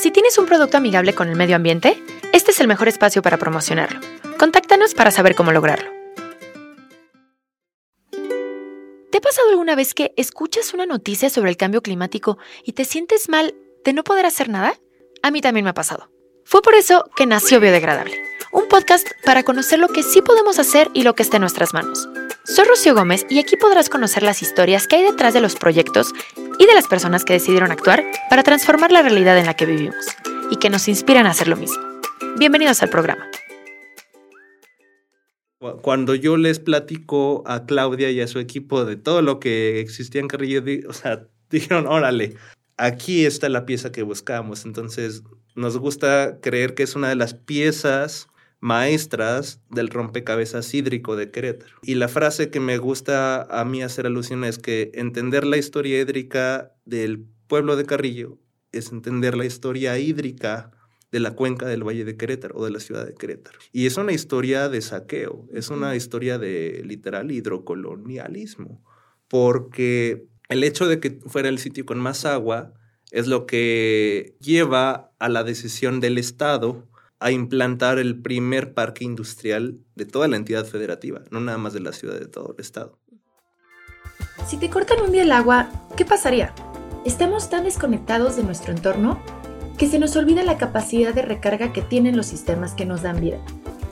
Si 0.00 0.12
tienes 0.12 0.38
un 0.38 0.46
producto 0.46 0.76
amigable 0.76 1.12
con 1.12 1.28
el 1.28 1.34
medio 1.34 1.56
ambiente, 1.56 2.00
este 2.32 2.52
es 2.52 2.60
el 2.60 2.68
mejor 2.68 2.86
espacio 2.86 3.20
para 3.20 3.36
promocionarlo. 3.36 3.98
Contáctanos 4.38 4.94
para 4.94 5.10
saber 5.10 5.34
cómo 5.34 5.50
lograrlo. 5.50 5.90
¿Te 9.10 9.18
ha 9.18 9.20
pasado 9.20 9.50
alguna 9.50 9.74
vez 9.74 9.94
que 9.94 10.14
escuchas 10.16 10.72
una 10.72 10.86
noticia 10.86 11.30
sobre 11.30 11.50
el 11.50 11.56
cambio 11.56 11.82
climático 11.82 12.38
y 12.62 12.74
te 12.74 12.84
sientes 12.84 13.28
mal 13.28 13.56
de 13.84 13.92
no 13.92 14.04
poder 14.04 14.24
hacer 14.24 14.48
nada? 14.48 14.78
A 15.24 15.32
mí 15.32 15.40
también 15.40 15.64
me 15.64 15.70
ha 15.70 15.74
pasado. 15.74 16.12
Fue 16.44 16.62
por 16.62 16.76
eso 16.76 17.10
que 17.16 17.26
nació 17.26 17.58
Biodegradable, 17.58 18.22
un 18.52 18.68
podcast 18.68 19.08
para 19.24 19.42
conocer 19.42 19.80
lo 19.80 19.88
que 19.88 20.04
sí 20.04 20.22
podemos 20.22 20.60
hacer 20.60 20.88
y 20.94 21.02
lo 21.02 21.16
que 21.16 21.24
está 21.24 21.38
en 21.38 21.42
nuestras 21.42 21.74
manos. 21.74 22.08
Soy 22.44 22.66
Rocío 22.66 22.94
Gómez 22.94 23.26
y 23.28 23.40
aquí 23.40 23.56
podrás 23.56 23.88
conocer 23.88 24.22
las 24.22 24.42
historias 24.42 24.86
que 24.86 24.94
hay 24.94 25.02
detrás 25.02 25.34
de 25.34 25.40
los 25.40 25.56
proyectos 25.56 26.12
y 26.58 26.66
de 26.66 26.74
las 26.74 26.88
personas 26.88 27.24
que 27.24 27.34
decidieron 27.34 27.70
actuar 27.70 28.04
para 28.28 28.42
transformar 28.42 28.90
la 28.90 29.02
realidad 29.02 29.38
en 29.38 29.46
la 29.46 29.54
que 29.54 29.66
vivimos 29.66 30.06
y 30.50 30.56
que 30.56 30.70
nos 30.70 30.88
inspiran 30.88 31.26
a 31.26 31.30
hacer 31.30 31.48
lo 31.48 31.56
mismo. 31.56 31.82
Bienvenidos 32.38 32.82
al 32.82 32.90
programa. 32.90 33.24
Cuando 35.82 36.14
yo 36.14 36.36
les 36.36 36.60
platico 36.60 37.42
a 37.46 37.66
Claudia 37.66 38.10
y 38.10 38.20
a 38.20 38.28
su 38.28 38.38
equipo 38.38 38.84
de 38.84 38.96
todo 38.96 39.22
lo 39.22 39.40
que 39.40 39.80
existía 39.80 40.20
en 40.20 40.28
Carrillo, 40.28 40.62
o 40.88 40.92
sea, 40.92 41.26
dijeron, 41.50 41.86
órale, 41.86 42.36
aquí 42.76 43.24
está 43.24 43.48
la 43.48 43.66
pieza 43.66 43.90
que 43.90 44.02
buscamos. 44.02 44.64
Entonces, 44.64 45.22
nos 45.54 45.78
gusta 45.78 46.38
creer 46.40 46.74
que 46.74 46.84
es 46.84 46.94
una 46.94 47.08
de 47.08 47.16
las 47.16 47.34
piezas 47.34 48.28
maestras 48.60 49.60
del 49.70 49.88
rompecabezas 49.88 50.72
hídrico 50.74 51.16
de 51.16 51.30
Querétaro. 51.30 51.76
Y 51.82 51.94
la 51.94 52.08
frase 52.08 52.50
que 52.50 52.60
me 52.60 52.78
gusta 52.78 53.42
a 53.42 53.64
mí 53.64 53.82
hacer 53.82 54.06
alusión 54.06 54.44
es 54.44 54.58
que 54.58 54.90
entender 54.94 55.46
la 55.46 55.56
historia 55.56 56.00
hídrica 56.00 56.74
del 56.84 57.26
pueblo 57.46 57.76
de 57.76 57.86
Carrillo 57.86 58.38
es 58.72 58.92
entender 58.92 59.36
la 59.36 59.46
historia 59.46 59.98
hídrica 59.98 60.72
de 61.10 61.20
la 61.20 61.34
cuenca 61.34 61.66
del 61.66 61.86
Valle 61.86 62.04
de 62.04 62.16
Querétaro 62.16 62.56
o 62.58 62.64
de 62.64 62.70
la 62.70 62.80
ciudad 62.80 63.06
de 63.06 63.14
Querétaro. 63.14 63.58
Y 63.72 63.86
es 63.86 63.96
una 63.96 64.12
historia 64.12 64.68
de 64.68 64.82
saqueo, 64.82 65.46
es 65.52 65.70
una 65.70 65.96
historia 65.96 66.38
de 66.38 66.82
literal 66.84 67.30
hidrocolonialismo, 67.30 68.84
porque 69.26 70.26
el 70.48 70.64
hecho 70.64 70.86
de 70.86 71.00
que 71.00 71.18
fuera 71.26 71.48
el 71.48 71.58
sitio 71.58 71.86
con 71.86 71.98
más 71.98 72.24
agua 72.24 72.74
es 73.10 73.26
lo 73.26 73.46
que 73.46 74.36
lleva 74.40 75.12
a 75.18 75.28
la 75.30 75.44
decisión 75.44 76.00
del 76.00 76.18
Estado 76.18 76.86
a 77.20 77.30
implantar 77.30 77.98
el 77.98 78.20
primer 78.20 78.74
parque 78.74 79.04
industrial 79.04 79.78
de 79.94 80.06
toda 80.06 80.28
la 80.28 80.36
entidad 80.36 80.64
federativa, 80.64 81.22
no 81.30 81.40
nada 81.40 81.58
más 81.58 81.72
de 81.72 81.80
la 81.80 81.92
ciudad, 81.92 82.18
de 82.18 82.26
todo 82.26 82.54
el 82.56 82.60
estado. 82.60 82.98
Si 84.46 84.56
te 84.56 84.70
cortan 84.70 85.00
un 85.02 85.12
día 85.12 85.22
el 85.22 85.32
agua, 85.32 85.68
¿qué 85.96 86.04
pasaría? 86.04 86.54
Estamos 87.04 87.50
tan 87.50 87.64
desconectados 87.64 88.36
de 88.36 88.44
nuestro 88.44 88.72
entorno 88.72 89.20
que 89.76 89.86
se 89.86 89.98
nos 89.98 90.16
olvida 90.16 90.42
la 90.42 90.58
capacidad 90.58 91.14
de 91.14 91.22
recarga 91.22 91.72
que 91.72 91.82
tienen 91.82 92.16
los 92.16 92.26
sistemas 92.26 92.74
que 92.74 92.84
nos 92.84 93.02
dan 93.02 93.20
vida. 93.20 93.38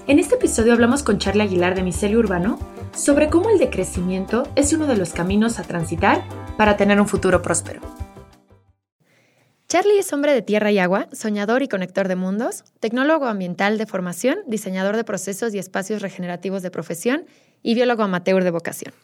En 0.07 0.19
este 0.19 0.37
episodio 0.37 0.73
hablamos 0.73 1.03
con 1.03 1.19
Charlie 1.19 1.43
Aguilar 1.43 1.75
de 1.75 1.83
Micelio 1.83 2.19
Urbano 2.19 2.59
sobre 2.95 3.29
cómo 3.29 3.51
el 3.51 3.59
decrecimiento 3.59 4.49
es 4.55 4.73
uno 4.73 4.87
de 4.87 4.97
los 4.97 5.13
caminos 5.13 5.59
a 5.59 5.65
transitar 5.65 6.25
para 6.57 6.77
tener 6.77 7.01
un 7.01 7.09
futuro 7.09 7.43
próspero. 7.43 7.81
Charlie 9.69 9.98
es 9.98 10.12
hombre 10.12 10.33
de 10.33 10.42
tierra 10.42 10.70
y 10.70 10.78
agua, 10.78 11.09
soñador 11.12 11.61
y 11.64 11.67
conector 11.67 12.06
de 12.06 12.14
mundos, 12.14 12.62
tecnólogo 12.78 13.27
ambiental 13.27 13.78
de 13.78 13.86
formación, 13.86 14.39
diseñador 14.47 14.95
de 14.95 15.03
procesos 15.03 15.53
y 15.55 15.59
espacios 15.59 16.03
regenerativos 16.03 16.62
de 16.62 16.70
profesión 16.70 17.25
y 17.64 17.75
biólogo 17.75 18.05
amateur 18.05 18.44
de 18.44 18.53
vocación. 18.53 18.94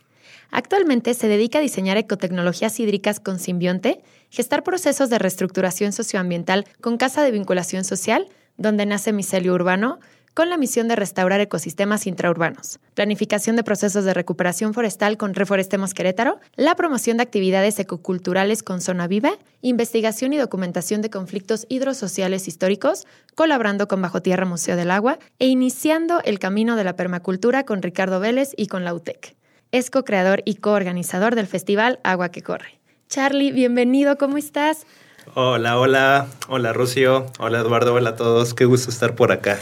Actualmente 0.52 1.14
se 1.14 1.26
dedica 1.26 1.58
a 1.58 1.62
diseñar 1.62 1.96
ecotecnologías 1.96 2.78
hídricas 2.78 3.18
con 3.18 3.40
simbionte, 3.40 4.02
gestar 4.30 4.62
procesos 4.62 5.10
de 5.10 5.18
reestructuración 5.18 5.92
socioambiental 5.92 6.64
con 6.80 6.96
casa 6.96 7.24
de 7.24 7.32
vinculación 7.32 7.82
social, 7.82 8.28
donde 8.56 8.86
nace 8.86 9.12
Micelio 9.12 9.54
Urbano, 9.54 9.98
con 10.34 10.48
la 10.48 10.56
misión 10.56 10.88
de 10.88 10.96
restaurar 10.96 11.40
ecosistemas 11.40 12.06
intraurbanos, 12.06 12.78
planificación 12.94 13.56
de 13.56 13.64
procesos 13.64 14.04
de 14.04 14.14
recuperación 14.14 14.72
forestal 14.72 15.16
con 15.16 15.34
Reforestemos 15.34 15.94
Querétaro, 15.94 16.40
la 16.56 16.74
promoción 16.74 17.18
de 17.18 17.24
actividades 17.24 17.78
ecoculturales 17.78 18.62
con 18.62 18.80
Zona 18.80 19.06
Viva, 19.06 19.32
investigación 19.60 20.32
y 20.32 20.38
documentación 20.38 21.02
de 21.02 21.10
conflictos 21.10 21.66
hidrosociales 21.68 22.48
históricos, 22.48 23.06
colaborando 23.34 23.88
con 23.88 24.00
Bajo 24.00 24.22
Tierra 24.22 24.46
Museo 24.46 24.76
del 24.76 24.90
Agua 24.90 25.18
e 25.38 25.46
iniciando 25.48 26.20
el 26.24 26.38
camino 26.38 26.76
de 26.76 26.84
la 26.84 26.96
permacultura 26.96 27.64
con 27.64 27.82
Ricardo 27.82 28.20
Vélez 28.20 28.52
y 28.56 28.68
con 28.68 28.84
la 28.84 28.94
UTEC. 28.94 29.36
Es 29.70 29.90
co-creador 29.90 30.42
y 30.44 30.56
coorganizador 30.56 31.34
del 31.34 31.46
festival 31.46 31.98
Agua 32.04 32.30
que 32.30 32.42
Corre. 32.42 32.80
Charlie, 33.08 33.52
bienvenido, 33.52 34.16
¿cómo 34.16 34.38
estás? 34.38 34.86
Hola, 35.34 35.78
hola, 35.78 36.26
hola 36.48 36.72
Rocío, 36.72 37.26
hola 37.38 37.60
Eduardo, 37.60 37.94
hola 37.94 38.10
a 38.10 38.16
todos, 38.16 38.54
qué 38.54 38.64
gusto 38.64 38.90
estar 38.90 39.14
por 39.14 39.30
acá. 39.30 39.58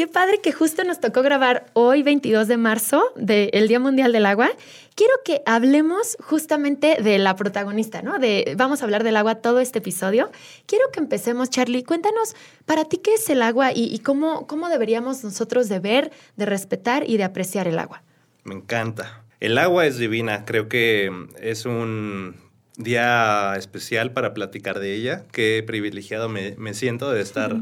Qué 0.00 0.06
padre 0.06 0.40
que 0.40 0.50
justo 0.50 0.82
nos 0.82 0.98
tocó 0.98 1.20
grabar 1.20 1.66
hoy, 1.74 2.02
22 2.02 2.48
de 2.48 2.56
marzo, 2.56 3.12
del 3.16 3.68
Día 3.68 3.78
Mundial 3.78 4.12
del 4.12 4.24
Agua. 4.24 4.48
Quiero 4.94 5.12
que 5.26 5.42
hablemos 5.44 6.16
justamente 6.22 7.02
de 7.02 7.18
la 7.18 7.36
protagonista, 7.36 8.00
¿no? 8.00 8.18
De, 8.18 8.54
vamos 8.56 8.80
a 8.80 8.86
hablar 8.86 9.04
del 9.04 9.18
agua 9.18 9.34
todo 9.34 9.60
este 9.60 9.80
episodio. 9.80 10.30
Quiero 10.64 10.86
que 10.90 11.00
empecemos, 11.00 11.50
Charlie. 11.50 11.84
Cuéntanos, 11.84 12.34
para 12.64 12.86
ti, 12.86 12.96
¿qué 12.96 13.12
es 13.12 13.28
el 13.28 13.42
agua 13.42 13.72
y, 13.74 13.98
cómo, 13.98 14.46
cómo 14.46 14.70
deberíamos 14.70 15.22
nosotros 15.22 15.68
de 15.68 15.80
ver, 15.80 16.12
de 16.34 16.46
respetar 16.46 17.04
y 17.06 17.18
de 17.18 17.24
apreciar 17.24 17.68
el 17.68 17.78
agua? 17.78 18.02
Me 18.42 18.54
encanta. 18.54 19.24
El 19.38 19.58
agua 19.58 19.84
es 19.84 19.98
divina. 19.98 20.46
Creo 20.46 20.70
que 20.70 21.12
es 21.42 21.66
un 21.66 22.36
día 22.78 23.52
especial 23.58 24.12
para 24.12 24.32
platicar 24.32 24.80
de 24.80 24.94
ella. 24.94 25.24
Qué 25.30 25.62
privilegiado 25.66 26.30
me, 26.30 26.72
siento 26.72 27.10
de 27.12 27.20
estar 27.20 27.54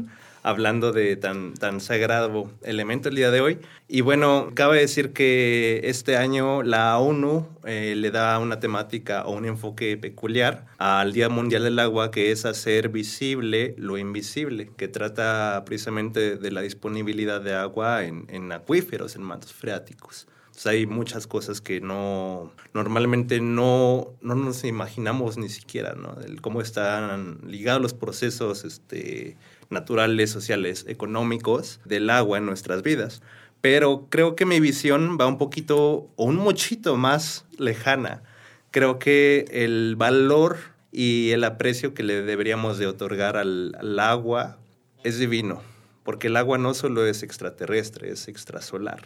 hablando 0.49 0.91
de 0.91 1.15
tan, 1.15 1.53
tan 1.53 1.79
sagrado 1.79 2.49
elemento 2.63 3.09
el 3.09 3.15
día 3.15 3.31
de 3.31 3.41
hoy. 3.41 3.59
Y 3.87 4.01
bueno, 4.01 4.51
cabe 4.53 4.79
decir 4.79 5.13
que 5.13 5.81
este 5.83 6.17
año 6.17 6.63
la 6.63 6.97
ONU 6.99 7.47
eh, 7.65 7.95
le 7.95 8.11
da 8.11 8.37
una 8.39 8.59
temática 8.59 9.23
o 9.25 9.31
un 9.31 9.45
enfoque 9.45 9.97
peculiar 9.97 10.65
al 10.77 11.13
Día 11.13 11.29
Mundial 11.29 11.63
del 11.63 11.79
Agua, 11.79 12.11
que 12.11 12.31
es 12.31 12.45
hacer 12.45 12.89
visible 12.89 13.75
lo 13.77 13.97
invisible, 13.97 14.71
que 14.77 14.87
trata 14.87 15.63
precisamente 15.65 16.37
de 16.37 16.51
la 16.51 16.61
disponibilidad 16.61 17.41
de 17.41 17.55
agua 17.55 18.03
en, 18.03 18.25
en 18.29 18.51
acuíferos, 18.51 19.15
en 19.15 19.23
mantos 19.23 19.53
freáticos. 19.53 20.27
hay 20.65 20.85
muchas 20.85 21.25
cosas 21.25 21.61
que 21.61 21.79
no 21.79 22.51
normalmente 22.73 23.39
no, 23.39 24.13
no 24.21 24.35
nos 24.35 24.63
imaginamos 24.63 25.37
ni 25.37 25.49
siquiera, 25.49 25.93
¿no? 25.95 26.15
cómo 26.41 26.61
están 26.61 27.39
ligados 27.45 27.81
los 27.81 27.93
procesos 27.93 28.65
este, 28.65 29.37
naturales, 29.69 30.31
sociales, 30.31 30.85
económicos 30.87 31.79
del 31.85 32.09
agua 32.09 32.37
en 32.37 32.45
nuestras 32.45 32.83
vidas. 32.83 33.21
Pero 33.61 34.07
creo 34.09 34.35
que 34.35 34.45
mi 34.45 34.59
visión 34.59 35.17
va 35.19 35.27
un 35.27 35.37
poquito 35.37 36.09
o 36.15 36.23
un 36.23 36.37
muchito 36.37 36.95
más 36.95 37.45
lejana. 37.57 38.23
Creo 38.71 38.99
que 38.99 39.45
el 39.51 39.95
valor 39.95 40.57
y 40.91 41.31
el 41.31 41.43
aprecio 41.43 41.93
que 41.93 42.03
le 42.03 42.21
deberíamos 42.21 42.77
de 42.77 42.87
otorgar 42.87 43.37
al, 43.37 43.99
agua 43.99 44.57
es 45.03 45.19
divino, 45.19 45.61
porque 46.03 46.27
el 46.27 46.37
agua 46.37 46.57
no 46.57 46.73
solo 46.73 47.05
es 47.05 47.23
extraterrestre, 47.23 48.11
es 48.11 48.27
extrasolar. 48.27 49.03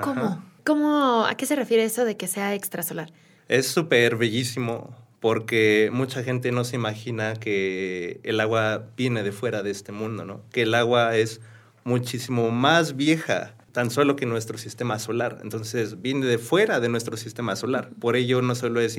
¿Cómo? 0.00 0.44
¿Cómo? 0.64 1.24
¿A 1.26 1.34
qué 1.36 1.46
se 1.46 1.56
refiere 1.56 1.84
eso 1.84 2.04
de 2.04 2.16
que 2.16 2.26
sea 2.26 2.54
extrasolar? 2.54 3.12
Es 3.48 3.66
súper 3.66 4.16
bellísimo 4.16 4.94
porque 5.24 5.88
mucha 5.90 6.22
gente 6.22 6.52
no 6.52 6.64
se 6.64 6.76
imagina 6.76 7.32
que 7.32 8.20
el 8.24 8.40
agua 8.40 8.90
viene 8.94 9.22
de 9.22 9.32
fuera 9.32 9.62
de 9.62 9.70
este 9.70 9.90
mundo, 9.90 10.26
¿no? 10.26 10.42
Que 10.52 10.60
el 10.60 10.74
agua 10.74 11.16
es 11.16 11.40
muchísimo 11.82 12.50
más 12.50 12.94
vieja 12.94 13.54
tan 13.72 13.90
solo 13.90 14.16
que 14.16 14.26
nuestro 14.26 14.58
sistema 14.58 14.98
solar. 14.98 15.38
Entonces, 15.42 16.02
viene 16.02 16.26
de 16.26 16.36
fuera 16.36 16.78
de 16.78 16.90
nuestro 16.90 17.16
sistema 17.16 17.56
solar. 17.56 17.88
Por 17.98 18.16
ello, 18.16 18.42
no 18.42 18.54
solo 18.54 18.82
es, 18.82 18.98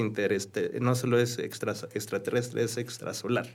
no 0.81 0.95
solo 0.95 1.19
es 1.19 1.37
extraterrestre, 1.37 2.63
es 2.63 2.77
extrasolar. 2.77 3.45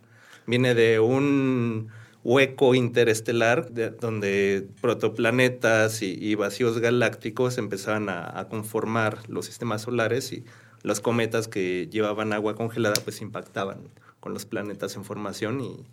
Viene 0.47 0.77
de 0.77 1.01
un 1.01 1.89
hueco 2.23 2.77
interestelar 2.77 3.73
donde 3.99 4.69
protoplanetas 4.81 6.03
y, 6.03 6.37
vacíos 6.37 6.79
galácticos 6.79 7.59
empezaban 7.59 8.09
a, 8.11 8.39
a, 8.39 8.47
conformar 8.47 9.29
los 9.29 9.47
sistemas 9.47 9.83
solares 9.83 10.33
y 10.33 10.45
los 10.83 11.01
cometas 11.01 11.49
que 11.49 11.89
llevaban 11.91 12.33
agua 12.33 12.55
congelada 12.55 12.97
pues 13.05 13.21
impactaban 13.21 13.89
con 14.21 14.33
los 14.35 14.45
planetas 14.47 14.97
en 14.97 15.05
formación 15.05 15.61
y, 15.61 15.87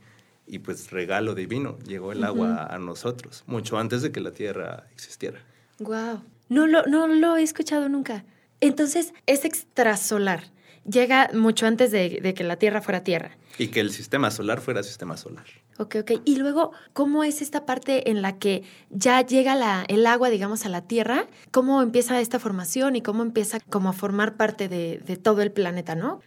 y 0.45 0.59
pues 0.59 0.91
regalo 0.91 1.35
divino, 1.35 1.77
llegó 1.85 2.11
el 2.11 2.23
agua 2.23 2.65
a 2.65 2.77
nosotros, 2.79 3.43
mucho 3.47 3.77
antes 3.77 4.01
de 4.01 4.11
que 4.11 4.21
la 4.21 4.31
Tierra 4.31 4.87
existiera. 4.93 5.39
Wow, 5.79 6.21
no 6.49 6.67
lo, 6.67 6.83
no 6.85 7.07
lo 7.07 7.37
he 7.37 7.43
escuchado 7.43 7.89
nunca. 7.89 8.25
Entonces 8.59 9.13
es 9.27 9.45
extrasolar, 9.45 10.43
llega 10.89 11.29
mucho 11.33 11.65
antes 11.65 11.91
de, 11.91 12.19
de 12.21 12.33
que 12.33 12.43
la 12.43 12.57
Tierra 12.57 12.81
fuera 12.81 13.03
Tierra. 13.03 13.37
Y 13.57 13.67
que 13.67 13.79
el 13.79 13.91
sistema 13.91 14.31
solar 14.31 14.61
fuera 14.61 14.83
sistema 14.83 15.17
solar. 15.17 15.45
Ok, 15.79 15.97
ok. 16.01 16.11
Y 16.25 16.37
luego, 16.37 16.71
¿cómo 16.93 17.23
es 17.23 17.41
esta 17.41 17.65
parte 17.65 18.09
en 18.09 18.21
la 18.21 18.37
que 18.37 18.63
ya 18.89 19.21
llega 19.21 19.55
la, 19.55 19.85
el 19.87 20.05
agua, 20.07 20.29
digamos, 20.29 20.65
a 20.65 20.69
la 20.69 20.81
Tierra? 20.81 21.27
¿Cómo 21.51 21.81
empieza 21.81 22.19
esta 22.19 22.39
formación 22.39 22.95
y 22.95 23.01
cómo 23.01 23.21
empieza 23.21 23.59
como 23.59 23.89
a 23.89 23.93
formar 23.93 24.37
parte 24.37 24.67
de, 24.67 25.19
todo 25.21 25.41
el 25.41 25.51
planeta, 25.51 25.95
no? 25.95 26.21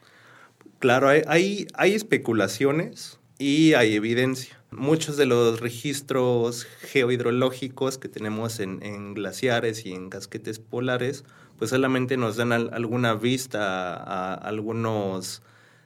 Claro, 0.78 1.08
hay, 1.08 1.66
hay, 1.74 1.94
especulaciones 1.94 3.18
y 3.40 3.72
hay 3.72 3.96
evidencia. 3.96 4.60
Muchos 4.70 5.16
de 5.16 5.24
los 5.24 5.60
registros 5.60 6.66
geohidrológicos 6.82 7.96
que 7.96 8.08
tenemos 8.08 8.60
en, 8.60 9.14
glaciares 9.14 9.86
y 9.86 9.94
en 9.94 10.10
casquetes 10.10 10.58
polares, 10.58 11.24
pues 11.58 11.70
solamente 11.70 12.18
nos 12.18 12.36
dan 12.36 12.52
alguna 12.52 13.14
vista 13.14 13.94
a 13.94 14.34
algunos 14.34 15.42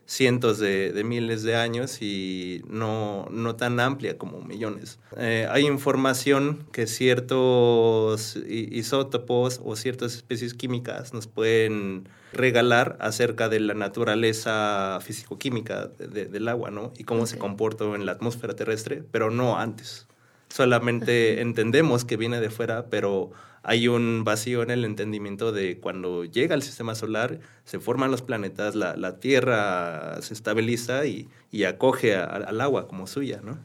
cientos 0.07 0.59
de, 0.59 1.03
miles 1.05 1.43
de 1.43 1.57
años 1.57 2.03
y 2.03 2.63
no, 2.69 3.27
no 3.31 3.57
tan 3.57 3.81
amplia 3.81 4.19
como 4.19 4.41
millones. 4.43 4.99
Eh, 5.17 5.47
hay 5.51 5.67
información 5.67 6.67
que 6.73 6.87
ciertos 6.87 8.37
isótopos 8.47 9.61
o 9.65 9.77
ciertas 9.77 10.15
especies 10.15 10.55
químicas 10.55 11.15
nos 11.15 11.27
pueden 11.27 12.09
regalar 12.33 12.97
acerca 13.01 13.49
de 13.49 13.61
la 13.61 13.75
naturaleza 13.75 14.99
físico-química 15.01 15.87
del 15.87 16.49
agua, 16.49 16.71
¿no? 16.71 16.93
Y 16.99 17.05
cómo 17.05 17.27
se 17.27 17.39
comporta 17.39 17.85
en 17.85 18.07
la 18.07 18.13
atmósfera 18.13 18.55
terrestre, 18.55 19.05
pero 19.11 19.31
no 19.31 19.59
antes. 19.59 20.07
Solamente 20.49 21.41
entendemos 21.41 22.05
que 22.05 22.17
viene 22.17 22.41
de 22.41 22.51
fuera, 22.51 22.87
pero 22.87 23.33
hay 23.65 23.89
un 23.89 24.25
vacío 24.25 24.63
en 24.63 24.71
el 24.71 24.85
entendimiento 24.85 25.51
de 25.51 25.81
cuando 25.81 26.25
llega 26.25 26.55
el 26.55 26.63
sistema 26.63 26.95
solar, 26.95 27.41
se 27.65 27.81
forman 27.81 28.11
los 28.11 28.21
planetas, 28.21 28.75
la, 28.75 29.19
Tierra 29.21 30.21
se 30.21 30.35
estabiliza 30.35 31.07
y, 31.07 31.29
acoge 31.67 32.15
al 32.15 32.61
agua 32.61 32.89
como 32.89 33.07
suya, 33.07 33.41
¿no? 33.43 33.59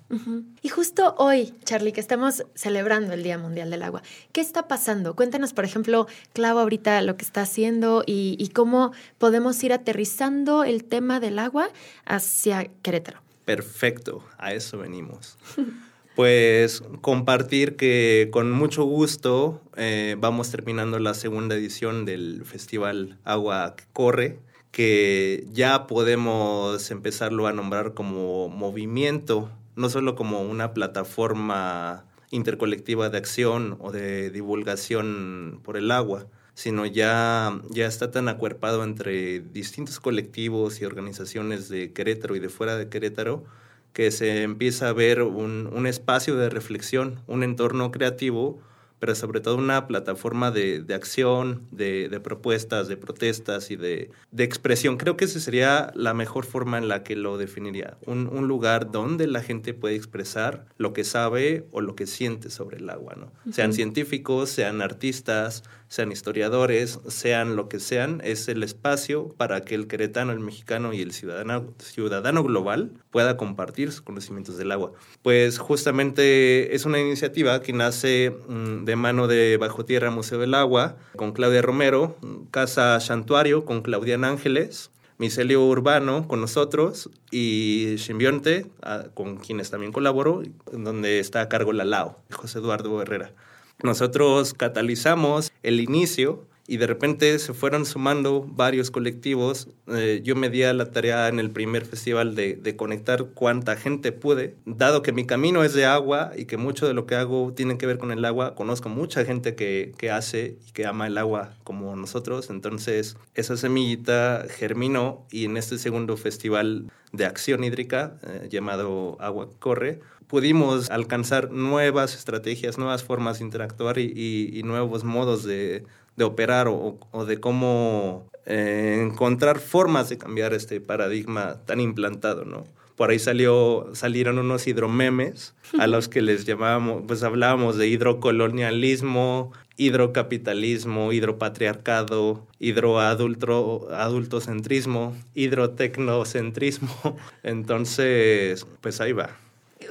Y 0.62 0.70
justo 0.70 1.16
hoy, 1.18 1.54
Charlie, 1.66 1.92
que 1.92 2.00
estamos 2.00 2.46
celebrando 2.56 3.14
el 3.14 3.24
Día 3.24 3.38
Mundial 3.38 3.72
del 3.72 3.84
Agua, 3.84 4.04
¿qué 4.32 4.42
está 4.42 4.68
pasando? 4.68 5.16
Cuéntanos, 5.16 5.54
por 5.54 5.66
ejemplo, 5.66 6.08
Clau, 6.34 6.58
ahorita 6.60 7.02
lo 7.02 7.18
que 7.18 7.26
está 7.26 7.42
haciendo 7.42 8.04
y, 8.06 8.38
y 8.40 8.50
cómo 8.50 8.94
podemos 9.18 9.62
ir 9.64 9.74
aterrizando 9.74 10.64
el 10.64 10.86
tema 10.86 11.20
del 11.20 11.40
agua 11.40 11.70
hacia 12.06 12.70
Querétaro. 12.84 13.22
Perfecto, 13.44 14.24
a 14.38 14.54
eso 14.54 14.78
venimos. 14.78 15.38
pues 16.20 16.84
compartir 17.00 17.78
que 17.78 18.28
con 18.30 18.52
mucho 18.52 18.84
gusto 18.84 19.62
eh, 19.78 20.18
vamos 20.20 20.52
terminando 20.52 21.00
la 21.00 21.14
segunda 21.14 21.56
edición 21.56 22.04
del 22.04 22.44
Festival 22.44 23.18
Agua 23.24 23.78
que 23.78 23.86
Corre, 23.94 24.40
que 24.72 25.48
ya 25.54 25.88
podemos 25.88 26.92
empezarlo 26.92 27.48
a 27.48 27.54
nombrar 27.54 27.94
como 27.94 28.50
movimiento, 28.50 29.50
no 29.78 29.90
solo 29.90 30.16
como 30.16 30.42
una 30.42 30.74
plataforma 30.74 32.04
intercolectiva 32.32 33.10
de 33.10 33.18
acción 33.18 33.78
o 33.80 33.94
de 33.94 34.30
divulgación 34.30 35.62
por 35.64 35.78
el 35.78 35.90
agua, 35.90 36.28
sino 36.54 36.86
ya, 36.86 37.62
ya 37.70 37.86
está 37.86 38.12
tan 38.12 38.28
acuerpado 38.28 38.84
entre 38.84 39.40
distintos 39.40 40.02
colectivos 40.02 40.82
y 40.82 40.86
organizaciones 40.86 41.70
de 41.70 41.94
Querétaro 41.94 42.36
y 42.36 42.40
de 42.42 42.50
fuera 42.50 42.76
de 42.76 42.90
Querétaro, 42.90 43.46
que 43.94 44.12
se 44.12 44.44
empieza 44.44 44.90
a 44.90 44.94
ver 44.94 45.22
un, 45.24 45.70
un 45.74 45.88
espacio 45.88 46.36
de 46.36 46.50
reflexión, 46.50 47.22
un 47.28 47.44
entorno 47.44 47.92
creativo 47.92 48.62
pero 49.00 49.16
sobre 49.16 49.40
todo 49.40 49.56
una 49.56 49.88
plataforma 49.88 50.52
de, 50.52 50.82
de 50.82 50.94
acción, 50.94 51.68
de, 51.72 52.10
de, 52.10 52.20
propuestas, 52.20 52.88
de 52.88 52.98
protestas 52.98 53.72
y 53.72 53.78
de, 53.78 54.12
de, 54.32 54.44
expresión. 54.44 54.98
Creo 54.98 55.16
que 55.16 55.26
esa 55.26 55.40
sería 55.40 55.92
la 55.96 56.14
mejor 56.14 56.46
forma 56.46 56.78
en 56.78 56.90
la 56.90 57.04
que 57.04 57.16
lo 57.16 57.38
definiría. 57.38 57.98
Un, 58.06 58.28
un, 58.28 58.48
lugar 58.48 58.92
donde 58.92 59.28
la 59.28 59.42
gente 59.42 59.74
puede 59.74 59.96
expresar 59.96 60.66
lo 60.78 60.92
que 60.92 61.04
sabe 61.04 61.66
o 61.72 61.82
lo 61.82 61.96
que 61.96 62.08
siente 62.08 62.50
sobre 62.50 62.78
el 62.78 62.90
agua, 62.90 63.16
¿no? 63.16 63.32
Sean 63.52 63.74
científicos, 63.74 64.50
sean 64.50 64.82
artistas, 64.82 65.64
sean 65.90 66.12
historiadores, 66.12 67.00
sean 67.08 67.56
lo 67.56 67.68
que 67.68 67.80
sean, 67.80 68.22
es 68.24 68.48
el 68.48 68.64
espacio 68.64 69.30
para 69.38 69.62
que 69.62 69.76
el 69.76 69.88
queretano, 69.88 70.32
el 70.32 70.40
mexicano 70.40 70.94
y 70.94 71.02
el 71.02 71.12
ciudadano, 71.12 72.44
global 72.44 72.92
pueda 73.10 73.36
compartir 73.38 73.92
sus 73.92 74.02
conocimientos 74.02 74.58
del 74.58 74.72
agua. 74.72 74.94
Pues 75.24 75.58
justamente 75.58 76.76
es 76.76 76.86
una 76.86 77.00
iniciativa 77.00 77.62
que 77.62 77.74
nace 77.74 78.32
mm, 78.48 78.86
de 78.86 78.96
mano 78.96 79.28
de 79.28 79.58
Bajo 79.58 79.84
Tierra 79.84 80.12
Museo 80.12 80.38
del 80.38 80.54
Agua, 80.54 80.96
con 81.16 81.32
Claudia 81.34 81.62
Romero, 81.62 82.18
Casa 82.52 83.00
Santuario 83.00 83.66
con 83.66 83.82
Claudian 83.82 84.24
Ángeles, 84.24 84.92
Micelio 85.18 85.66
Urbano 85.66 86.28
con 86.28 86.40
nosotros 86.40 87.10
y 87.32 87.96
Simbionte, 87.98 88.68
ah, 88.84 89.06
con 89.14 89.38
quienes 89.38 89.72
también 89.72 89.92
colaboro, 89.92 90.44
donde 90.72 91.20
está 91.20 91.42
a 91.42 91.50
cargo 91.50 91.74
la 91.74 91.84
LAO, 91.84 92.20
José 92.32 92.60
Eduardo 92.60 93.02
Herrera. 93.02 93.34
Nosotros 93.82 94.54
catalizamos 94.54 95.52
el 95.64 95.80
inicio 95.80 96.46
y 96.70 96.78
de 96.78 96.86
repente 96.86 97.40
se 97.40 97.56
fueron 97.56 97.84
sumando 97.84 98.46
varios 98.48 98.92
colectivos. 98.92 99.70
Eh, 99.88 100.22
yo 100.24 100.36
me 100.36 100.52
di 100.52 100.62
a 100.62 100.72
la 100.72 100.92
tarea 100.92 101.28
en 101.28 101.40
el 101.40 101.50
primer 101.50 101.84
festival 101.84 102.36
de, 102.36 102.76
conectar 102.78 103.26
cuánta 103.34 103.76
gente 103.76 104.12
pude, 104.12 104.56
dado 104.66 105.02
que 105.02 105.12
mi 105.12 105.26
camino 105.26 105.64
es 105.64 105.74
de 105.74 105.86
agua 105.86 106.32
y 106.38 106.46
que 106.46 106.58
mucho 106.58 106.88
de 106.88 106.94
lo 106.94 107.08
que 107.08 107.16
hago 107.16 107.54
tiene 107.54 107.80
que 107.80 107.88
ver 107.88 107.98
con 107.98 108.12
el 108.12 108.24
agua, 108.24 108.54
conozco 108.54 108.88
mucha 108.88 109.26
gente 109.26 109.56
que, 109.56 109.94
que 109.98 110.12
hace 110.12 110.60
y 110.68 110.72
que 110.72 110.86
ama 110.86 111.08
el 111.08 111.18
agua 111.18 111.56
como 111.64 111.96
nosotros, 111.96 112.52
entonces 112.52 113.18
esa 113.34 113.58
semillita 113.58 114.46
germinó 114.48 115.26
y 115.32 115.46
en 115.46 115.58
este 115.58 115.80
segundo 115.80 116.18
festival 116.18 116.92
de 117.12 117.26
acción 117.26 117.64
hídrica 117.64 118.20
eh, 118.22 118.48
llamado 118.52 119.18
Agua 119.20 119.50
Corre, 119.58 120.02
pudimos 120.30 120.90
alcanzar 120.92 121.52
nuevas 121.52 122.16
estrategias, 122.16 122.78
nuevas 122.78 123.04
formas 123.04 123.40
de 123.40 123.46
interactuar 123.46 123.98
y, 123.98 124.62
nuevos 124.64 125.04
modos 125.04 125.44
de, 125.44 125.84
de 126.16 126.24
operar 126.24 126.68
o, 126.70 127.00
de 127.26 127.40
cómo 127.40 128.30
eh, 128.46 129.04
encontrar 129.10 129.58
formas 129.60 130.08
de 130.08 130.20
cambiar 130.20 130.54
este 130.54 130.80
paradigma 130.80 131.56
tan 131.66 131.80
implantado, 131.82 132.46
¿no? 132.46 132.66
Por 132.96 133.10
ahí 133.10 133.18
salió, 133.18 133.90
salieron 133.94 134.38
unos 134.38 134.68
hidromemes 134.68 135.56
a 135.80 135.88
los 135.88 136.08
que 136.10 136.22
les 136.22 136.46
llamábamos, 136.46 137.06
pues 137.08 137.24
hablábamos 137.24 137.78
de 137.78 137.88
hidrocolonialismo, 137.88 139.52
hidrocapitalismo, 139.78 141.12
hidropatriarcado, 141.14 142.46
hidroadultocentrismo, 142.60 145.16
hidrotecnocentrismo. 145.34 147.18
Entonces, 147.44 148.68
pues 148.82 149.00
ahí 149.00 149.14
va 149.14 149.30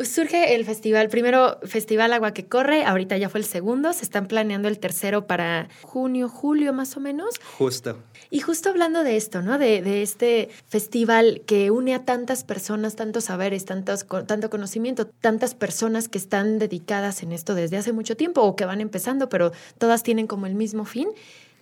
surge 0.04 0.54
el 0.54 0.64
festival, 0.64 1.08
primero 1.08 1.58
Festival 1.62 2.12
Agua 2.12 2.32
que 2.32 2.46
Corre, 2.46 2.84
ahorita 2.84 3.16
ya 3.16 3.28
fue 3.28 3.40
el 3.40 3.46
segundo, 3.46 3.92
se 3.92 4.04
están 4.04 4.26
planeando 4.26 4.68
el 4.68 4.78
tercero 4.78 5.26
para 5.26 5.68
junio, 5.82 6.28
julio 6.28 6.72
más 6.72 6.96
o 6.96 7.00
menos. 7.00 7.34
Justo. 7.56 7.98
Y 8.30 8.40
justo 8.40 8.68
hablando 8.68 9.04
de 9.04 9.16
esto, 9.16 9.42
¿no? 9.42 9.58
De, 9.58 9.82
de 9.82 10.02
este 10.02 10.50
festival 10.66 11.42
que 11.46 11.70
une 11.70 11.94
a 11.94 12.04
tantas 12.04 12.44
personas, 12.44 12.96
tantos 12.96 13.24
saberes, 13.24 13.64
tantos, 13.64 14.06
tanto 14.26 14.50
conocimiento, 14.50 15.06
tantas 15.06 15.54
personas 15.54 16.08
que 16.08 16.19
están 16.19 16.58
dedicadas 16.58 17.22
en 17.22 17.32
esto 17.32 17.55
desde 17.55 17.76
hace 17.76 17.93
mucho 17.93 18.17
tiempo 18.17 18.43
o 18.43 18.56
que 18.56 18.64
van 18.64 18.81
empezando, 18.81 19.28
pero 19.28 19.52
todas 19.78 20.02
tienen 20.02 20.26
como 20.26 20.46
el 20.46 20.55
mismo 20.55 20.84
fin 20.84 21.08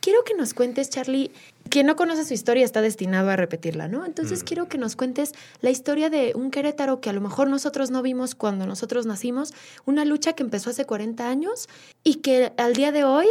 quiero 0.00 0.24
que 0.24 0.34
nos 0.34 0.54
cuentes, 0.54 0.90
Charlie, 0.90 1.30
quien 1.68 1.86
no 1.86 1.96
conoce 1.96 2.24
su 2.24 2.34
historia 2.34 2.64
está 2.64 2.80
destinado 2.80 3.30
a 3.30 3.36
repetirla, 3.36 3.88
¿no? 3.88 4.04
Entonces 4.04 4.42
mm. 4.42 4.46
quiero 4.46 4.68
que 4.68 4.78
nos 4.78 4.96
cuentes 4.96 5.32
la 5.60 5.70
historia 5.70 6.10
de 6.10 6.32
un 6.34 6.50
Querétaro 6.50 7.00
que 7.00 7.10
a 7.10 7.12
lo 7.12 7.20
mejor 7.20 7.48
nosotros 7.48 7.90
no 7.90 8.02
vimos 8.02 8.34
cuando 8.34 8.66
nosotros 8.66 9.06
nacimos, 9.06 9.52
una 9.84 10.04
lucha 10.04 10.34
que 10.34 10.42
empezó 10.42 10.70
hace 10.70 10.84
40 10.84 11.28
años 11.28 11.68
y 12.04 12.16
que 12.16 12.52
al 12.56 12.74
día 12.74 12.92
de 12.92 13.04
hoy 13.04 13.26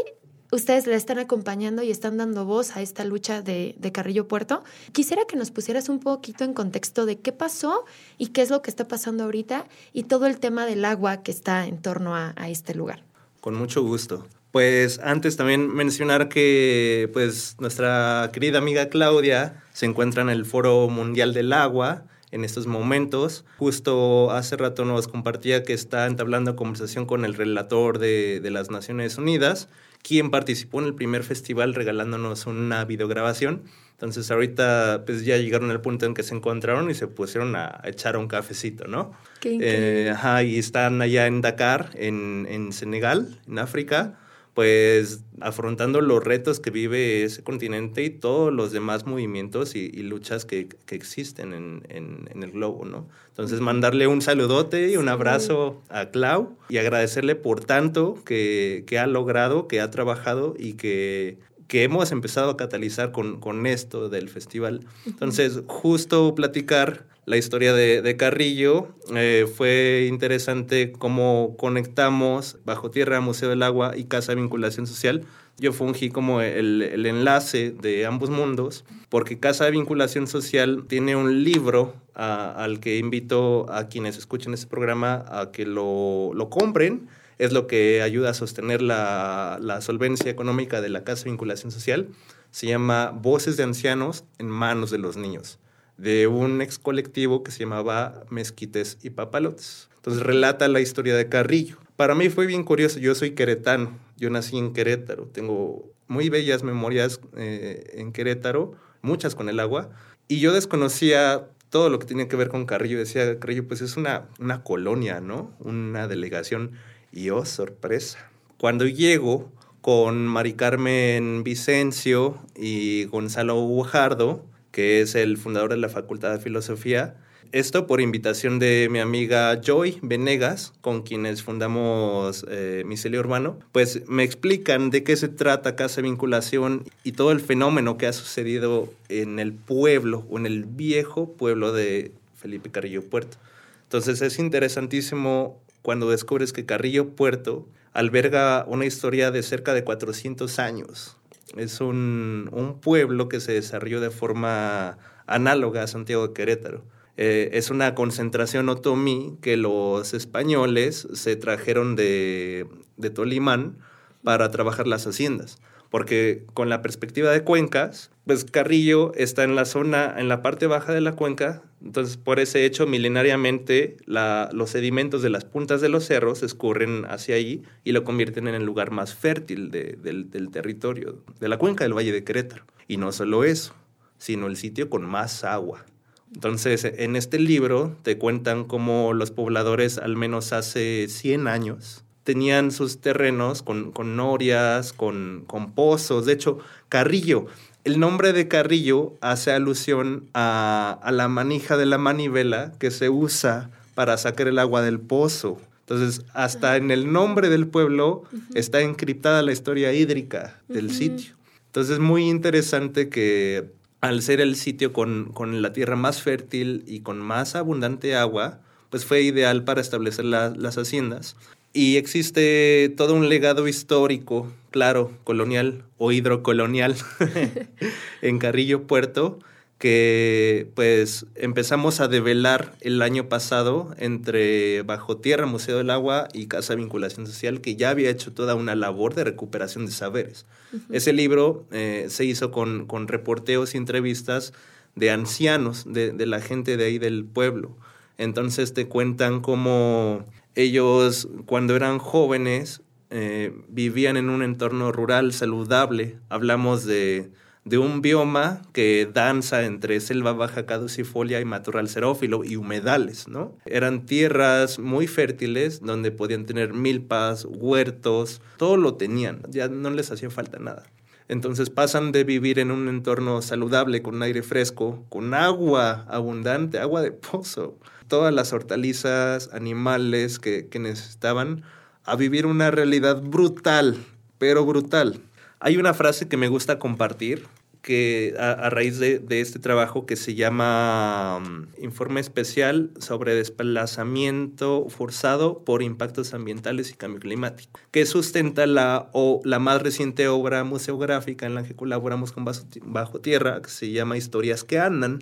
ustedes 0.52 0.88
le 0.88 0.96
están 0.96 1.20
acompañando 1.20 1.82
y 1.82 1.92
están 1.92 2.18
dando 2.18 2.46
voz 2.46 2.76
a 2.76 2.82
esta 2.82 3.04
lucha 3.04 3.42
de, 3.42 3.76
Carrillo 3.94 4.28
Puerto. 4.28 4.64
Quisiera 4.92 5.26
que 5.26 5.38
nos 5.38 5.52
pusieras 5.52 5.90
un 5.90 6.00
poquito 6.00 6.44
en 6.44 6.54
contexto 6.54 7.06
de 7.06 7.20
qué 7.20 7.32
pasó 7.32 7.86
y 8.18 8.28
qué 8.28 8.42
es 8.42 8.50
lo 8.50 8.62
que 8.62 8.70
está 8.70 8.88
pasando 8.88 9.24
ahorita 9.24 9.66
y 9.94 10.04
todo 10.04 10.26
el 10.26 10.40
tema 10.40 10.66
del 10.66 10.86
agua 10.86 11.24
que 11.24 11.32
está 11.32 11.66
en 11.68 11.82
torno 11.82 12.16
a 12.16 12.34
este 12.50 12.74
lugar. 12.76 13.04
Con 13.42 13.56
mucho 13.56 13.84
gusto. 13.84 14.26
Pues 14.56 15.02
antes 15.04 15.36
también 15.36 15.68
mencionar 15.68 16.30
que 16.30 17.10
pues 17.12 17.58
nuestra 17.60 18.30
querida 18.32 18.58
amiga 18.58 18.88
Claudia 18.88 19.62
se 19.74 19.86
encuentra 19.86 20.22
en 20.22 20.30
el 20.30 20.46
Foro 20.46 20.88
Mundial 20.88 21.34
del 21.34 21.52
Agua 21.52 22.06
en 22.32 22.46
estos 22.46 22.66
momentos. 22.66 23.44
Justo 23.58 24.32
hace 24.32 24.56
rato 24.56 24.86
nos 24.86 25.10
compartía 25.10 25.64
que 25.64 25.74
está 25.74 26.06
entablando 26.06 26.56
conversación 26.56 27.06
con 27.06 27.26
el 27.26 27.34
relator 27.34 28.00
de, 28.00 28.40
de 28.40 28.50
las 28.50 28.72
Naciones 28.72 29.18
Unidas, 29.18 29.68
quien 30.02 30.32
participó 30.32 30.80
en 30.80 30.86
el 30.86 30.96
primer 30.96 31.24
festival 31.24 31.74
regalándonos 31.74 32.46
una 32.46 32.86
videograbación. 32.86 33.64
Entonces 33.92 34.32
ahorita 34.32 35.04
pues 35.06 35.26
ya 35.26 35.36
llegaron 35.36 35.70
al 35.70 35.82
punto 35.82 36.06
en 36.06 36.14
que 36.14 36.24
se 36.24 36.34
encontraron 36.34 36.90
y 36.90 36.94
se 36.94 37.08
pusieron 37.08 37.58
a 37.58 37.82
echar 37.84 38.16
un 38.16 38.30
cafecito, 38.30 38.88
¿no? 38.88 39.12
Qué 39.42 39.58
eh, 39.60 40.12
ajá, 40.12 40.44
y 40.44 40.58
están 40.58 41.02
allá 41.02 41.28
en 41.28 41.42
Dakar, 41.42 41.90
en, 41.96 42.48
en 42.50 42.72
Senegal, 42.72 43.42
en 43.50 43.60
África 43.60 44.18
pues 44.56 45.26
afrontando 45.42 46.00
los 46.00 46.24
retos 46.24 46.62
que 46.62 46.72
vive 46.72 47.26
ese 47.26 47.44
continente 47.44 48.04
y 48.06 48.10
todos 48.10 48.54
los 48.54 48.72
demás 48.72 49.06
movimientos 49.06 49.76
y, 49.76 49.90
luchas 50.02 50.46
que, 50.46 50.70
existen 50.88 51.54
en, 51.54 52.42
el 52.42 52.52
globo, 52.52 52.86
¿no? 52.86 53.06
Entonces, 53.28 53.60
mandarle 53.60 54.08
un 54.08 54.22
saludote 54.22 54.90
y 54.90 54.96
un 54.96 55.10
abrazo 55.10 55.84
a 55.90 56.06
Clau 56.06 56.56
y 56.70 56.78
agradecerle 56.78 57.36
por 57.36 57.66
tanto 57.66 58.16
que, 58.24 58.86
ha 58.98 59.08
logrado, 59.08 59.68
que 59.68 59.82
ha 59.82 59.92
trabajado 59.92 60.56
y 60.58 60.74
que 60.74 61.38
que 61.68 61.82
hemos 61.82 62.12
empezado 62.12 62.52
a 62.52 62.58
catalizar 62.58 63.12
con, 63.12 63.40
con 63.40 63.66
esto 63.66 64.08
del 64.08 64.30
festival. 64.30 64.82
Entonces, 65.08 65.64
justo 65.66 66.36
platicar 66.36 67.08
la 67.26 67.38
historia 67.38 67.74
de, 67.74 68.18
Carrillo, 68.18 68.90
eh, 69.16 69.48
fue 69.52 70.08
interesante 70.08 70.92
cómo 70.92 71.56
conectamos 71.58 72.58
Bajo 72.66 72.92
Tierra, 72.92 73.20
Museo 73.20 73.50
del 73.50 73.64
Agua 73.64 73.98
y 73.98 74.06
Casa 74.06 74.34
de 74.34 74.42
Vinculación 74.42 74.86
Social. 74.86 75.26
Yo 75.58 75.74
fungí 75.74 76.10
como 76.10 76.42
el, 76.42 77.06
enlace 77.06 77.72
de 77.72 78.06
ambos 78.06 78.30
mundos, 78.30 78.86
porque 79.10 79.40
Casa 79.40 79.66
de 79.66 79.72
Vinculación 79.72 80.28
Social 80.28 80.86
tiene 80.88 81.16
un 81.16 81.44
libro 81.44 81.96
al 82.14 82.80
que 82.80 82.98
invito 82.98 83.66
a 83.72 83.88
quienes 83.88 84.18
escuchen 84.18 84.54
este 84.54 84.68
programa 84.68 85.26
a 85.28 85.52
que 85.52 85.66
lo, 85.66 86.32
lo 86.34 86.50
compren 86.50 87.08
es 87.38 87.52
lo 87.52 87.68
que 87.68 88.02
ayuda 88.02 88.30
a 88.30 88.34
sostener 88.34 88.82
la, 88.82 89.58
la, 89.60 89.82
solvencia 89.82 90.32
económica 90.32 90.80
de 90.80 90.90
la 90.90 91.04
Casa 91.04 91.26
de 91.26 91.32
Vinculación 91.32 91.72
Social. 91.72 92.08
Se 92.52 92.68
llama 92.68 93.12
Voces 93.14 93.58
de 93.58 93.64
Ancianos 93.64 94.24
en 94.38 94.48
Manos 94.48 94.90
de 94.90 95.00
los 95.00 95.18
Niños, 95.18 95.60
de 95.98 96.28
un 96.28 96.62
ex 96.62 96.80
colectivo 96.80 97.44
que 97.44 97.52
se 97.52 97.60
llamaba 97.60 98.24
Mezquites 98.30 98.98
y 99.02 99.12
Papalotes. 99.12 99.90
Entonces 99.98 100.24
relata 100.24 100.68
la 100.68 100.82
historia 100.82 101.16
de 101.16 101.30
Carrillo. 101.30 101.78
Para 101.96 102.16
mí 102.16 102.30
fue 102.30 102.46
bien 102.46 102.64
curioso, 102.64 103.00
yo 103.00 103.16
soy 103.16 103.32
queretano, 103.32 103.98
yo 104.18 104.30
nací 104.30 104.58
en 104.58 104.74
Querétaro, 104.74 105.28
tengo 105.28 105.90
muy 106.08 106.30
bellas 106.30 106.64
memorias 106.64 107.22
eh, 107.38 107.92
en 107.94 108.12
Querétaro, 108.12 108.74
muchas 109.02 109.34
con 109.34 109.50
el 109.50 109.60
agua, 109.60 109.90
y 110.28 110.40
yo 110.40 110.54
desconocía 110.54 111.48
todo 111.70 111.90
lo 111.90 112.00
que 112.00 112.06
tenía 112.06 112.28
que 112.28 112.36
ver 112.36 112.50
con 112.50 112.66
Carrillo. 112.66 112.98
Decía, 112.98 113.40
Carrillo, 113.40 113.68
pues 113.68 113.82
es 113.82 113.98
una, 113.98 114.28
una 114.40 114.64
colonia, 114.64 115.20
¿no? 115.20 115.54
Una 115.60 116.08
delegación 116.08 116.72
y 117.12 117.30
oh, 117.30 117.46
sorpresa. 117.46 118.30
Cuando 118.58 118.86
llego 118.86 119.52
con 119.82 120.26
Mari 120.26 120.54
Carmen 120.54 121.44
Vicencio 121.44 122.40
y 122.56 123.06
Gonzalo 123.06 123.62
Guajardo, 123.62 124.46
que 124.76 125.00
es 125.00 125.16
el 125.16 125.38
fundador 125.38 125.70
de 125.70 125.78
la 125.78 125.88
Facultad 125.88 126.34
de 126.34 126.40
Filosofía, 126.40 127.16
esto 127.54 127.88
por 127.88 128.02
invitación 128.02 128.60
de 128.60 128.90
mi 128.92 129.00
amiga 129.00 129.62
Joy 129.62 130.00
Venegas, 130.02 130.74
con 130.82 131.04
quienes 131.04 131.44
fundamos 131.44 132.46
eh, 132.50 132.84
Micelio 132.86 133.22
Urbano, 133.22 133.58
pues 133.72 134.02
me 134.10 134.24
explican 134.24 134.90
de 134.90 135.06
qué 135.06 135.16
se 135.16 135.30
trata 135.30 135.78
Casa 135.78 136.02
Vinculación 136.02 136.84
y 137.06 137.14
todo 137.14 137.32
el 137.32 137.40
fenómeno 137.40 137.98
que 137.98 138.06
ha 138.08 138.12
sucedido 138.12 138.92
en 139.08 139.40
el 139.40 139.54
pueblo 139.54 140.26
o 140.30 140.38
en 140.40 140.46
el 140.46 140.66
viejo 140.66 141.32
pueblo 141.32 141.72
de 141.72 142.12
Felipe 142.36 142.70
Carrillo 142.70 143.02
Puerto. 143.02 143.38
Entonces 143.84 144.22
es 144.22 144.40
interesantísimo 144.40 145.58
cuando 145.84 146.10
descubres 146.10 146.52
que 146.52 146.66
Carrillo 146.66 147.12
Puerto 147.12 147.66
alberga 147.94 148.66
una 148.68 148.86
historia 148.86 149.32
de 149.32 149.42
cerca 149.42 149.74
de 149.74 149.86
400 149.86 150.60
años. 150.60 151.16
Es 151.56 151.82
un, 151.82 152.80
pueblo 152.82 153.30
que 153.30 153.40
se 153.40 153.54
desarrolló 153.54 154.02
de 154.02 154.12
forma 154.12 154.98
análoga 155.26 155.84
a 155.84 155.88
Santiago 155.88 156.28
de 156.28 156.34
Querétaro. 156.34 156.84
Eh, 157.18 157.52
es 157.54 157.70
una 157.70 157.96
concentración 157.96 158.68
otomí 158.68 159.38
que 159.42 159.56
los 159.56 160.14
españoles 160.14 161.08
se 161.14 161.36
trajeron 161.38 161.96
de, 161.96 162.68
de 162.98 163.10
Tolimán 163.10 163.78
para 164.24 164.52
trabajar 164.52 164.86
las 164.86 165.08
haciendas 165.08 165.60
porque 165.90 166.44
con 166.54 166.70
la 166.70 166.82
perspectiva 166.82 167.32
de 167.32 167.44
cuencas, 167.44 168.12
pues 168.26 168.46
Carrillo 168.46 169.14
está 169.16 169.44
en 169.44 169.56
la 169.56 169.66
zona, 169.66 170.16
en 170.18 170.28
la 170.28 170.42
parte 170.42 170.68
baja 170.68 170.94
de 170.94 171.02
la 171.02 171.14
cuenca, 171.14 171.62
entonces 171.84 172.18
por 172.18 172.40
ese 172.40 172.66
hecho 172.66 172.88
milenariamente 172.88 173.98
los 174.06 174.70
sedimentos 174.70 175.22
de 175.22 175.30
las 175.30 175.46
puntas 175.46 175.82
de 175.82 175.90
los 175.90 176.06
cerros 176.06 176.44
escurren 176.44 177.06
hacia 177.06 177.36
allí 177.36 177.64
y 177.84 177.92
lo 177.92 178.04
convierten 178.04 178.48
en 178.48 178.56
el 178.56 178.64
lugar 178.64 178.92
más 178.92 179.14
fértil 179.14 179.72
del, 179.72 180.30
del 180.30 180.50
territorio, 180.50 181.24
de 181.40 181.48
la 181.48 181.58
cuenca 181.58 181.84
del 181.84 181.94
Valle 181.94 182.12
de 182.12 182.24
Querétaro. 182.24 182.64
Y 182.88 182.98
no 182.98 183.12
solo 183.12 183.44
eso, 183.44 183.74
sino 184.18 184.48
el 184.48 184.58
sitio 184.58 184.90
con 184.90 185.06
más 185.06 185.44
agua. 185.44 185.86
Entonces, 186.34 186.84
en 186.84 187.16
este 187.16 187.40
libro 187.40 187.96
te 188.04 188.18
cuentan 188.18 188.66
cómo 188.66 189.14
los 189.14 189.32
pobladores, 189.32 189.98
al 189.98 190.18
menos 190.18 190.52
hace 190.54 191.08
100 191.08 191.48
años, 191.48 192.05
tenían 192.26 192.72
sus 192.72 193.00
terrenos 193.00 193.62
con, 193.62 193.92
con 193.92 194.18
norias, 194.18 194.92
con, 194.92 195.44
con 195.46 195.72
pozos. 195.72 196.26
De 196.26 196.34
hecho, 196.34 196.58
Carrillo, 196.90 197.46
el 197.84 198.00
nombre 198.00 198.34
de 198.34 198.48
Carrillo 198.48 199.14
hace 199.22 199.52
alusión 199.52 200.28
a, 200.34 201.00
a, 201.04 201.12
la 201.12 201.28
manija 201.30 201.78
de 201.78 201.86
la 201.86 202.00
manivela 202.00 202.74
que 202.80 202.90
se 202.90 203.10
usa 203.10 203.70
para 203.94 204.18
sacar 204.18 204.48
el 204.48 204.58
agua 204.58 204.82
del 204.82 205.00
pozo. 205.00 205.62
Entonces, 205.82 206.26
hasta 206.34 206.78
en 206.78 206.90
el 206.90 207.14
nombre 207.14 207.50
del 207.50 207.68
pueblo 207.68 208.24
está 208.56 208.82
encriptada 208.82 209.44
la 209.44 209.52
historia 209.52 209.94
hídrica 209.94 210.60
del 210.68 210.90
sitio. 210.90 211.36
Entonces, 211.68 211.94
es 211.94 212.00
muy 212.00 212.28
interesante 212.28 213.08
que 213.08 213.70
al 214.02 214.24
ser 214.24 214.42
el 214.42 214.56
sitio 214.56 214.94
con, 214.94 215.26
con, 215.32 215.62
la 215.62 215.74
tierra 215.74 215.96
más 215.96 216.24
fértil 216.24 216.84
y 216.88 217.02
con 217.02 217.20
más 217.20 217.54
abundante 217.54 218.16
agua, 218.16 218.62
pues 218.90 219.06
fue 219.06 219.22
ideal 219.22 219.64
para 219.64 219.82
establecer 219.82 220.26
las 220.26 220.78
haciendas. 220.78 221.36
Y 221.76 221.98
existe 221.98 222.94
todo 222.96 223.14
un 223.16 223.28
legado 223.28 223.68
histórico, 223.68 224.50
claro, 224.72 225.12
colonial 225.26 225.84
o 225.98 226.14
hidrocolonial 226.14 226.96
en 228.22 228.40
Carrillo 228.40 228.88
Puerto, 228.88 229.40
que 229.78 230.72
pues 230.74 231.26
empezamos 231.36 232.00
a 232.00 232.08
develar 232.08 232.74
el 232.80 233.02
año 233.02 233.28
pasado 233.28 233.94
entre 233.98 234.84
Bajo 234.84 235.18
Tierra, 235.18 235.48
Museo 235.48 235.80
del 235.80 235.90
Agua 235.90 236.30
y 236.32 236.48
Casa 236.48 236.72
de 236.72 236.80
Vinculación 236.80 237.28
Social, 237.28 237.60
que 237.60 237.76
ya 237.76 237.90
había 237.90 238.10
hecho 238.10 238.32
toda 238.32 238.56
una 238.56 238.74
labor 238.74 239.14
de 239.14 239.26
recuperación 239.26 239.86
de 239.86 239.92
saberes. 239.92 240.46
Ese 240.94 241.12
libro 241.12 241.66
eh, 241.74 242.06
se 242.08 242.24
hizo 242.24 242.52
con, 242.52 242.86
con, 242.86 243.10
reporteos 243.10 243.76
y 243.76 243.78
entrevistas 243.80 244.54
de 244.96 245.12
ancianos, 245.12 245.84
de, 245.92 246.14
de 246.14 246.26
la 246.26 246.40
gente 246.40 246.78
de 246.78 246.86
ahí 246.86 247.00
del 247.00 247.26
pueblo. 247.26 247.76
Entonces 248.18 248.74
te 248.74 248.88
cuentan 248.88 249.42
cómo 249.42 250.26
ellos, 250.56 251.28
cuando 251.46 251.76
eran 251.76 252.00
jóvenes, 252.00 252.82
eh, 253.10 253.54
vivían 253.68 254.18
en 254.18 254.30
un 254.30 254.42
entorno 254.42 254.92
rural 254.92 255.32
saludable. 255.32 256.18
Hablamos 256.30 256.86
de, 256.86 257.32
un 257.78 258.02
bioma 258.02 258.62
que 258.74 259.10
danza 259.12 259.64
entre 259.66 260.00
selva 260.00 260.34
baja 260.34 260.66
caducifolia 260.66 261.40
y 261.40 261.46
matorral 261.46 261.88
xerófilo 261.88 262.44
y 262.44 262.56
humedales, 262.56 263.28
¿no? 263.28 263.58
Eran 263.66 264.06
tierras 264.06 264.80
muy 264.80 265.08
fértiles 265.08 265.82
donde 265.82 266.12
podían 266.12 266.46
tener 266.46 266.74
milpas, 266.74 267.46
huertos, 267.46 268.42
todo 268.58 268.78
lo 268.78 268.96
tenían, 268.96 269.42
ya 269.50 269.68
no 269.68 269.90
les 269.92 270.12
hacía 270.12 270.30
falta 270.30 270.60
nada. 270.60 270.84
Entonces 271.28 271.72
pasan 271.72 272.12
de 272.12 272.24
vivir 272.24 272.60
en 272.60 272.70
un 272.70 272.88
entorno 272.88 273.42
saludable, 273.42 274.04
con 274.04 274.22
aire 274.22 274.44
fresco, 274.44 275.04
con 275.10 275.34
agua 275.34 276.06
abundante, 276.08 276.78
agua 276.78 277.02
de 277.02 277.12
pozo, 277.12 277.78
todas 278.08 278.34
las 278.34 278.54
hortalizas, 278.54 279.50
animales 279.52 280.38
que, 280.38 280.70
necesitaban, 280.80 281.64
a 282.04 282.16
vivir 282.16 282.46
una 282.46 282.70
realidad 282.70 283.22
brutal, 283.22 283.98
pero 284.38 284.66
brutal. 284.66 285.20
Hay 285.60 285.78
una 285.78 285.96
frase 285.96 286.28
que 286.28 286.38
me 286.38 286.48
gusta 286.48 286.78
compartir 286.78 287.48
que 287.86 288.34
a, 288.40 288.72
raíz 288.72 288.98
de, 288.98 289.22
este 289.30 289.60
trabajo 289.60 290.08
que 290.08 290.16
se 290.16 290.34
llama 290.34 291.40
mm, 291.40 291.84
Informe 291.84 292.20
Especial 292.20 292.90
sobre 292.98 293.36
Desplazamiento 293.36 294.88
Forzado 294.90 295.60
por 295.64 295.84
Impactos 295.84 296.34
Ambientales 296.34 296.90
y 296.90 296.96
Cambio 296.96 297.20
Climático, 297.20 297.80
que 297.92 298.08
sustenta 298.08 298.66
la, 298.66 299.10
o, 299.14 299.40
la 299.46 299.60
más 299.60 299.84
reciente 299.84 300.28
obra 300.28 300.64
museográfica 300.64 301.46
en 301.46 301.54
la 301.54 301.62
que 301.62 301.76
colaboramos 301.76 302.32
con 302.32 302.44
Bajo, 302.44 303.22
Tierra, 303.22 303.62
que 303.62 303.70
se 303.70 303.92
llama 303.92 304.18
Historias 304.18 304.64
que 304.64 304.80
Andan. 304.80 305.20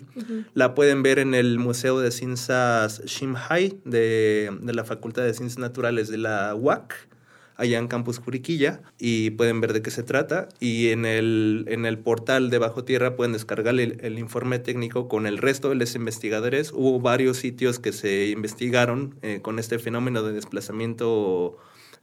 La 0.54 0.74
pueden 0.74 1.02
ver 1.02 1.18
en 1.18 1.34
el 1.34 1.58
Museo 1.58 2.00
de 2.00 2.10
Ciencias 2.10 3.02
Shimhai 3.04 3.78
de, 3.84 4.50
de 4.62 4.72
la 4.72 4.84
Facultad 4.84 5.24
de 5.24 5.34
Ciencias 5.34 5.58
Naturales 5.58 6.08
de 6.08 6.16
la 6.16 6.54
UAC 6.54 7.08
allá 7.56 7.78
en 7.78 7.88
Campus 7.88 8.18
Juriquilla 8.18 8.82
y 8.98 9.30
pueden 9.30 9.60
ver 9.60 9.72
de 9.72 9.82
qué 9.82 9.90
se 9.90 10.02
trata. 10.02 10.48
Y 10.60 10.88
en 10.88 11.04
el, 11.04 11.66
en 11.68 11.86
el 11.86 11.98
portal 11.98 12.50
de 12.50 12.58
Bajo 12.58 12.84
Tierra 12.84 13.16
pueden 13.16 13.32
descargar 13.32 13.78
el, 13.78 14.18
informe 14.18 14.58
técnico 14.58 15.08
con 15.08 15.26
el 15.26 15.38
resto 15.38 15.68
de 15.68 15.76
los 15.76 15.94
investigadores. 15.94 16.72
Hubo 16.72 17.00
varios 17.00 17.38
sitios 17.38 17.78
que 17.78 17.92
se 17.92 18.28
investigaron 18.28 19.16
eh, 19.22 19.40
con 19.42 19.58
este 19.58 19.78
fenómeno 19.78 20.22
de 20.22 20.32
desplazamiento 20.32 21.56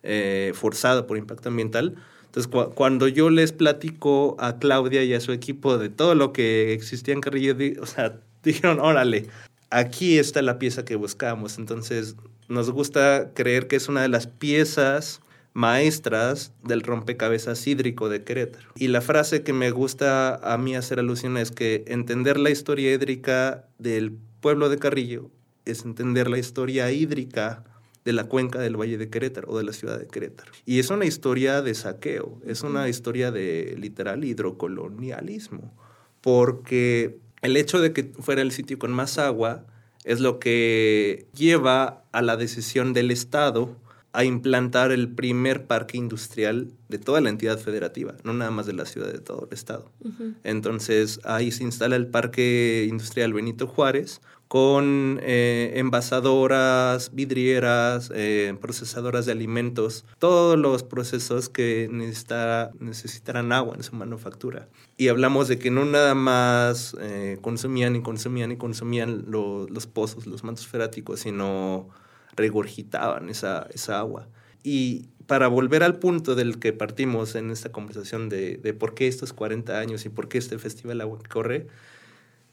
eh, 0.04 0.52
forzado 0.56 1.08
por 1.08 1.18
impacto 1.18 1.50
ambiental. 1.50 1.96
Entonces, 2.26 2.50
cuando 2.76 3.10
yo 3.10 3.30
les 3.30 3.52
platico 3.52 4.38
a 4.40 4.58
Claudia 4.58 5.04
y 5.04 5.14
a 5.14 5.20
su 5.20 5.34
equipo 5.34 5.78
de 5.78 5.90
todo 5.90 6.16
lo 6.16 6.32
que 6.32 6.72
existía 6.72 7.14
en 7.14 7.20
Carrillo, 7.20 7.56
o 7.82 7.86
sea, 7.86 8.22
dijeron, 8.44 8.80
órale, 8.80 9.28
aquí 9.70 10.18
está 10.18 10.42
la 10.42 10.58
pieza 10.58 10.86
que 10.86 10.96
buscamos. 10.96 11.58
Entonces, 11.58 12.16
nos 12.48 12.72
gusta 12.72 13.32
creer 13.34 13.68
que 13.68 13.76
es 13.76 13.90
una 13.90 14.02
de 14.02 14.08
las 14.08 14.28
piezas 14.28 15.22
maestras 15.54 16.54
del 16.64 16.82
rompecabezas 16.82 17.66
hídrico 17.68 18.10
de 18.10 18.24
Querétaro. 18.24 18.70
Y 18.76 18.88
la 18.88 19.02
frase 19.02 19.44
que 19.44 19.54
me 19.54 19.72
gusta 19.72 20.36
a 20.36 20.58
mí 20.58 20.76
hacer 20.76 21.00
alusión 21.00 21.38
es 21.38 21.52
que 21.52 21.84
entender 21.88 22.40
la 22.40 22.50
historia 22.50 22.94
hídrica 22.94 23.68
del 23.78 24.18
pueblo 24.40 24.70
de 24.70 24.80
Carrillo 24.80 25.30
es 25.66 25.86
entender 25.86 26.30
la 26.30 26.40
historia 26.40 26.92
hídrica 26.92 27.64
de 28.04 28.14
la 28.14 28.24
cuenca 28.24 28.60
del 28.60 28.80
Valle 28.80 28.98
de 28.98 29.10
Querétaro 29.10 29.52
o 29.52 29.58
de 29.58 29.64
la 29.64 29.74
ciudad 29.74 30.00
de 30.00 30.08
Querétaro. 30.08 30.52
Y 30.66 30.80
es 30.80 30.90
una 30.90 31.06
historia 31.06 31.62
de 31.62 31.76
saqueo, 31.76 32.40
es 32.46 32.64
una 32.64 32.90
historia 32.90 33.32
de 33.32 33.76
literal 33.78 34.24
hidrocolonialismo, 34.24 35.72
porque 36.22 37.20
el 37.42 37.58
hecho 37.58 37.80
de 37.80 37.94
que 37.94 38.12
fuera 38.20 38.42
el 38.42 38.52
sitio 38.52 38.80
con 38.80 38.92
más 38.92 39.18
agua 39.18 39.66
es 40.04 40.20
lo 40.20 40.40
que 40.40 41.28
lleva 41.36 42.04
a 42.12 42.24
la 42.24 42.38
decisión 42.38 42.94
del 42.94 43.12
Estado 43.12 43.78
a 44.14 44.24
implantar 44.26 44.92
el 44.92 45.10
primer 45.10 45.68
parque 45.68 45.98
industrial 45.98 46.72
de 46.90 47.00
toda 47.00 47.22
la 47.22 47.30
entidad 47.30 47.58
federativa, 47.58 48.16
no 48.24 48.34
nada 48.34 48.52
más 48.52 48.66
de 48.66 48.74
la 48.74 48.86
ciudad, 48.86 49.12
de 49.12 49.20
todo 49.20 49.48
el 49.50 49.54
estado. 49.54 49.90
Entonces 50.44 51.20
ahí 51.24 51.52
se 51.52 51.64
instala 51.64 51.96
el 51.96 52.08
Parque 52.08 52.86
Industrial 52.90 53.32
Benito 53.32 53.68
Juárez 53.68 54.22
con 54.52 55.22
eh, 55.24 55.76
envasadoras, 55.78 57.16
vidrieras, 57.16 58.12
eh, 58.14 58.54
procesadoras 58.60 59.26
de 59.26 59.32
alimentos, 59.32 60.04
todos 60.20 60.60
los 60.60 60.84
procesos 60.84 61.48
que 61.48 61.88
necesitarán 61.90 63.54
agua 63.54 63.76
en 63.78 63.84
su 63.84 63.96
manufactura. 63.96 64.68
Y 64.98 65.08
hablamos 65.08 65.48
de 65.48 65.58
que 65.58 65.72
no 65.72 65.86
nada 65.86 66.16
más 66.16 66.98
eh, 67.00 67.38
consumían 67.40 67.96
y 67.96 68.02
consumían 68.02 68.52
y 68.52 68.58
consumían 68.58 69.24
los 69.30 69.88
pozos, 69.88 70.28
los 70.28 70.44
mantos 70.44 70.68
feráticos, 70.68 71.22
sino 71.22 71.88
regurgitaban 72.36 73.30
esa, 73.30 73.68
esa 73.74 74.00
agua. 74.00 74.28
Y 74.64 75.08
para 75.28 75.48
volver 75.48 75.84
al 75.84 75.98
punto 76.00 76.36
del 76.36 76.60
que 76.60 76.74
partimos 76.74 77.36
en 77.36 77.52
esta 77.52 77.72
conversación 77.72 78.30
de, 78.30 78.58
de 78.58 78.74
por 78.74 78.94
qué 78.94 79.08
estos 79.08 79.34
40 79.34 79.78
años 79.80 80.06
y 80.06 80.10
por 80.10 80.28
qué 80.28 80.38
este 80.38 80.60
Festival 80.60 81.02
Agua 81.02 81.20
que 81.20 81.30
Corre, 81.30 81.68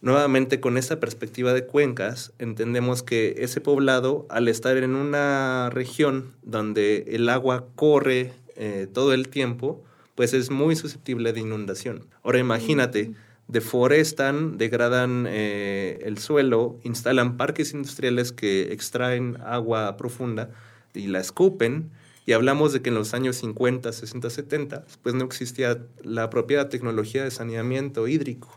nuevamente 0.00 0.60
con 0.60 0.78
esta 0.78 1.00
perspectiva 1.00 1.52
de 1.52 1.66
cuencas, 1.66 2.32
entendemos 2.38 3.02
que 3.02 3.36
ese 3.38 3.60
poblado, 3.60 4.26
al 4.30 4.48
estar 4.48 4.76
en 4.76 4.94
una 4.94 5.70
región 5.70 6.34
donde 6.42 7.04
el 7.08 7.28
agua 7.28 7.66
corre 7.74 8.32
eh, 8.56 8.86
todo 8.92 9.12
el 9.12 9.28
tiempo, 9.28 9.82
pues 10.14 10.34
es 10.34 10.50
muy 10.50 10.76
susceptible 10.76 11.32
de 11.32 11.40
inundación. 11.40 12.06
Ahora 12.22 12.38
imagínate, 12.38 13.12
deforestan, 13.48 14.58
degradan 14.58 15.26
eh, 15.28 15.98
el 16.02 16.18
suelo, 16.18 16.78
instalan 16.84 17.36
parques 17.36 17.72
industriales 17.72 18.30
que 18.30 18.72
extraen 18.72 19.38
agua 19.44 19.96
profunda 19.96 20.50
y 20.94 21.08
la 21.08 21.18
escupen. 21.18 21.90
Y 22.26 22.34
hablamos 22.34 22.74
de 22.74 22.82
que 22.82 22.90
en 22.90 22.94
los 22.94 23.14
años 23.14 23.36
50, 23.36 23.90
60, 23.90 24.28
70, 24.28 24.84
pues 25.02 25.14
no 25.14 25.24
existía 25.24 25.78
la 26.02 26.28
propia 26.28 26.68
tecnología 26.68 27.24
de 27.24 27.30
saneamiento 27.30 28.06
hídrico. 28.06 28.50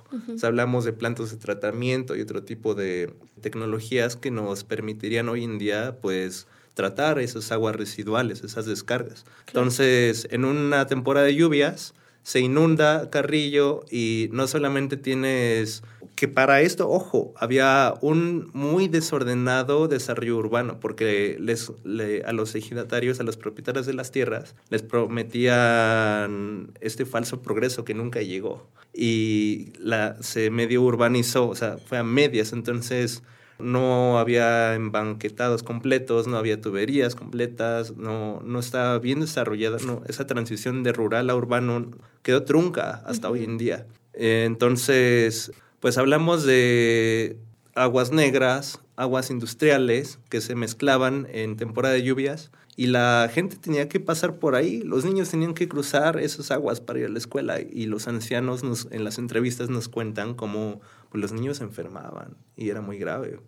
hablamos 0.43 0.83
de 0.83 0.91
plantas 0.91 1.31
de 1.31 1.37
tratamiento 1.37 2.17
y 2.17 2.21
otro 2.21 2.43
tipo 2.43 2.75
de 2.75 3.13
tecnologías 3.39 4.17
que 4.17 4.29
nos 4.29 4.65
permitirían 4.65 5.29
hoy 5.29 5.45
en 5.45 5.57
día, 5.57 5.95
pues, 6.01 6.47
tratar 6.73 7.19
esas 7.19 7.49
aguas 7.53 7.77
residuales, 7.77 8.43
esas 8.43 8.65
descargas. 8.65 9.25
Entonces, 9.47 10.27
en 10.31 10.43
una 10.43 10.85
temporada 10.87 11.27
de 11.27 11.35
lluvias, 11.35 11.93
se 12.23 12.39
inunda 12.39 13.09
Carrillo 13.09 13.85
y 13.89 14.29
no 14.31 14.47
solamente 14.47 14.97
tienes 14.97 15.83
que 16.15 16.27
para 16.27 16.61
esto, 16.61 16.87
ojo, 16.87 17.33
había 17.37 17.95
un 18.01 18.51
muy 18.53 18.87
desordenado 18.87 19.87
desarrollo 19.87 20.37
urbano, 20.37 20.79
porque 20.79 21.37
les, 21.39 21.71
a 22.25 22.31
los 22.31 22.53
ejidatarios, 22.53 23.19
a 23.19 23.23
los 23.23 23.37
propietarios 23.37 23.87
de 23.87 23.93
las 23.93 24.11
tierras, 24.11 24.55
les 24.69 24.83
prometían 24.83 26.73
este 26.79 27.05
falso 27.05 27.41
progreso 27.41 27.85
que 27.85 27.95
nunca 27.95 28.21
llegó. 28.21 28.67
Y 28.93 29.73
se 30.19 30.51
medio 30.51 30.83
urbanizó, 30.83 31.47
o 31.47 31.55
sea, 31.55 31.77
fue 31.77 31.97
a 31.97 32.03
medias, 32.03 32.53
entonces 32.53 33.23
no 33.61 34.19
había 34.19 34.75
embanquetados 34.75 35.63
completos, 35.63 36.27
no 36.27 36.37
había 36.37 36.59
tuberías 36.59 37.15
completas, 37.15 37.95
no, 37.97 38.41
no 38.43 38.59
estaba 38.59 38.99
bien 38.99 39.21
desarrollada, 39.21 39.77
no, 39.85 40.01
esa 40.07 40.27
transición 40.27 40.83
de 40.83 40.91
rural 40.91 41.29
a 41.29 41.35
urbano 41.35 41.91
quedó 42.23 42.43
trunca 42.43 43.01
hasta 43.05 43.29
hoy 43.29 43.43
en 43.43 43.57
día. 43.57 43.85
entonces, 44.13 45.51
pues 45.79 45.97
hablamos 45.97 46.43
de 46.43 47.37
aguas 47.75 48.11
negras, 48.11 48.79
aguas 48.95 49.31
industriales 49.31 50.19
que 50.29 50.41
se 50.41 50.55
mezclaban 50.55 51.27
en 51.31 51.57
temporada 51.57 51.95
de 51.95 52.03
lluvias 52.03 52.51
y 52.75 52.87
la 52.87 53.29
gente 53.33 53.57
tenía 53.57 53.89
que 53.89 53.99
pasar 53.99 54.35
por 54.35 54.55
ahí, 54.55 54.81
los 54.81 55.05
niños 55.05 55.29
tenían 55.29 55.53
que 55.53 55.67
cruzar 55.67 56.19
esas 56.19 56.51
aguas 56.51 56.81
para 56.81 56.99
ir 56.99 57.05
a 57.05 57.09
la 57.09 57.17
escuela 57.17 57.59
y 57.59 57.85
los 57.85 58.07
ancianos 58.07 58.63
en 58.91 59.03
las 59.03 59.17
entrevistas 59.17 59.69
nos 59.69 59.89
cuentan 59.89 60.33
cómo 60.33 60.81
pues, 61.09 61.21
los 61.21 61.31
niños 61.33 61.57
se 61.57 61.63
enfermaban 61.63 62.37
y 62.55 62.69
era 62.69 62.81
muy 62.81 62.97
grave 62.97 63.39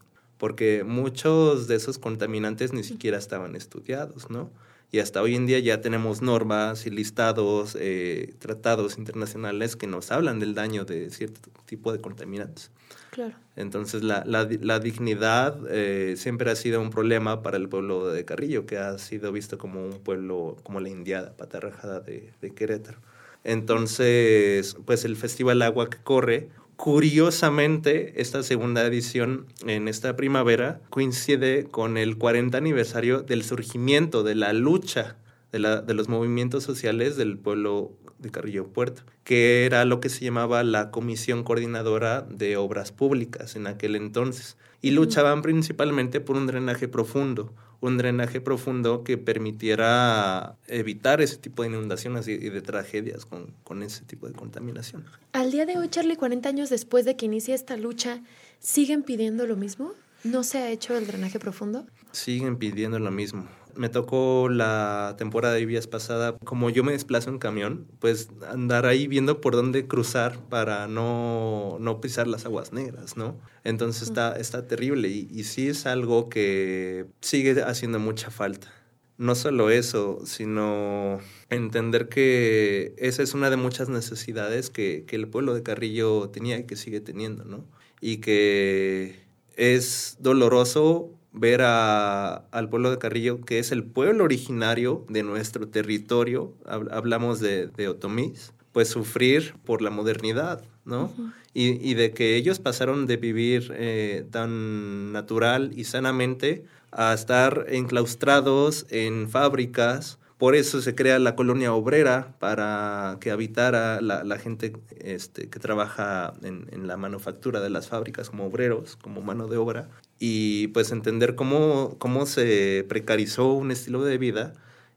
porque 0.44 0.84
muchos 0.84 1.70
de 1.70 1.76
esos 1.76 1.98
contaminantes 1.98 2.74
ni 2.74 2.84
siquiera 2.84 3.18
estaban 3.18 3.56
estudiados, 3.56 4.30
¿no? 4.30 4.52
Y 4.92 5.00
hasta 5.00 5.22
hoy 5.22 5.36
en 5.36 5.46
día 5.46 5.58
ya 5.60 5.80
tenemos 5.80 6.22
normas 6.22 6.86
y 6.86 6.90
listados, 6.90 7.78
eh, 7.80 8.36
tratados 8.40 8.98
internacionales 8.98 9.78
que 9.78 9.88
nos 9.88 10.12
hablan 10.12 10.42
del 10.42 10.54
daño 10.54 10.84
de 10.84 11.10
cierto 11.12 11.50
tipo 11.66 11.94
de 11.94 12.02
contaminantes. 12.02 12.72
Claro. 13.14 13.36
Entonces, 13.56 14.02
la, 14.02 14.24
la, 14.26 14.80
dignidad 14.80 15.56
eh, 15.70 16.16
siempre 16.18 16.50
ha 16.50 16.56
sido 16.56 16.82
un 16.82 16.90
problema 16.90 17.44
para 17.44 17.58
el 17.58 17.70
pueblo 17.70 18.08
de 18.08 18.26
Carrillo, 18.26 18.66
que 18.66 18.78
ha 18.80 18.98
sido 18.98 19.32
visto 19.32 19.60
como 19.60 19.86
un 19.86 20.00
pueblo, 20.00 20.58
como 20.64 20.80
la 20.80 20.90
indiada, 20.90 21.38
patarrajada 21.38 22.00
de, 22.00 22.32
de 22.42 22.52
Querétaro. 22.52 22.98
Entonces, 23.44 24.76
pues 24.86 25.06
el 25.06 25.16
Festival 25.16 25.62
Agua 25.62 25.90
que 25.90 25.98
corre 25.98 26.50
Curiosamente, 26.76 28.20
esta 28.20 28.44
segunda 28.44 28.84
edición 28.86 29.46
en 29.66 29.88
esta 29.88 30.16
primavera 30.16 30.82
coincide 30.90 31.66
con 31.66 31.98
el 31.98 32.18
40 32.18 32.58
aniversario 32.58 33.22
del 33.22 33.44
surgimiento 33.44 34.24
de 34.24 34.36
la 34.36 34.54
lucha 34.54 35.16
de, 35.52 35.60
la, 35.60 35.82
de 35.82 35.94
los 35.94 36.10
movimientos 36.10 36.64
sociales 36.64 37.16
del 37.16 37.38
pueblo 37.38 37.94
de 38.24 38.32
Carrillo 38.32 38.68
Puerto, 38.68 39.04
que 39.24 39.66
era 39.66 39.86
lo 39.86 40.00
que 40.00 40.10
se 40.10 40.26
llamaba 40.26 40.64
la 40.64 40.90
Comisión 40.90 41.44
Coordinadora 41.44 42.22
de 42.22 42.58
Obras 42.58 42.92
Públicas 42.92 43.56
en 43.56 43.68
aquel 43.68 43.96
entonces, 43.96 44.58
y 44.82 44.92
luchaban 44.92 45.44
principalmente 45.44 46.20
por 46.20 46.36
un 46.36 46.48
drenaje 46.48 46.88
profundo, 46.88 47.54
un 47.82 47.98
drenaje 47.98 48.42
profundo 48.42 49.04
que 49.04 49.18
permitiera 49.18 50.56
evitar 50.68 51.22
ese 51.22 51.38
tipo 51.38 51.62
de 51.64 51.70
inundaciones 51.70 52.28
y 52.28 52.38
de 52.38 52.62
tragedias 52.62 53.26
con, 53.26 53.54
con, 53.64 53.84
ese 53.84 54.04
tipo 54.06 54.28
de 54.28 54.34
contaminación. 54.34 55.06
Al 55.34 55.52
día 55.52 55.66
de 55.66 55.78
hoy, 55.78 55.90
Charlie, 55.90 56.16
40 56.16 56.50
años 56.50 56.70
después 56.70 57.06
de 57.06 57.16
que 57.16 57.26
inicie 57.26 57.54
esta 57.54 57.78
lucha, 57.78 58.22
¿siguen 58.60 59.04
pidiendo 59.04 59.46
lo 59.46 59.56
mismo? 59.56 59.92
¿No 60.24 60.44
se 60.44 60.60
ha 60.60 60.72
hecho 60.72 60.98
el 60.98 61.06
drenaje 61.06 61.40
profundo? 61.40 61.86
Siguen 62.12 62.58
pidiendo 62.58 63.00
lo 63.00 63.12
mismo 63.12 63.48
me 63.76 63.90
tocó 63.90 64.50
la 64.50 65.16
temporada 65.18 65.56
de 65.56 65.62
lluvias 65.62 65.88
pasada, 65.88 66.38
como 66.44 66.70
yo 66.70 66.84
me 66.84 66.92
desplazo 66.92 67.30
en 67.30 67.40
camión, 67.40 67.88
pues 68.00 68.30
andar 68.50 68.86
ahí 68.86 69.08
viendo 69.08 69.42
por 69.42 69.56
dónde 69.56 69.88
cruzar 69.88 70.40
para 70.50 70.88
no, 70.88 71.78
no 71.80 72.02
pisar 72.02 72.28
las 72.28 72.46
aguas 72.46 72.74
negras, 72.74 73.18
¿no? 73.18 73.38
Entonces 73.64 74.04
está, 74.04 74.36
está 74.36 74.68
terrible 74.68 75.10
y, 75.10 75.28
y 75.32 75.44
sí 75.44 75.68
es 75.70 75.86
algo 75.86 76.30
que 76.30 77.06
sigue 77.22 77.62
haciendo 77.64 78.00
mucha 78.00 78.32
falta. 78.32 78.72
No 79.18 79.36
solo 79.36 79.70
eso, 79.70 80.20
sino 80.26 81.20
entender 81.50 82.10
que 82.10 82.96
esa 82.98 83.22
es 83.22 83.34
una 83.34 83.50
de 83.50 83.58
muchas 83.58 83.88
necesidades 83.88 84.70
que, 84.70 85.06
que 85.06 85.16
el 85.16 85.28
pueblo 85.28 85.54
de 85.54 85.64
Carrillo 85.64 86.30
tenía 86.30 86.58
y 86.58 86.64
que 86.66 86.76
sigue 86.76 87.00
teniendo, 87.00 87.46
¿no? 87.46 87.66
Y 88.02 88.18
que 88.18 89.24
es 89.56 90.18
doloroso 90.20 91.12
ver 91.34 91.62
a, 91.64 92.36
al 92.52 92.70
pueblo 92.70 92.92
de 92.92 93.00
Carrillo, 93.00 93.42
que 93.42 93.60
es 93.60 93.72
el 93.72 93.84
pueblo 93.84 94.24
originario 94.24 95.06
de 95.10 95.24
nuestro 95.24 95.68
territorio, 95.68 96.54
hablamos 96.66 97.40
de, 97.40 97.68
de 97.68 97.88
Otomís, 97.88 98.54
pues 98.72 98.90
sufrir 98.90 99.56
por 99.66 99.82
la 99.82 99.90
modernidad, 99.90 100.64
¿no? 100.86 101.12
y, 101.54 101.90
y, 101.90 101.94
de 101.94 102.12
que 102.12 102.36
ellos 102.36 102.60
pasaron 102.60 103.06
de 103.06 103.18
vivir 103.18 103.72
eh, 103.76 104.26
tan 104.32 105.12
natural 105.12 105.72
y 105.76 105.84
sanamente 105.84 106.66
a 106.92 107.14
estar 107.14 107.66
enclaustrados 107.70 108.86
en 108.90 109.30
fábricas, 109.30 110.20
por 110.44 110.58
eso 110.58 110.82
se 110.82 110.94
crea 110.94 111.20
la 111.20 111.38
colonia 111.38 111.74
obrera 111.74 112.36
para 112.38 113.16
que 113.22 113.32
habitara 113.32 114.02
la, 114.02 114.26
la 114.26 114.38
gente 114.38 114.74
este, 115.00 115.50
que 115.50 115.58
trabaja 115.58 116.34
en, 116.42 116.68
en, 116.74 116.86
la 116.86 116.98
manufactura 116.98 117.62
de 117.62 117.70
las 117.70 117.88
fábricas 117.88 118.30
como 118.30 118.48
obreros, 118.48 118.98
como 118.98 119.22
mano 119.22 119.48
de 119.48 119.56
obra, 119.56 119.88
y 120.20 120.68
pues 120.68 120.92
entender 120.92 121.36
cómo, 121.36 121.96
cómo 121.98 122.26
se 122.26 122.86
precarizó 122.90 123.54
un 123.54 123.72
estilo 123.72 124.04
de 124.04 124.18
vida 124.18 124.52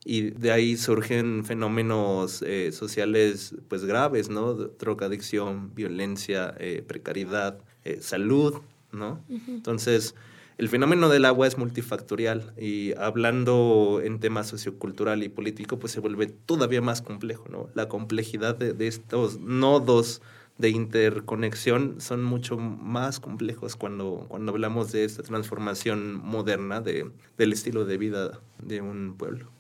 y 0.05 0.31
de 0.31 0.51
ahí 0.51 0.77
surgen 0.77 1.45
fenómenos 1.45 2.43
eh, 2.43 2.73
sociales 2.73 3.55
pues 3.69 3.85
graves, 3.85 4.29
¿no? 4.29 4.53
Drogadicción, 4.53 5.73
violencia, 5.77 6.57
eh, 6.59 6.83
precariedad, 6.85 7.61
eh, 7.85 7.99
salud, 8.01 8.63
¿no? 8.91 9.23
Entonces 9.47 10.17
el 10.59 10.71
fenómeno 10.71 11.11
del 11.11 11.27
agua 11.27 11.47
es 11.47 11.59
multifactorial 11.59 12.55
y 12.57 12.95
hablando 12.97 14.01
en 14.03 14.21
temas 14.21 14.47
sociocultural 14.49 15.23
y 15.23 15.29
político, 15.29 15.79
pues 15.79 15.93
se 15.93 16.01
vuelve 16.01 16.29
todavía 16.29 16.81
más 16.81 17.03
complejo, 17.03 17.45
¿no? 17.51 17.69
La 17.75 17.89
complejidad 17.89 18.57
de, 18.57 18.87
estos 18.87 19.39
nodos 19.39 20.23
de 20.57 20.71
interconexión 20.71 22.01
son 22.01 22.25
mucho 22.25 22.57
más 22.57 23.21
complejos 23.21 23.77
cuando, 23.77 24.25
cuando 24.29 24.53
hablamos 24.53 24.93
de 24.93 25.05
esta 25.05 25.23
transformación 25.23 26.15
moderna 26.15 26.81
de, 26.81 27.11
del 27.37 27.53
estilo 27.53 27.85
de 27.85 27.99
vida 27.99 28.41
de 28.63 28.81
un 28.81 29.15
pueblo. 29.19 29.56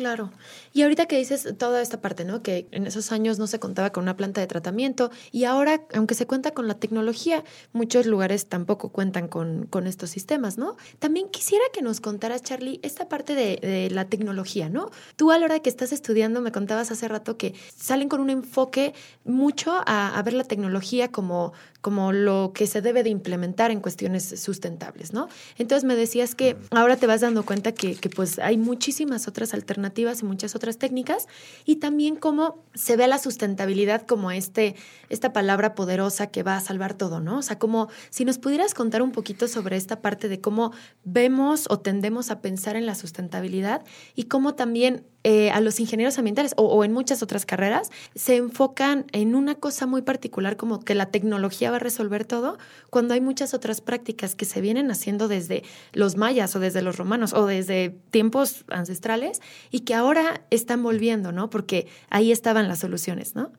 Claro. 0.00 0.30
Y 0.72 0.80
ahorita 0.80 1.04
que 1.04 1.18
dices 1.18 1.46
toda 1.58 1.82
esta 1.82 2.00
parte, 2.00 2.24
¿no? 2.24 2.42
Que 2.42 2.66
en 2.70 2.86
esos 2.86 3.12
años 3.12 3.38
no 3.38 3.46
se 3.46 3.58
contaba 3.58 3.90
con 3.90 4.04
una 4.04 4.16
planta 4.16 4.40
de 4.40 4.46
tratamiento 4.46 5.10
y 5.30 5.44
ahora, 5.44 5.82
aunque 5.92 6.14
se 6.14 6.26
cuenta 6.26 6.52
con 6.52 6.66
la 6.68 6.72
tecnología, 6.72 7.44
muchos 7.74 8.06
lugares 8.06 8.46
tampoco 8.46 8.88
cuentan 8.88 9.28
con, 9.28 9.66
con 9.66 9.86
estos 9.86 10.08
sistemas, 10.08 10.56
¿no? 10.56 10.78
También 11.00 11.28
quisiera 11.28 11.62
que 11.74 11.82
nos 11.82 12.00
contaras, 12.00 12.42
Charlie, 12.42 12.80
esta 12.82 13.10
parte 13.10 13.34
de, 13.34 13.90
la 13.90 14.06
tecnología, 14.06 14.70
¿no? 14.70 14.90
Tú 15.16 15.32
a 15.32 15.38
la 15.38 15.44
hora 15.44 15.60
que 15.60 15.68
estás 15.68 15.92
estudiando, 15.92 16.40
me 16.40 16.50
contabas 16.50 16.90
hace 16.90 17.06
rato 17.06 17.36
que 17.36 17.54
salen 17.76 18.08
con 18.08 18.22
un 18.22 18.30
enfoque 18.30 18.94
mucho 19.24 19.82
a 19.84 20.22
ver 20.24 20.32
la 20.32 20.44
tecnología 20.44 21.08
como, 21.08 21.52
como 21.80 22.12
lo 22.12 22.52
que 22.54 22.66
se 22.66 22.82
debe 22.82 23.02
de 23.02 23.10
implementar 23.10 23.70
en 23.70 23.80
cuestiones 23.80 24.40
sustentables, 24.40 25.12
¿no? 25.12 25.28
Entonces 25.58 25.84
me 25.84 25.96
decías 25.96 26.34
que 26.34 26.56
ahora 26.70 26.96
te 26.96 27.06
vas 27.06 27.20
dando 27.20 27.44
cuenta 27.44 27.72
que, 27.72 27.94
que 27.94 28.10
pues 28.10 28.38
hay 28.38 28.56
muchísimas 28.58 29.28
otras 29.28 29.54
alternativas 29.54 30.22
y 30.22 30.24
muchas 30.24 30.54
otras 30.54 30.78
técnicas 30.78 31.26
y 31.64 31.76
también 31.76 32.16
cómo 32.16 32.64
se 32.74 32.96
ve 32.96 33.06
la 33.06 33.18
sustentabilidad 33.18 34.06
como 34.06 34.30
este, 34.30 34.74
esta 35.08 35.32
palabra 35.32 35.74
poderosa 35.74 36.26
que 36.28 36.42
va 36.42 36.56
a 36.56 36.60
salvar 36.60 36.94
todo, 36.94 37.20
¿no? 37.20 37.38
O 37.38 37.42
sea, 37.42 37.58
como 37.58 37.88
si 38.10 38.24
nos 38.24 38.38
pudieras 38.38 38.74
contar 38.74 39.02
un 39.02 39.12
poquito 39.12 39.48
sobre 39.48 39.76
esta 39.76 40.00
parte 40.00 40.28
de 40.28 40.40
cómo 40.40 40.72
vemos 41.04 41.66
o 41.70 41.78
tendemos 41.80 42.30
a 42.30 42.40
pensar 42.40 42.76
en 42.76 42.86
la 42.86 42.94
sustentabilidad 42.94 43.84
y 44.14 44.24
cómo 44.24 44.54
también 44.54 45.06
eh, 45.22 45.50
a 45.50 45.60
los 45.60 45.78
ingenieros 45.80 46.16
ambientales 46.18 46.54
o, 46.56 46.82
en 46.82 46.92
muchas 46.92 47.22
otras 47.22 47.44
carreras 47.44 47.90
se 48.14 48.36
enfocan 48.36 49.04
en 49.12 49.34
una 49.34 49.54
cosa 49.54 49.86
muy 49.86 50.00
particular 50.00 50.56
como 50.56 50.80
que 50.80 50.94
la 50.94 51.10
tecnología 51.10 51.70
va 51.70 51.76
a 51.76 51.80
resolver 51.80 52.24
todo, 52.24 52.56
cuando 52.88 53.12
hay 53.12 53.20
muchas 53.20 53.52
otras 53.52 53.82
prácticas 53.82 54.34
que 54.34 54.46
se 54.46 54.62
vienen 54.62 54.90
haciendo 54.90 55.28
desde 55.28 55.62
los 55.92 56.16
mayas 56.16 56.56
o 56.56 56.60
desde 56.60 56.80
los 56.80 56.96
romanos 56.96 57.34
o 57.34 57.44
desde 57.44 57.94
tiempos 58.10 58.64
ancestrales 58.68 59.42
y 59.70 59.80
que 59.80 59.94
ahora 59.94 60.42
están 60.50 60.82
volviendo, 60.82 61.32
¿no? 61.32 61.50
Porque 61.50 61.86
ahí 62.08 62.32
estaban 62.32 62.66
las 62.66 62.78
soluciones, 62.78 63.34
¿no? 63.34 63.52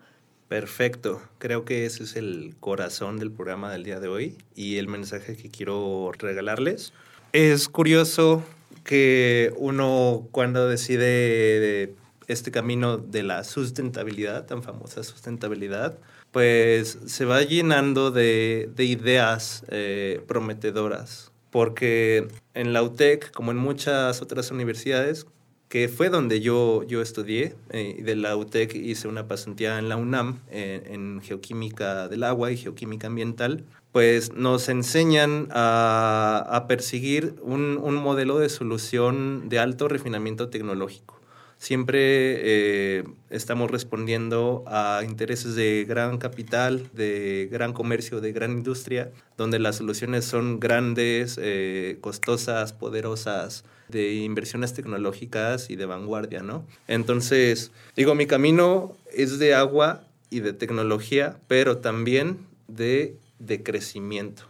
Perfecto, 0.48 1.22
creo 1.38 1.64
que 1.64 1.86
ese 1.86 2.04
es 2.04 2.16
el 2.16 2.56
corazón 2.60 3.20
del 3.20 3.32
programa 3.32 3.72
del 3.72 3.84
día 3.84 4.00
de 4.00 4.08
hoy 4.08 4.38
y 4.56 4.78
el 4.78 4.88
mensaje 4.88 5.38
que 5.38 5.50
quiero 5.50 6.12
regalarles. 6.18 6.92
Es 7.34 7.70
curioso 7.70 8.44
que 8.84 9.54
uno 9.58 10.28
cuando 10.32 10.68
decide 10.68 11.96
este 12.28 12.52
camino 12.52 12.98
de 12.98 13.24
la 13.24 13.44
sustentabilidad, 13.44 14.46
tan 14.46 14.64
famosa 14.64 15.04
sustentabilidad, 15.04 15.98
pues 16.32 17.00
se 17.06 17.26
va 17.26 17.42
llenando 17.44 18.12
de, 18.12 18.72
ideas 18.78 19.66
eh, 19.70 20.22
prometedoras. 20.28 21.32
Porque 21.50 22.30
en 22.54 22.72
la 22.72 22.82
UTEC, 22.82 23.32
como 23.32 23.52
en 23.52 23.58
muchas 23.58 24.22
otras 24.22 24.52
universidades, 24.52 25.26
que 25.68 25.88
fue 25.90 26.10
donde 26.10 26.42
yo, 26.42 26.84
yo 26.84 27.02
estudié, 27.02 27.56
eh, 27.70 28.02
de 28.04 28.16
la 28.16 28.36
UTEC 28.36 28.76
hice 28.76 29.08
una 29.08 29.28
pasantía 29.28 29.80
en 29.80 29.90
la 29.90 29.98
UNAM, 29.98 30.40
eh, 30.50 30.84
en 30.88 31.22
geoquímica 31.22 32.08
del 32.08 32.24
agua 32.24 32.52
y 32.52 32.58
geoquímica 32.58 33.08
ambiental, 33.08 33.66
pues 33.92 34.34
nos 34.34 34.70
enseñan 34.70 35.50
a, 35.52 36.66
perseguir 36.68 37.36
un, 37.42 37.96
modelo 37.96 38.40
de 38.40 38.50
solución 38.50 39.50
de 39.50 39.60
alto 39.60 39.88
refinamiento 39.88 40.50
tecnológico. 40.50 41.20
Siempre 41.58 42.00
eh, 42.00 43.04
estamos 43.30 43.70
respondiendo 43.70 44.64
a 44.66 45.02
intereses 45.08 45.54
de 45.54 45.86
gran 45.88 46.18
capital, 46.18 46.90
de 46.94 47.50
gran 47.52 47.74
comercio, 47.74 48.20
de 48.20 48.32
gran 48.32 48.52
industria, 48.52 49.12
donde 49.38 49.60
las 49.60 49.76
soluciones 49.76 50.26
son 50.26 50.60
grandes, 50.60 51.38
eh, 51.40 51.98
costosas, 52.02 52.74
poderosas, 52.74 53.64
de 53.90 54.14
inversiones 54.14 54.74
tecnológicas 54.74 55.70
y 55.70 55.76
de 55.76 55.86
vanguardia, 55.86 56.42
¿no? 56.42 56.66
Entonces, 56.88 57.72
digo, 57.96 58.16
mi 58.16 58.26
camino 58.26 58.98
es 59.14 59.38
de 59.38 59.54
agua 59.54 60.04
y 60.32 60.40
de 60.40 60.54
tecnología, 60.54 61.38
pero 61.48 61.78
también 61.78 62.40
de 62.68 63.18
de 63.46 63.64
crecimiento. 63.64 64.44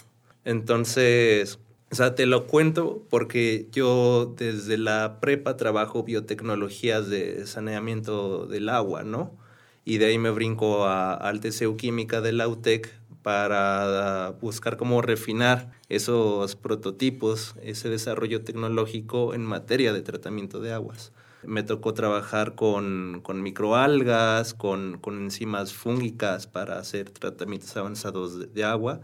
Entonces, 0.43 1.60
o 1.91 1.95
sea, 1.95 2.15
te 2.15 2.25
lo 2.25 2.47
cuento 2.47 3.06
porque 3.10 3.67
yo 3.71 4.34
desde 4.38 4.77
la 4.77 5.19
prepa 5.19 5.58
trabajo 5.58 6.04
biotecnologías 6.04 7.10
de 7.10 7.45
saneamiento 7.45 8.45
del 8.47 8.69
agua, 8.69 9.04
¿no? 9.04 9.38
Y 9.84 9.97
de 9.97 10.06
ahí 10.06 10.17
me 10.17 10.30
brinco 10.30 10.86
a, 10.86 11.13
al 11.13 11.41
TCU 11.41 11.75
Química 11.75 12.21
de 12.21 12.32
la 12.32 12.47
UTEC 12.47 12.93
para 13.23 14.36
buscar 14.41 14.77
cómo 14.77 15.01
refinar 15.01 15.71
esos 15.89 16.56
prototipos, 16.56 17.56
ese 17.62 17.89
desarrollo 17.89 18.43
tecnológico 18.43 19.34
en 19.34 19.45
materia 19.45 19.93
de 19.93 20.01
tratamiento 20.01 20.60
de 20.60 20.73
aguas. 20.73 21.12
Me 21.43 21.63
tocó 21.63 21.93
trabajar 21.93 22.56
con, 22.56 23.23
microalgas, 23.41 24.54
con, 24.54 24.99
enzimas 25.06 25.73
fúngicas 25.73 26.47
para 26.47 26.77
hacer 26.77 27.10
tratamientos 27.10 27.75
avanzados 27.77 28.54
de, 28.54 28.63
agua. 28.63 29.01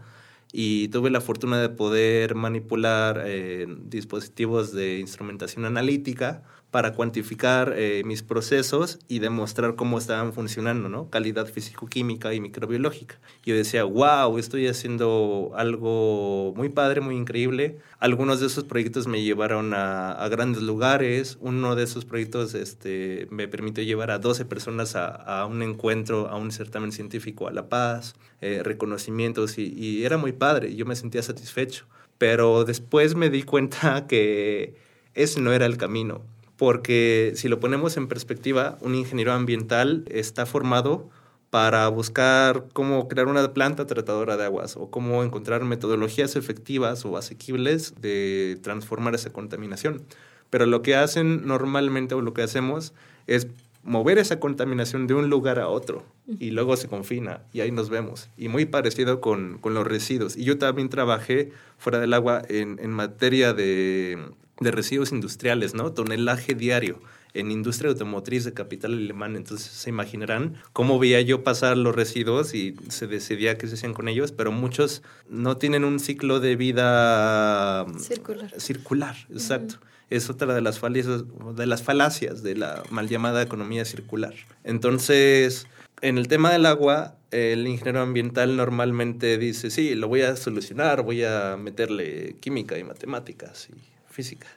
Y 0.52 0.88
tuve 0.88 1.10
la 1.10 1.20
fortuna 1.20 1.60
de 1.60 1.68
poder 1.68 2.34
manipular 2.34 3.22
eh, 3.26 3.66
dispositivos 3.82 4.72
de 4.72 4.98
instrumentación 4.98 5.64
analítica 5.66 6.42
para 6.70 6.92
cuantificar 6.92 7.72
eh, 7.76 8.02
mis 8.04 8.22
procesos 8.22 8.98
y 9.08 9.20
demostrar 9.20 9.74
cómo 9.74 9.96
estaban 9.96 10.34
funcionando, 10.34 10.90
¿no? 10.90 11.08
Calidad 11.08 11.46
físico-química 11.46 12.34
y 12.34 12.40
microbiológica. 12.40 13.18
Yo 13.42 13.54
decía, 13.54 13.84
wow, 13.84 14.36
estoy 14.36 14.66
haciendo 14.66 15.52
algo 15.56 16.52
muy 16.56 16.68
padre, 16.68 17.00
muy 17.00 17.16
increíble. 17.16 17.78
Algunos 18.00 18.40
de 18.40 18.48
esos 18.48 18.64
proyectos 18.64 19.06
me 19.06 19.22
llevaron 19.22 19.72
a, 19.74 20.28
grandes 20.28 20.62
lugares. 20.62 21.38
Uno 21.40 21.74
de 21.74 21.84
esos 21.84 22.04
proyectos 22.04 22.52
este, 22.54 23.28
me 23.30 23.48
permitió 23.48 23.82
llevar 23.82 24.10
a 24.10 24.18
12 24.18 24.44
personas 24.44 24.94
a, 24.94 25.46
un 25.46 25.62
encuentro, 25.62 26.28
a 26.28 26.36
un 26.36 26.52
certamen 26.52 26.92
científico 26.92 27.48
a 27.48 27.50
La 27.50 27.70
Paz, 27.70 28.14
eh, 28.42 28.60
reconocimientos 28.62 29.56
y, 29.56 29.72
y 29.72 30.04
era 30.04 30.18
muy 30.18 30.32
padre. 30.32 30.74
Yo 30.74 30.84
me 30.84 30.96
sentía 30.96 31.22
satisfecho. 31.22 31.86
Pero 32.18 32.64
después 32.64 33.14
me 33.14 33.30
di 33.30 33.42
cuenta 33.42 34.06
que 34.06 34.74
ese 35.14 35.40
no 35.40 35.52
era 35.52 35.64
el 35.64 35.78
camino 35.78 36.20
porque 36.58 37.32
si 37.36 37.48
lo 37.48 37.60
ponemos 37.60 37.96
en 37.96 38.08
perspectiva, 38.08 38.76
un 38.80 38.96
ingeniero 38.96 39.32
ambiental 39.32 40.04
está 40.10 40.44
formado 40.44 41.08
para 41.50 41.88
buscar 41.88 42.66
cómo 42.72 43.08
crear 43.08 43.28
una 43.28 43.54
planta 43.54 43.86
tratadora 43.86 44.36
de 44.36 44.44
aguas 44.44 44.76
o 44.76 44.90
cómo 44.90 45.22
encontrar 45.22 45.64
metodologías 45.64 46.34
efectivas 46.34 47.04
o 47.04 47.16
asequibles 47.16 47.94
de 48.00 48.58
transformar 48.60 49.14
esa 49.14 49.30
contaminación. 49.30 50.02
Pero 50.50 50.66
lo 50.66 50.82
que 50.82 50.96
hacen 50.96 51.46
normalmente 51.46 52.16
o 52.16 52.22
lo 52.22 52.34
que 52.34 52.42
hacemos 52.42 52.92
es 53.28 53.46
mover 53.84 54.18
esa 54.18 54.40
contaminación 54.40 55.06
de 55.06 55.14
un 55.14 55.30
lugar 55.30 55.60
a 55.60 55.68
otro 55.68 56.04
y 56.26 56.50
luego 56.50 56.76
se 56.76 56.88
confina 56.88 57.40
y 57.52 57.60
ahí 57.60 57.70
nos 57.70 57.88
vemos. 57.88 58.28
Y 58.36 58.48
muy 58.48 58.66
parecido 58.66 59.20
con, 59.20 59.60
los 59.62 59.86
residuos. 59.86 60.36
Y 60.36 60.42
yo 60.42 60.58
también 60.58 60.88
trabajé 60.88 61.52
fuera 61.78 62.00
del 62.00 62.12
agua 62.14 62.42
en, 62.48 62.80
en 62.82 62.90
materia 62.90 63.54
de 63.54 64.18
de 64.60 64.70
residuos 64.70 65.12
industriales, 65.12 65.74
¿no? 65.74 65.92
Tonelaje 65.92 66.54
diario 66.54 67.00
en 67.34 67.50
industria 67.50 67.90
automotriz 67.90 68.44
de 68.44 68.52
capital 68.52 68.92
alemán. 68.92 69.36
Entonces 69.36 69.66
se 69.70 69.90
imaginarán 69.90 70.56
cómo 70.72 70.98
veía 70.98 71.20
yo 71.20 71.44
pasar 71.44 71.76
los 71.76 71.94
residuos 71.94 72.54
y 72.54 72.74
se 72.88 73.06
decidía 73.06 73.58
qué 73.58 73.66
se 73.66 73.74
hacían 73.74 73.94
con 73.94 74.08
ellos, 74.08 74.32
pero 74.32 74.52
muchos 74.52 75.02
no 75.28 75.56
tienen 75.56 75.84
un 75.84 76.00
ciclo 76.00 76.40
de 76.40 76.56
vida 76.56 77.86
circular. 77.98 78.60
Circular, 78.60 79.16
exacto. 79.30 79.76
Es 80.10 80.30
otra 80.30 80.54
de 80.54 80.62
las, 80.62 80.78
falacias, 80.78 81.24
de 81.54 81.66
las 81.66 81.82
falacias 81.82 82.42
de 82.42 82.56
la 82.56 82.82
mal 82.90 83.08
llamada 83.08 83.42
economía 83.42 83.84
circular. 83.84 84.32
Entonces, 84.64 85.66
en 86.00 86.16
el 86.16 86.28
tema 86.28 86.50
del 86.50 86.64
agua, 86.64 87.16
el 87.30 87.66
ingeniero 87.66 88.00
ambiental 88.00 88.56
normalmente 88.56 89.36
dice, 89.36 89.70
sí, 89.70 89.94
lo 89.94 90.08
voy 90.08 90.22
a 90.22 90.34
solucionar, 90.36 91.02
voy 91.02 91.24
a 91.24 91.58
meterle 91.58 92.36
química 92.40 92.78
y 92.78 92.84
matemáticas 92.84 93.68
y 93.70 93.97
física, 94.18 94.48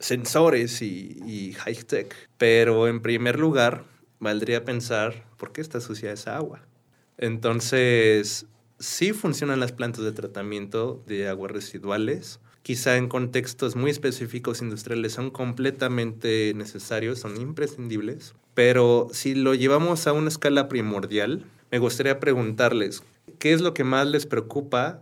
sensores 0.00 0.82
y, 0.82 1.54
high-tech. 1.56 2.12
Pero 2.38 2.88
en 2.88 3.00
primer 3.00 3.38
lugar, 3.38 3.84
valdría 4.18 4.64
pensar, 4.64 5.24
¿por 5.36 5.52
qué 5.52 5.60
está 5.60 5.80
sucia 5.80 6.12
esa 6.12 6.36
agua? 6.36 6.66
Entonces, 7.16 8.46
sí 8.80 9.12
funcionan 9.12 9.60
las 9.60 9.70
plantas 9.70 10.02
de 10.02 10.10
tratamiento 10.10 11.04
de 11.06 11.28
aguas 11.28 11.52
residuales. 11.52 12.40
Quizá 12.62 12.96
en 12.96 13.08
contextos 13.08 13.76
muy 13.76 13.92
específicos 13.92 14.60
industriales 14.60 15.12
son 15.12 15.30
completamente 15.30 16.52
necesarios, 16.56 17.20
son 17.20 17.40
imprescindibles. 17.40 18.34
Pero 18.54 19.06
si 19.12 19.36
lo 19.36 19.54
llevamos 19.54 20.08
a 20.08 20.12
una 20.12 20.30
escala 20.30 20.66
primordial, 20.66 21.44
me 21.70 21.78
gustaría 21.78 22.18
preguntarles, 22.18 23.04
¿qué 23.38 23.52
es 23.52 23.60
lo 23.60 23.72
que 23.72 23.84
más 23.84 24.08
les 24.08 24.26
preocupa 24.26 25.00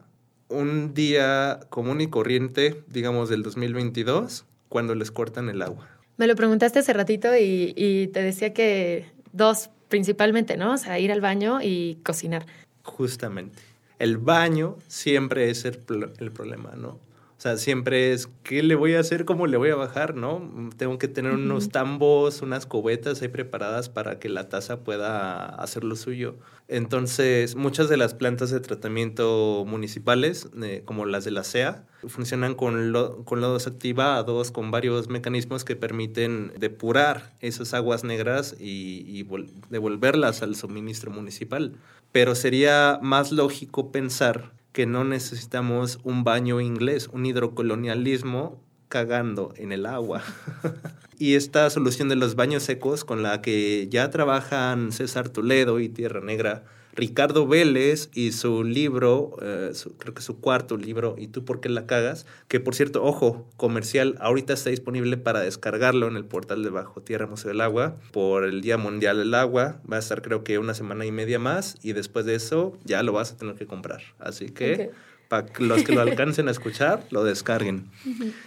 un 0.52 0.94
día 0.94 1.60
común 1.70 2.00
y 2.00 2.08
corriente, 2.08 2.82
digamos, 2.88 3.28
del 3.28 3.42
2022, 3.42 4.44
cuando 4.68 4.94
les 4.94 5.10
cortan 5.10 5.48
el 5.48 5.62
agua? 5.62 5.88
Me 6.16 6.26
lo 6.26 6.36
preguntaste 6.36 6.78
hace 6.78 6.92
ratito 6.92 7.28
y, 7.36 8.10
te 8.12 8.22
decía 8.22 8.52
que 8.52 9.06
dos 9.32 9.70
principalmente, 9.88 10.56
¿no? 10.56 10.74
O 10.74 10.78
sea, 10.78 10.98
ir 10.98 11.12
al 11.12 11.20
baño 11.20 11.60
y 11.62 11.98
cocinar. 12.04 12.46
Justamente. 12.82 13.58
El 13.98 14.18
baño 14.18 14.76
siempre 14.88 15.50
es 15.50 15.64
el, 15.64 15.78
el 16.18 16.30
problema, 16.32 16.72
¿no? 16.76 16.98
O 17.42 17.44
sea, 17.44 17.57
siempre 17.57 18.12
es, 18.12 18.28
¿qué 18.44 18.62
le 18.62 18.76
voy 18.76 18.94
a 18.94 19.00
hacer? 19.00 19.24
¿Cómo 19.24 19.48
le 19.48 19.57
voy 19.57 19.70
a 19.70 19.74
bajar? 19.74 20.14
¿No? 20.14 20.48
Tengo 20.76 20.96
que 20.98 21.09
tener 21.09 21.33
unos 21.33 21.70
tambos, 21.70 22.40
unas 22.40 22.66
cubetas 22.66 23.20
ahí 23.20 23.26
preparadas 23.26 23.88
para 23.88 24.20
que 24.20 24.28
la 24.28 24.48
taza 24.48 24.85
pueda 24.85 25.46
hacer 25.46 25.83
lo 25.83 25.96
suyo. 25.96 26.37
Entonces, 26.68 27.57
muchas 27.57 27.88
de 27.88 27.96
las 27.96 28.14
plantas 28.14 28.52
de 28.52 28.61
tratamiento 28.61 29.64
municipales, 29.66 30.50
eh, 30.62 30.83
como 30.85 31.05
las 31.05 31.24
de 31.24 31.33
la 31.33 31.42
CEA, 31.42 31.85
funcionan 32.07 32.55
con, 32.55 33.24
con 33.24 33.40
lodos 33.40 33.66
activados, 33.66 34.52
con 34.52 34.70
varios 34.70 35.09
mecanismos 35.09 35.64
que 35.64 35.74
permiten 35.74 36.52
depurar 36.61 37.35
esas 37.40 37.74
aguas 37.74 38.05
negras 38.05 38.55
y, 38.61 39.02
y 39.05 39.26
devolverlas 39.68 40.42
al 40.42 40.55
suministro 40.55 41.11
municipal. 41.11 41.74
Pero 42.12 42.37
sería 42.37 43.00
más 43.02 43.33
lógico 43.33 43.90
pensar 43.90 44.52
que 44.72 44.87
no 44.87 45.04
necesitamos 45.04 46.00
un 46.02 46.24
baño 46.24 46.61
inglés, 46.61 47.08
un 47.12 47.26
hidrocolonialismo 47.26 48.61
cagando 48.88 49.54
en 49.56 49.72
el 49.72 49.87
agua. 49.87 50.22
y 51.18 51.35
esta 51.35 51.68
solución 51.70 52.08
de 52.08 52.16
los 52.16 52.35
baños 52.35 52.62
secos 52.62 53.04
con 53.04 53.22
la 53.22 53.40
que 53.42 53.88
ya 53.90 54.11
trabajan 54.11 54.92
César 54.92 55.28
Toledo 55.28 55.80
y 55.80 55.88
Tierra 55.88 56.20
Negra 56.20 56.64
Ricardo 56.94 57.46
Vélez 57.46 58.11
y 58.12 58.33
su 58.33 58.64
libro, 58.64 59.37
eh, 59.40 59.72
creo 59.98 60.12
que 60.12 60.20
su 60.20 60.40
cuarto 60.40 60.76
libro, 60.76 61.16
¿Y 61.16 61.28
tú 61.28 61.44
por 61.44 61.61
qué 61.61 61.70
la 61.70 61.87
cagas? 61.87 62.26
Que 62.48 62.61
por 62.61 62.74
cierto, 62.74 63.02
ojo, 63.02 63.48
comercial, 63.57 64.16
ahorita 64.20 64.52
está 64.52 64.70
disponible 64.70 65.16
para 65.16 65.40
descargarlo 65.40 66.07
en 66.07 66.16
el 66.16 66.24
portal 66.24 66.62
de 66.62 66.70
Bajo 66.70 67.00
Tierra 67.00 67.26
Museo 67.26 67.48
del 67.48 67.62
Agua 67.62 67.96
por 68.11 68.44
el 68.44 68.61
Día 68.61 68.76
Mundial 68.76 69.18
del 69.18 69.35
Agua. 69.35 69.81
Va 69.90 69.96
a 69.96 70.00
estar 70.00 70.20
creo 70.20 70.44
que 70.44 70.59
una 70.59 70.74
semana 70.74 71.07
y 71.07 71.12
media 71.12 71.38
más 71.38 71.76
y 71.83 71.94
después 71.94 72.26
de 72.26 72.35
eso 72.35 72.76
ya 72.85 73.02
lo 73.02 73.12
vas 73.12 73.33
a 73.33 73.37
tener 73.38 73.55
que 73.55 73.66
comprar. 73.66 74.02
Así 74.18 74.50
que 74.50 74.90
para 75.28 75.46
los 75.59 75.85
que 75.85 75.92
lo 75.92 76.02
alcancen 76.02 76.48
a 76.48 76.50
escuchar, 76.50 77.07
lo 77.11 77.24
descarguen. 77.24 77.90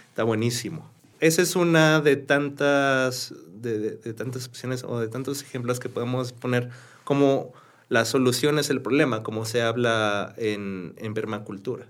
Está 0.08 0.22
buenísimo. 0.22 0.88
Esa 1.18 1.42
es 1.42 1.56
una 1.56 2.00
de 2.00 2.14
tantas, 2.14 3.34
de, 3.60 3.96
de 3.96 4.14
tantas 4.14 4.46
opciones 4.46 4.84
o 4.84 5.00
de 5.00 5.08
tantos 5.08 5.42
ejemplos 5.42 5.80
que 5.80 5.88
podemos 5.88 6.32
poner 6.32 6.68
como 7.02 7.52
la 7.88 8.04
solución 8.04 8.58
es 8.58 8.70
el 8.70 8.82
problema, 8.82 9.22
como 9.22 9.44
se 9.44 9.62
habla 9.62 10.34
en, 10.36 10.94
en 10.98 11.14
permacultura. 11.14 11.86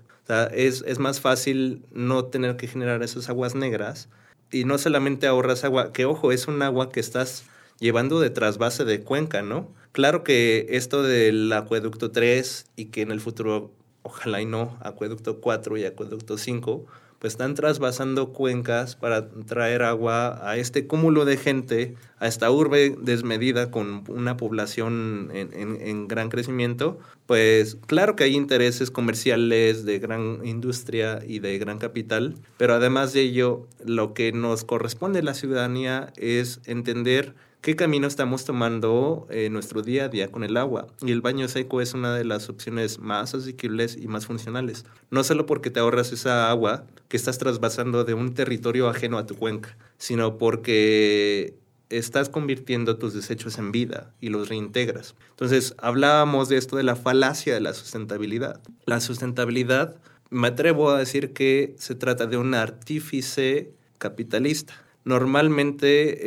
Es, 0.51 0.83
es 0.85 0.99
más 0.99 1.21
fácil 1.21 1.83
no 1.91 2.25
tener 2.25 2.57
que 2.57 2.67
generar 2.67 3.01
esas 3.01 3.29
aguas 3.29 3.55
negras 3.55 4.09
y 4.51 4.65
no 4.65 4.77
solamente 4.77 5.27
ahorras 5.27 5.63
agua, 5.63 5.93
que 5.93 6.05
ojo, 6.05 6.31
es 6.31 6.47
un 6.47 6.61
agua 6.61 6.91
que 6.91 6.99
estás 6.99 7.45
llevando 7.79 8.19
de 8.19 8.29
trasvase 8.29 8.85
de 8.85 9.01
cuenca, 9.01 9.41
¿no? 9.41 9.69
Claro 9.91 10.23
que 10.23 10.67
esto 10.69 11.03
del 11.03 11.51
acueducto 11.53 12.11
3 12.11 12.65
y 12.75 12.85
que 12.85 13.01
en 13.01 13.11
el 13.11 13.19
futuro, 13.19 13.71
ojalá 14.03 14.41
y 14.41 14.45
no, 14.45 14.77
acueducto 14.81 15.39
4 15.39 15.77
y 15.77 15.85
acueducto 15.85 16.37
5, 16.37 16.85
pues 17.19 17.33
están 17.33 17.55
trasvasando 17.55 18.31
cuencas 18.31 18.95
para 18.95 19.29
traer 19.29 19.83
agua 19.83 20.39
a 20.47 20.57
este 20.57 20.85
cúmulo 20.85 21.25
de 21.25 21.37
gente, 21.37 21.95
a 22.19 22.27
esta 22.27 22.51
urbe 22.51 22.95
desmedida 22.99 23.71
con 23.71 24.03
una 24.07 24.37
población 24.37 25.29
en, 25.33 26.07
gran 26.07 26.29
crecimiento, 26.29 26.99
pues 27.25 27.77
claro 27.87 28.15
que 28.15 28.23
hay 28.23 28.35
intereses 28.35 28.91
comerciales 28.91 29.85
de 29.85 29.99
gran 29.99 30.45
industria 30.45 31.19
y 31.25 31.39
de 31.39 31.57
gran 31.57 31.79
capital, 31.79 32.35
pero 32.57 32.75
además 32.75 33.13
de 33.13 33.21
ello, 33.21 33.67
lo 33.83 34.13
que 34.13 34.31
nos 34.31 34.63
corresponde 34.63 35.19
a 35.19 35.23
la 35.23 35.33
ciudadanía 35.33 36.13
es 36.17 36.61
entender 36.65 37.33
qué 37.67 37.75
camino 37.75 38.07
estamos 38.07 38.45
tomando 38.45 39.27
en 39.29 39.51
nuestro 39.51 39.81
día 39.81 40.05
a 40.05 40.07
día 40.07 40.31
con 40.31 40.45
el 40.45 40.55
agua. 40.55 40.87
Y 41.01 41.11
el 41.11 41.19
baño 41.19 41.49
seco 41.49 41.81
es 41.81 41.93
una 41.93 42.15
de 42.15 42.23
las 42.23 42.47
opciones 42.47 42.99
más 42.99 43.35
asequibles 43.35 43.97
y 43.97 44.07
más 44.07 44.25
funcionales. 44.25 44.85
No 45.11 45.21
solo 45.25 45.45
porque 45.45 45.69
te 45.69 45.81
ahorras 45.81 46.13
esa 46.13 46.49
agua 46.49 46.85
que 47.09 47.17
estás 47.17 47.39
trasvasando 47.39 48.05
de 48.05 48.13
un 48.13 48.33
territorio 48.33 48.87
ajeno 48.87 49.17
a 49.17 49.25
tu 49.25 49.35
cuenca, 49.35 49.75
sino 49.97 50.37
porque 50.37 51.55
estás 51.89 52.29
convirtiendo 52.29 52.97
tus 52.97 53.13
desechos 53.13 53.57
en 53.57 53.73
vida 53.73 54.13
y 54.21 54.29
los 54.29 54.47
reintegras. 54.47 55.15
Entonces, 55.31 55.75
hablábamos 55.77 56.47
de 56.47 56.55
esto 56.55 56.77
de 56.77 56.83
la 56.83 56.95
falacia 56.95 57.53
de 57.53 57.59
la 57.59 57.73
sustentabilidad. 57.73 58.61
La 58.85 59.01
sustentabilidad, 59.01 59.97
me 60.29 60.47
atrevo 60.47 60.91
a 60.91 60.99
decir 60.99 61.33
que 61.33 61.75
se 61.77 61.95
trata 61.95 62.27
de 62.27 62.37
un 62.37 62.53
artífice 62.53 63.73
capitalista 63.97 64.86
Normalmente 65.07 66.17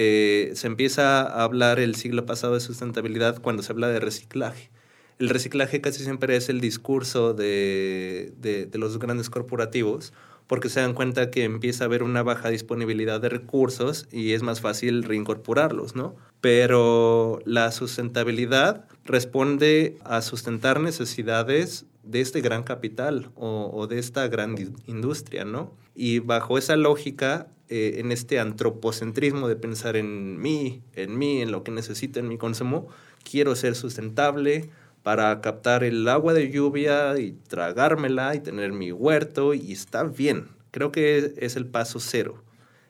eh, 0.48 0.56
se 0.56 0.66
empieza 0.66 1.20
a 1.20 1.44
hablar 1.44 1.78
el 1.80 1.96
siglo 1.96 2.24
pasado 2.24 2.54
de 2.54 2.60
sustentabilidad 2.60 3.42
cuando 3.42 3.62
se 3.62 3.72
habla 3.72 3.88
de 3.88 4.00
reciclaje. 4.00 4.70
El 5.18 5.28
reciclaje 5.28 5.82
casi 5.82 6.02
siempre 6.02 6.34
es 6.34 6.48
el 6.48 6.62
discurso 6.62 7.34
de, 7.34 8.32
de, 8.40 8.70
los 8.78 8.98
grandes 8.98 9.28
corporativos 9.28 10.14
porque 10.46 10.70
se 10.70 10.80
dan 10.80 10.94
cuenta 10.94 11.30
que 11.30 11.44
empieza 11.44 11.84
a 11.84 11.88
haber 11.88 12.02
una 12.02 12.22
baja 12.22 12.48
disponibilidad 12.48 13.20
de 13.20 13.28
recursos 13.28 14.08
y 14.10 14.32
es 14.32 14.42
más 14.42 14.62
fácil 14.62 15.02
reincorporarlos, 15.02 15.94
¿no? 15.94 16.16
Pero 16.40 17.40
la 17.44 17.72
sustentabilidad 17.72 18.86
responde 19.04 19.98
a 20.04 20.22
sustentar 20.22 20.80
necesidades 20.80 21.84
de 22.02 22.22
este 22.22 22.40
gran 22.40 22.62
capital 22.62 23.30
o, 23.34 23.70
o 23.74 23.86
de 23.88 23.98
esta 23.98 24.26
gran 24.28 24.56
industria, 24.86 25.44
¿no? 25.44 25.74
Y 25.94 26.20
bajo 26.20 26.56
esa 26.56 26.76
lógica 26.76 27.48
eh, 27.72 28.00
en 28.00 28.10
este 28.10 28.40
antropocentrismo 28.40 29.46
de 29.46 29.54
pensar 29.54 29.96
en 29.96 30.40
mí, 30.40 30.82
en 30.96 31.16
mí, 31.16 31.40
en 31.40 31.52
lo 31.52 31.62
que 31.62 31.70
necesito, 31.70 32.18
en 32.18 32.26
mi 32.26 32.36
consumo, 32.36 32.88
quiero 33.22 33.54
ser 33.54 33.76
sustentable 33.76 34.70
para 35.04 35.40
captar 35.40 35.84
el 35.84 36.08
agua 36.08 36.34
de 36.34 36.50
lluvia 36.50 37.16
y 37.16 37.30
tragármela 37.48 38.34
y 38.34 38.40
tener 38.40 38.72
mi 38.72 38.90
huerto 38.90 39.54
y 39.54 39.70
está 39.70 40.02
bien. 40.02 40.48
Creo 40.72 40.90
que 40.90 41.34
es 41.36 41.54
el 41.54 41.64
paso 41.64 42.00
cero. 42.00 42.42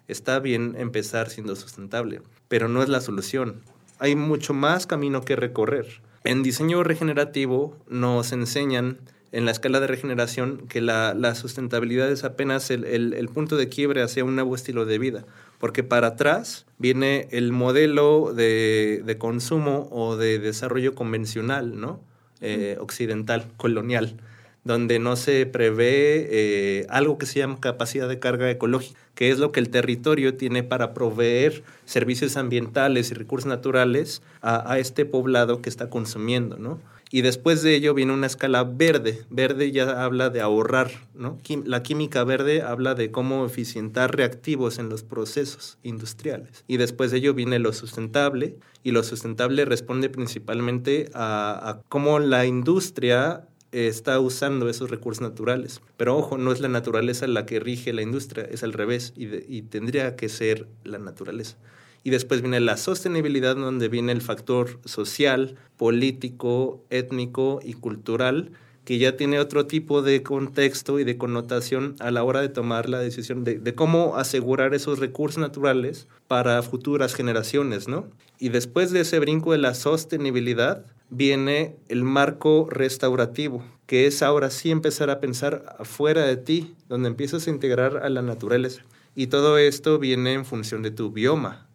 Está 0.09 0.39
bien 0.39 0.75
empezar 0.79 1.29
siendo 1.29 1.57
sustentable, 1.57 2.23
pero 2.49 2.67
no 2.67 2.83
es 2.83 2.89
la 2.89 3.03
solución. 3.03 3.61
Hay 3.99 4.17
mucho 4.17 4.55
más 4.55 4.87
camino 4.87 5.21
que 5.21 5.37
recorrer. 5.37 6.01
En 6.25 6.43
diseño 6.43 6.83
regenerativo 6.85 7.77
nos 7.87 8.33
enseñan 8.33 8.99
en 9.33 9.45
la 9.45 9.53
escala 9.53 9.81
de 9.81 9.87
regeneración 9.87 10.67
que 10.69 10.81
la, 10.81 11.15
la 11.15 11.35
sustentabilidad 11.35 12.11
es 12.11 12.25
apenas 12.25 12.71
el, 12.71 12.85
el, 12.85 13.29
punto 13.29 13.57
de 13.57 13.69
quiebre 13.69 14.03
hacia 14.03 14.25
un 14.25 14.35
nuevo 14.35 14.55
estilo 14.55 14.87
de 14.87 14.99
vida, 14.99 15.25
porque 15.59 15.85
para 15.85 16.09
atrás 16.09 16.67
viene 16.79 17.29
el 17.31 17.53
modelo 17.53 18.33
de, 18.35 19.03
de 19.05 19.19
consumo 19.19 19.89
o 19.93 20.17
de 20.17 20.39
desarrollo 20.39 20.95
convencional, 20.95 21.81
¿no? 21.81 22.01
Eh, 22.41 22.79
occidental, 22.81 23.45
colonial, 23.59 24.17
donde 24.65 24.99
no 24.99 25.17
se 25.17 25.45
prevé 25.45 26.27
eh, 26.31 26.87
algo 26.89 27.19
que 27.19 27.27
se 27.27 27.39
llama 27.39 27.61
capacidad 27.61 28.09
de 28.09 28.19
carga 28.19 28.51
ecológica, 28.51 28.99
que 29.15 29.31
es 29.31 29.39
lo 29.39 29.53
que 29.53 29.61
el 29.61 29.69
territorio 29.69 30.35
tiene 30.35 30.63
para 30.63 30.95
proveer 30.95 31.63
servicios 31.85 32.39
ambientales 32.39 33.11
y 33.11 33.15
recursos 33.15 33.47
naturales 33.47 34.23
a, 34.41 34.73
a 34.73 34.79
este 34.79 35.05
poblado 35.05 35.61
que 35.61 35.69
está 35.69 35.91
consumiendo, 35.91 36.57
¿no? 36.57 36.79
Y 37.13 37.23
después 37.23 37.63
de 37.63 37.75
ello 37.75 37.93
viene 37.93 38.13
una 38.13 38.29
escala 38.29 38.63
verde. 38.63 39.25
Verde 39.31 39.73
ya 39.73 40.05
habla 40.05 40.31
de 40.31 40.41
ahorrar, 40.41 40.93
¿no? 41.15 41.39
La 41.65 41.83
química 41.83 42.23
verde 42.23 42.63
habla 42.63 42.95
de 42.95 43.11
cómo 43.11 43.45
eficientar 43.45 44.17
reactivos 44.17 44.79
en 44.79 44.89
los 44.89 45.03
procesos 45.03 45.79
industriales. 45.83 46.65
Y 46.69 46.77
después 46.77 47.11
de 47.11 47.19
ello 47.19 47.35
viene 47.35 47.59
lo 47.59 47.73
sustentable. 47.73 48.57
Y 48.85 48.93
lo 48.93 49.03
sustentable 49.03 49.65
responde 49.65 50.09
principalmente 50.09 51.11
a, 51.13 51.81
cómo 51.89 52.21
la 52.21 52.47
industria 52.47 53.45
está 53.73 54.21
usando 54.21 54.69
esos 54.69 54.89
recursos 54.89 55.21
naturales. 55.21 55.81
Pero 55.97 56.17
ojo, 56.17 56.39
no 56.39 56.53
es 56.53 56.61
la 56.61 56.69
naturaleza 56.69 57.27
la 57.27 57.45
que 57.45 57.61
rige 57.61 57.93
la 57.93 58.03
industria, 58.03 58.45
es 58.45 58.63
al 58.63 58.73
revés 58.73 59.13
y, 59.17 59.29
y 59.49 59.63
tendría 59.63 60.17
que 60.17 60.29
ser 60.29 60.67
la 60.85 60.99
naturaleza 60.99 61.57
y 62.03 62.11
después 62.11 62.41
viene 62.41 62.61
la 62.61 62.77
sostenibilidad 62.77 63.57
donde 63.57 63.89
viene 63.89 64.13
el 64.13 64.23
factor 64.23 64.81
social, 64.85 65.57
político, 65.77 66.85
étnico 66.91 67.61
y 67.63 67.75
cultural 67.75 68.53
que 68.85 68.99
ya 68.99 69.17
tiene 69.17 69.39
otro 69.39 69.67
tipo 69.67 70.03
de 70.03 70.23
contexto 70.23 70.99
y 70.99 71.05
de 71.05 71.19
connotación 71.19 71.95
a 72.01 72.11
la 72.11 72.25
hora 72.25 72.41
de 72.41 72.49
tomar 72.49 72.89
la 72.89 72.99
decisión 72.99 73.45
de, 73.45 73.59
de, 73.59 73.75
cómo 73.75 74.17
asegurar 74.17 74.75
esos 74.75 74.99
recursos 74.99 75.41
naturales 75.41 76.09
para 76.27 76.61
futuras 76.63 77.15
generaciones, 77.15 77.89
¿no? 77.89 78.09
Y 78.39 78.49
después 78.49 78.91
de 78.91 79.01
ese 79.01 79.19
brinco 79.19 79.53
de 79.53 79.59
la 79.59 79.75
sostenibilidad 79.75 80.85
viene 81.11 81.77
el 81.89 82.05
marco 82.05 82.69
restaurativo, 82.71 83.63
que 83.87 84.07
es 84.07 84.23
ahora 84.23 84.51
sí 84.51 84.71
empezar 84.71 85.11
a 85.11 85.21
pensar 85.21 85.77
afuera 85.79 86.25
de 86.25 86.37
ti, 86.37 86.75
donde 86.89 87.09
empiezas 87.09 87.47
a 87.47 87.51
integrar 87.51 87.99
a 87.99 88.09
la 88.09 88.23
naturaleza. 88.23 88.83
Y 89.15 89.27
todo 89.27 89.59
esto 89.59 89.99
viene 89.99 90.33
en 90.33 90.45
función 90.45 90.83
de 90.83 90.93
tu 90.93 91.11
bioma, 91.11 91.69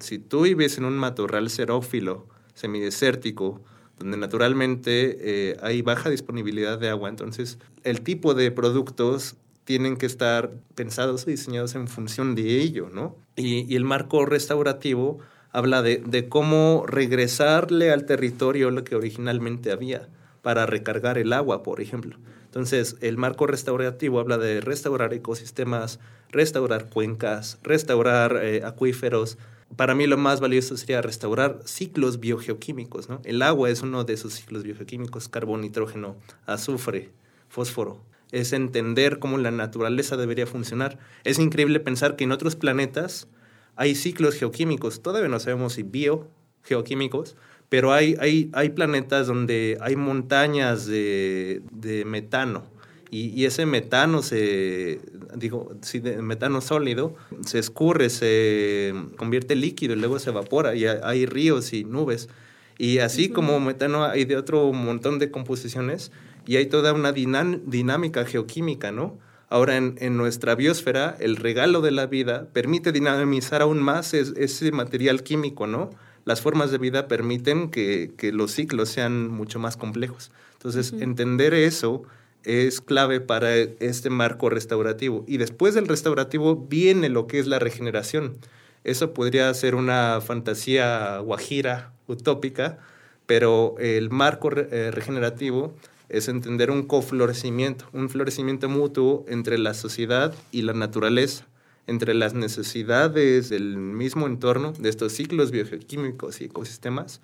si 0.00 0.18
tú 0.18 0.42
vives 0.42 0.78
en 0.78 0.84
un 0.84 0.96
matorral 0.96 1.50
xerófilo, 1.50 2.26
semidesértico, 2.54 3.62
donde 3.98 4.16
naturalmente 4.16 5.16
eh, 5.20 5.56
hay 5.62 5.82
baja 5.82 6.10
disponibilidad 6.10 6.78
de 6.78 6.88
agua, 6.88 7.08
entonces 7.08 7.58
el 7.84 8.02
tipo 8.02 8.34
de 8.34 8.50
productos 8.50 9.36
tienen 9.68 9.98
que 9.98 10.06
estar 10.06 10.50
pensados 10.74 11.26
y 11.26 11.32
diseñados 11.32 11.74
en 11.74 11.88
función 11.88 12.34
de 12.34 12.60
ello, 12.60 12.88
¿no? 12.90 13.16
Y, 13.36 13.76
el 13.76 13.84
marco 13.84 14.24
restaurativo 14.24 15.18
habla 15.52 15.82
de, 15.82 16.26
cómo 16.30 16.84
regresarle 16.86 17.90
al 17.92 18.06
territorio 18.06 18.70
lo 18.70 18.82
que 18.82 18.96
originalmente 18.96 19.70
había. 19.70 20.08
para 20.40 20.64
recargar 20.64 21.18
el 21.18 21.34
agua, 21.34 21.62
por 21.62 21.82
ejemplo. 21.82 22.16
Entonces, 22.46 22.96
el 23.02 23.18
marco 23.18 23.46
restaurativo 23.46 24.20
habla 24.20 24.38
de 24.38 24.62
restaurar 24.62 25.12
ecosistemas, 25.12 26.00
restaurar 26.30 26.88
cuencas, 26.88 27.58
restaurar 27.62 28.40
eh, 28.42 28.62
acuíferos. 28.64 29.36
Para 29.76 29.94
mí 29.94 30.06
lo 30.06 30.16
más 30.16 30.40
valioso 30.40 30.76
sería 30.76 31.02
restaurar 31.02 31.60
ciclos 31.64 32.20
biogeoquímicos. 32.20 33.08
¿no? 33.08 33.20
El 33.24 33.42
agua 33.42 33.70
es 33.70 33.82
uno 33.82 34.04
de 34.04 34.14
esos 34.14 34.34
ciclos 34.34 34.62
biogeoquímicos, 34.62 35.28
carbón, 35.28 35.60
nitrógeno, 35.60 36.16
azufre, 36.46 37.10
fósforo. 37.48 38.00
Es 38.32 38.52
entender 38.52 39.18
cómo 39.18 39.38
la 39.38 39.50
naturaleza 39.50 40.16
debería 40.16 40.46
funcionar. 40.46 40.98
Es 41.24 41.38
increíble 41.38 41.80
pensar 41.80 42.16
que 42.16 42.24
en 42.24 42.32
otros 42.32 42.56
planetas 42.56 43.28
hay 43.76 43.94
ciclos 43.94 44.34
geoquímicos. 44.34 45.02
Todavía 45.02 45.28
no 45.28 45.40
sabemos 45.40 45.74
si 45.74 45.82
biogeoquímicos, 45.82 47.36
pero 47.68 47.92
hay, 47.92 48.16
hay, 48.20 48.50
hay 48.54 48.70
planetas 48.70 49.26
donde 49.26 49.78
hay 49.80 49.96
montañas 49.96 50.86
de, 50.86 51.62
de 51.70 52.04
metano 52.04 52.77
y, 53.10 53.28
y, 53.28 53.46
ese 53.46 53.66
metano 53.66 54.22
se, 54.22 55.00
digo, 55.34 55.74
si 55.82 55.98
de 56.00 56.20
metano 56.22 56.60
sólido, 56.60 57.14
se 57.44 57.58
escurre, 57.58 58.10
se 58.10 58.94
convierte 59.16 59.54
en 59.54 59.62
líquido 59.62 59.94
y 59.94 59.98
luego 59.98 60.18
se 60.18 60.30
evapora 60.30 60.74
y 60.74 60.86
hay 60.86 61.26
ríos 61.26 61.72
y 61.72 61.84
nubes. 61.84 62.28
Y 62.76 62.98
así 62.98 63.28
como 63.28 63.58
metano 63.60 64.04
hay 64.04 64.24
de 64.24 64.36
otro 64.36 64.72
montón 64.72 65.18
de 65.18 65.30
composiciones 65.30 66.12
y 66.46 66.56
hay 66.56 66.66
toda 66.66 66.92
una 66.92 67.12
dinámica 67.12 68.24
geoquímica, 68.24 68.92
¿no? 68.92 69.18
Ahora, 69.50 69.78
en, 69.78 69.96
en, 70.00 70.18
nuestra 70.18 70.54
biosfera, 70.54 71.16
el 71.20 71.36
regalo 71.36 71.80
de 71.80 71.90
la 71.90 72.06
vida 72.06 72.48
permite 72.52 72.92
dinamizar 72.92 73.62
aún 73.62 73.82
más 73.82 74.12
ese 74.12 74.72
material 74.72 75.22
químico, 75.22 75.66
¿no? 75.66 75.90
las 76.28 76.42
formas 76.42 76.70
de 76.70 76.76
vida 76.76 77.08
permiten 77.08 77.70
que, 77.70 78.12
los 78.34 78.52
ciclos 78.52 78.90
sean 78.90 79.28
mucho 79.28 79.58
más 79.58 79.78
complejos. 79.78 80.30
Entonces, 80.52 80.92
entender 80.92 81.54
eso 81.54 82.02
es 82.44 82.80
clave 82.80 83.20
para 83.20 83.54
este 83.56 84.10
marco 84.10 84.50
restaurativo. 84.50 85.24
Y 85.26 85.36
después 85.38 85.74
del 85.74 85.88
restaurativo 85.88 86.56
viene 86.56 87.08
lo 87.08 87.26
que 87.26 87.38
es 87.38 87.46
la 87.46 87.58
regeneración. 87.58 88.38
Eso 88.84 89.12
podría 89.12 89.52
ser 89.54 89.74
una 89.74 90.20
fantasía 90.20 91.18
guajira, 91.18 91.92
utópica, 92.06 92.78
pero 93.26 93.74
el 93.78 94.10
marco 94.10 94.50
eh, 94.52 94.90
regenerativo 94.90 95.74
es 96.08 96.28
entender 96.28 96.70
un 96.70 96.84
coflorecimiento, 96.84 97.86
un 97.92 98.08
florecimiento 98.08 98.68
mutuo 98.68 99.26
entre 99.28 99.58
la 99.58 99.74
sociedad 99.74 100.34
y 100.52 100.62
la 100.62 100.72
naturaleza 100.72 101.46
entre 101.88 102.12
las 102.14 102.34
necesidades 102.34 103.48
del 103.48 103.78
mismo 103.78 104.26
entorno, 104.26 104.72
de 104.78 104.90
estos 104.90 105.14
ciclos 105.14 105.50
bioquímicos 105.50 106.40
y 106.40 106.44
ecosistemas, 106.44 107.20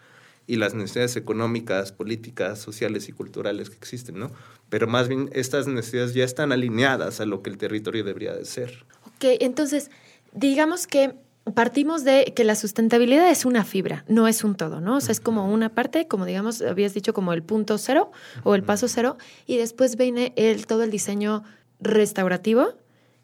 y 0.46 0.56
las 0.56 0.74
necesidades 0.74 1.16
económicas, 1.16 1.92
políticas, 1.92 2.58
sociales 2.58 3.08
y 3.08 3.12
culturales 3.12 3.70
que 3.70 3.76
existen, 3.76 4.18
¿no? 4.18 4.30
Pero 4.68 4.86
más 4.86 5.08
bien 5.08 5.30
estas 5.32 5.66
necesidades 5.66 6.14
ya 6.14 6.24
están 6.24 6.52
alineadas 6.52 7.20
a 7.20 7.26
lo 7.26 7.42
que 7.42 7.50
el 7.50 7.58
territorio 7.58 8.04
debería 8.04 8.34
de 8.34 8.44
ser. 8.44 8.84
Ok, 9.06 9.24
entonces, 9.40 9.90
digamos 10.32 10.86
que 10.86 11.14
partimos 11.54 12.04
de 12.04 12.32
que 12.34 12.44
la 12.44 12.54
sustentabilidad 12.54 13.30
es 13.30 13.44
una 13.44 13.64
fibra, 13.64 14.04
no 14.08 14.28
es 14.28 14.44
un 14.44 14.54
todo, 14.54 14.80
¿no? 14.80 14.96
O 14.96 15.00
sea, 15.00 15.12
es 15.12 15.20
como 15.20 15.52
una 15.52 15.70
parte, 15.74 16.06
como 16.06 16.24
digamos, 16.24 16.62
habías 16.62 16.94
dicho 16.94 17.12
como 17.12 17.32
el 17.32 17.42
punto 17.42 17.76
cero 17.78 18.12
o 18.44 18.54
el 18.54 18.62
paso 18.62 18.88
cero, 18.88 19.16
y 19.46 19.56
después 19.56 19.96
viene 19.96 20.32
el, 20.36 20.66
todo 20.66 20.82
el 20.82 20.90
diseño 20.90 21.44
restaurativo, 21.80 22.74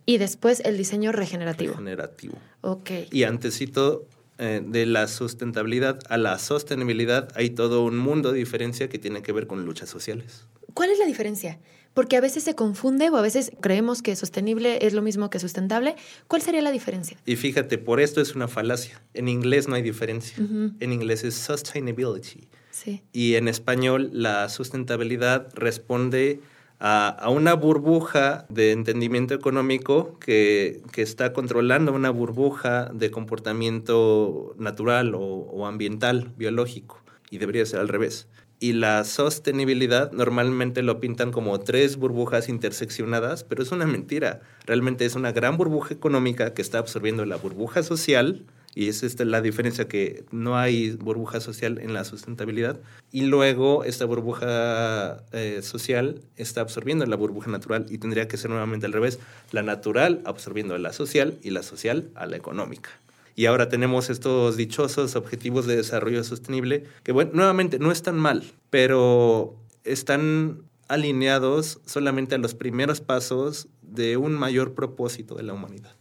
y 0.07 0.19
después 0.19 0.61
el 0.65 0.77
diseño 0.77 1.13
regenerativo. 1.13 1.73
Regenerativo. 1.73 2.39
Ok. 2.63 2.91
Y 3.11 3.23
antesito 3.25 4.07
eh, 4.43 4.63
de 4.65 4.87
la 4.87 5.07
sustentabilidad 5.07 6.01
a 6.09 6.17
la 6.17 6.39
sostenibilidad 6.39 7.29
hay 7.35 7.51
todo 7.51 7.85
un 7.85 7.99
mundo 7.99 8.33
de 8.33 8.39
diferencia 8.39 8.89
que 8.89 8.99
tiene 8.99 9.21
que 9.21 9.33
ver 9.33 9.47
con 9.47 9.67
luchas 9.67 9.91
sociales. 9.91 10.47
¿Cuál 10.73 10.89
es 10.89 10.99
la 10.99 11.05
diferencia? 11.05 11.59
Porque 11.93 12.17
a 12.17 12.23
veces 12.23 12.45
se 12.45 12.55
confunde 12.55 13.11
o 13.11 13.17
a 13.19 13.21
veces 13.21 13.53
creemos 13.61 14.01
que 14.01 14.17
sostenible 14.17 14.87
es 14.87 14.95
lo 14.95 15.03
mismo 15.03 15.29
que 15.29 15.39
sustentable. 15.39 15.95
¿Cuál 16.27 16.41
sería 16.41 16.63
la 16.63 16.71
diferencia? 16.71 17.19
Y 17.27 17.37
fíjate, 17.37 17.77
por 17.77 18.01
esto 18.01 18.23
es 18.23 18.35
una 18.35 18.49
falacia. 18.49 19.03
En 19.13 19.29
inglés 19.29 19.69
no 19.69 19.75
hay 19.75 19.83
diferencia. 19.83 20.39
En 20.39 20.93
inglés 20.95 21.23
es 21.23 21.35
sustainability. 21.35 22.49
Sí. 22.71 23.03
Y 23.13 23.35
en 23.35 23.47
español 23.47 24.09
la 24.15 24.49
sustentabilidad 24.49 25.53
responde 25.55 26.41
a, 26.81 27.29
una 27.29 27.55
burbuja 27.55 28.47
de 28.49 28.73
entendimiento 28.73 29.35
económico 29.35 30.19
que, 30.19 30.83
está 30.97 31.33
controlando 31.33 31.93
una 31.93 32.11
burbuja 32.11 32.91
de 32.93 33.11
comportamiento 33.11 34.55
natural 34.59 35.13
o, 35.15 35.67
ambiental, 35.67 36.33
biológico, 36.37 37.01
y 37.31 37.39
debería 37.39 37.67
ser 37.67 37.81
al 37.81 37.89
revés. 37.89 38.27
Y 38.63 38.75
la 38.75 39.05
sostenibilidad 39.05 40.13
normalmente 40.13 40.83
lo 40.83 41.01
pintan 41.01 41.33
como 41.33 41.61
tres 41.61 41.97
burbujas 41.97 42.49
interseccionadas, 42.51 43.45
pero 43.45 43.63
es 43.63 43.73
una 43.73 43.87
mentira. 43.87 44.41
Realmente 44.67 45.07
es 45.07 45.15
una 45.15 45.33
gran 45.33 45.57
burbuja 45.57 45.95
económica 45.95 46.53
que 46.53 46.61
está 46.61 46.79
absorbiendo 46.79 47.25
la 47.25 47.37
burbuja 47.37 47.83
social, 47.83 48.45
y 48.75 48.89
es 48.89 49.03
esta 49.03 49.25
la 49.25 49.41
diferencia 49.41 49.89
que 49.89 50.25
no 50.31 50.57
hay 50.57 50.93
burbuja 50.93 51.41
social 51.41 51.79
en 51.79 51.93
la 51.93 52.05
sustentabilidad. 52.05 52.81
Y 53.11 53.23
luego 53.23 53.85
esta 53.85 54.05
burbuja 54.05 55.25
eh, 55.33 55.61
social 55.63 56.21
está 56.37 56.61
absorbiendo 56.61 57.05
la 57.07 57.17
burbuja 57.17 57.51
natural 57.51 57.87
y 57.91 57.99
tendría 57.99 58.29
que 58.29 58.37
ser 58.37 58.51
nuevamente 58.51 58.87
al 58.87 58.93
revés. 58.93 59.19
La 59.51 59.63
natural 59.63 60.23
absorbiendo 60.25 60.75
a 60.75 60.79
la 60.79 60.93
social 60.93 61.39
y 61.43 61.51
la 61.51 61.63
social 61.63 62.11
a 62.15 62.27
la 62.27 62.37
económica. 62.37 62.91
Y 63.35 63.47
ahora 63.47 63.69
tenemos 63.69 64.11
estos 64.11 64.57
dichosos 64.57 65.17
objetivos 65.17 65.67
de 65.67 65.77
desarrollo 65.77 66.23
sostenible 66.25 66.85
que, 67.03 67.13
bueno, 67.13 67.31
nuevamente 67.35 67.79
no 67.79 67.91
están 67.91 68.19
mal, 68.19 68.45
pero 68.71 69.57
están 69.85 70.63
alineados 70.89 71.81
solamente 71.87 72.35
a 72.35 72.39
los 72.39 72.55
primeros 72.55 73.01
pasos 73.01 73.69
de 73.83 74.17
un 74.17 74.35
mayor 74.35 74.75
propósito 74.75 75.37
de 75.37 75.45
la 75.45 75.55
humanidad. 75.55 75.95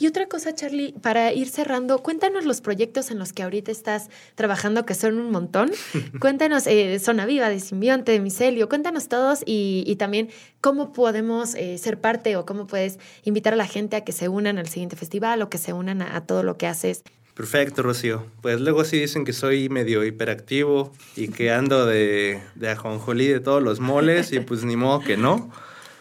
Y 0.00 0.06
otra 0.06 0.28
cosa, 0.28 0.54
Charlie, 0.54 0.94
para 1.02 1.32
ir 1.32 1.48
cerrando, 1.48 1.98
cuéntanos 2.04 2.44
los 2.44 2.60
proyectos 2.60 3.10
en 3.10 3.18
los 3.18 3.32
que 3.32 3.42
ahorita 3.42 3.72
estás 3.72 4.10
trabajando, 4.36 4.86
que 4.86 4.94
son 4.94 5.18
un 5.18 5.32
montón. 5.32 5.72
cuéntanos 6.20 6.68
eh, 6.68 7.00
Zona 7.00 7.26
Viva, 7.26 7.48
de 7.48 7.58
Simbionte, 7.58 8.12
de 8.12 8.20
Micelio, 8.20 8.68
cuéntanos 8.68 9.08
todos 9.08 9.40
y, 9.44 9.96
también 9.98 10.28
cómo 10.60 10.92
podemos 10.92 11.56
eh, 11.56 11.76
ser 11.78 12.00
parte 12.00 12.36
o 12.36 12.46
cómo 12.46 12.68
puedes 12.68 13.00
invitar 13.24 13.54
a 13.54 13.56
la 13.56 13.66
gente 13.66 13.96
a 13.96 14.04
que 14.04 14.12
se 14.12 14.28
unan 14.28 14.58
al 14.58 14.68
siguiente 14.68 14.94
festival 14.94 15.42
o 15.42 15.50
que 15.50 15.58
se 15.58 15.72
unan 15.72 16.02
a, 16.02 16.24
todo 16.24 16.44
lo 16.44 16.56
que 16.56 16.68
haces. 16.68 17.02
Perfecto, 17.34 17.82
Rocío. 17.82 18.24
Pues 18.40 18.60
luego 18.60 18.84
sí 18.84 19.00
dicen 19.00 19.24
que 19.24 19.32
soy 19.32 19.68
medio 19.68 20.04
hiperactivo 20.04 20.92
y 21.16 21.28
que 21.28 21.50
ando 21.50 21.86
de, 21.86 22.40
de 22.54 22.68
ajonjolí 22.70 23.26
de 23.26 23.40
todos 23.40 23.62
los 23.62 23.80
moles 23.80 24.32
y 24.32 24.38
pues 24.38 24.62
ni 24.62 24.76
modo 24.76 25.00
que 25.00 25.16
no. 25.16 25.50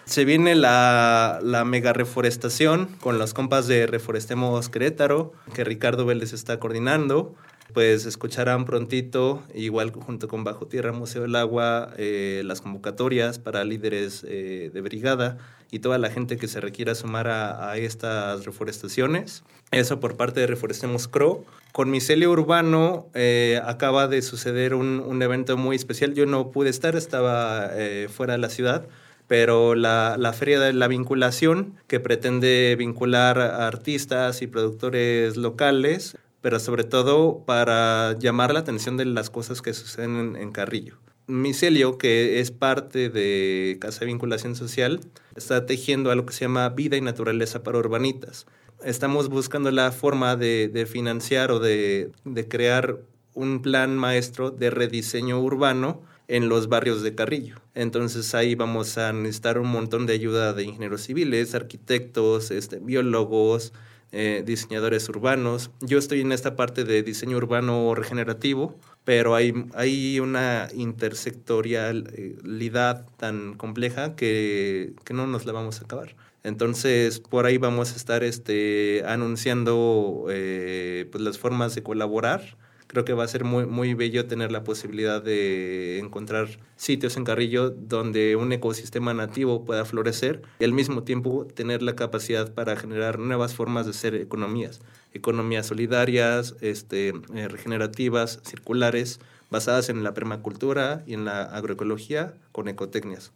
Se 0.08 0.24
viene 0.24 0.56
la, 0.56 1.42
la, 1.44 1.66
mega 1.66 1.92
reforestación 1.92 2.88
con 3.02 3.20
los 3.20 3.34
compas 3.34 3.68
de 3.68 3.88
Reforestemos 3.88 4.70
Querétaro, 4.70 5.34
que 5.54 5.66
Ricardo 5.66 6.06
Vélez 6.06 6.32
está 6.32 6.62
coordinando. 6.62 7.36
Pues 7.74 8.06
escucharán 8.06 8.64
prontito, 8.64 9.44
igual 9.54 9.92
junto 9.92 10.30
con 10.30 10.46
Bajo 10.46 10.66
Tierra 10.66 10.94
Museo 10.94 11.24
del 11.24 11.36
Agua, 11.36 11.92
eh, 11.98 12.42
las 12.46 12.62
convocatorias 12.62 13.38
para 13.38 13.66
líderes 13.66 14.26
eh, 14.26 14.72
de 14.74 14.82
brigada 14.82 15.38
y 15.72 15.80
toda 15.80 15.98
la 15.98 16.10
gente 16.10 16.38
que 16.38 16.48
se 16.48 16.62
requiera 16.62 16.96
sumar 16.96 17.28
a, 17.28 17.76
estas 17.76 18.46
reforestaciones. 18.46 19.44
Eso 19.72 20.00
por 20.00 20.16
parte 20.16 20.40
de 20.40 20.48
Reforestemos 20.48 21.10
CRO. 21.10 21.44
Con 21.74 21.92
Micelio 21.92 22.32
Urbano 22.32 23.10
eh, 23.14 23.60
acaba 23.66 24.08
de 24.08 24.22
suceder 24.22 24.74
un, 24.74 25.02
un, 25.02 25.22
evento 25.22 25.58
muy 25.58 25.76
especial. 25.76 26.14
Yo 26.14 26.26
no 26.26 26.52
pude 26.52 26.70
estar, 26.70 26.96
estaba 26.96 27.72
fuera 28.08 28.34
de 28.34 28.40
la 28.40 28.50
ciudad 28.50 28.88
pero 29.28 29.76
la, 29.76 30.16
la, 30.18 30.34
Feria 30.34 30.60
de 30.60 30.74
la 30.74 30.88
Vinculación, 30.88 31.76
que 31.88 32.00
pretende 32.00 32.76
vincular 32.78 33.40
artistas 33.40 34.42
y 34.42 34.48
productores 34.48 35.38
locales, 35.38 36.18
pero 36.42 36.60
sobre 36.60 36.84
todo 36.84 37.44
para 37.46 38.16
llamar 38.20 38.54
la 38.54 38.62
atención 38.62 38.96
de 38.98 39.06
las 39.06 39.30
cosas 39.30 39.62
que 39.62 39.74
suceden 39.74 40.36
en, 40.38 40.52
Carrillo. 40.52 40.96
Micelio, 41.28 41.98
que 41.98 42.40
es 42.40 42.52
parte 42.52 43.10
de 43.10 43.78
Casa 43.82 44.02
de 44.02 44.06
Vinculación 44.06 44.56
Social, 44.56 45.02
está 45.36 45.66
tejiendo 45.66 46.10
algo 46.10 46.26
que 46.26 46.34
se 46.34 46.46
llama 46.46 46.70
Vida 46.70 46.96
y 46.96 47.02
Naturaleza 47.02 47.64
para 47.64 47.80
Urbanitas. 47.80 48.46
Estamos 48.86 49.28
buscando 49.28 49.72
la 49.72 49.92
forma 49.92 50.38
de, 50.38 50.88
financiar 50.90 51.52
o 51.52 51.60
de 51.60 52.12
crear 52.48 53.00
un 53.34 53.62
plan 53.62 53.98
maestro 53.98 54.50
de 54.50 54.70
rediseño 54.70 55.40
urbano 55.40 56.02
en 56.28 56.50
los 56.50 56.68
barrios 56.68 57.04
de 57.04 57.16
Carrillo. 57.16 57.62
Entonces 57.74 58.36
ahí 58.36 58.56
vamos 58.56 58.98
a 58.98 59.14
necesitar 59.14 59.60
un 59.60 59.70
montón 59.70 60.06
de 60.06 60.12
ayuda 60.14 60.52
de 60.54 60.64
ingenieros 60.64 61.04
civiles, 61.04 61.56
arquitectos, 61.56 62.52
este, 62.52 62.80
biólogos, 62.80 63.72
eh, 64.12 64.44
diseñadores 64.46 65.08
urbanos. 65.10 65.72
Yo 65.82 65.98
estoy 65.98 66.22
en 66.22 66.32
esta 66.32 66.56
parte 66.56 66.86
de 66.86 67.04
diseño 67.04 67.38
urbano 67.38 67.94
regenerativo, 67.94 68.80
pero 69.04 69.36
hay, 69.36 69.54
hay 69.74 70.20
una 70.20 70.70
intersectorialidad 70.74 73.06
tan 73.18 73.54
compleja 73.56 74.16
que, 74.16 74.94
que 75.04 75.14
no 75.14 75.28
nos 75.28 75.46
la 75.46 75.52
vamos 75.54 75.82
a 75.82 75.84
acabar. 75.86 76.16
Entonces, 76.44 77.20
por 77.20 77.46
ahí 77.46 77.58
vamos 77.58 77.92
a 77.92 77.96
estar 77.98 78.24
este, 78.24 79.04
anunciando 79.06 80.28
eh, 80.30 81.08
pues, 81.12 81.22
las 81.22 81.38
formas 81.38 81.76
de 81.76 81.84
colaborar 81.84 82.56
Creo 82.88 83.04
que 83.04 83.14
va 83.14 83.26
a 83.26 83.28
ser 83.28 83.44
muy, 83.44 83.66
muy 83.66 83.94
bello 83.94 84.28
tener 84.28 84.52
la 84.52 84.64
posibilidad 84.64 85.22
de 85.22 86.00
encontrar 86.00 86.48
sitios 86.78 87.18
en 87.18 87.26
Carrillo 87.26 87.70
donde 87.70 88.36
un 88.36 88.52
ecosistema 88.54 89.14
nativo 89.14 89.66
pueda 89.66 89.84
florecer 89.84 90.42
y 90.60 90.64
al 90.64 90.72
mismo 90.72 91.04
tiempo 91.04 91.46
tener 91.46 91.82
la 91.82 91.96
capacidad 91.96 92.54
para 92.54 92.78
generar 92.78 93.20
nuevas 93.20 93.54
formas 93.56 93.86
de 93.86 93.94
ser 93.94 94.16
economías, 94.16 94.80
economías 95.14 95.68
solidarias, 95.68 96.56
este, 96.62 97.14
eh, 97.36 97.48
regenerativas, 97.50 98.40
circulares, 98.44 99.20
basadas 99.50 99.90
en 99.90 100.04
la 100.04 100.14
permacultura 100.14 101.04
y 101.06 101.14
en 101.14 101.26
la 101.26 101.44
agroecología 101.44 102.34
con 102.52 102.68
ecotecnias. 102.68 103.32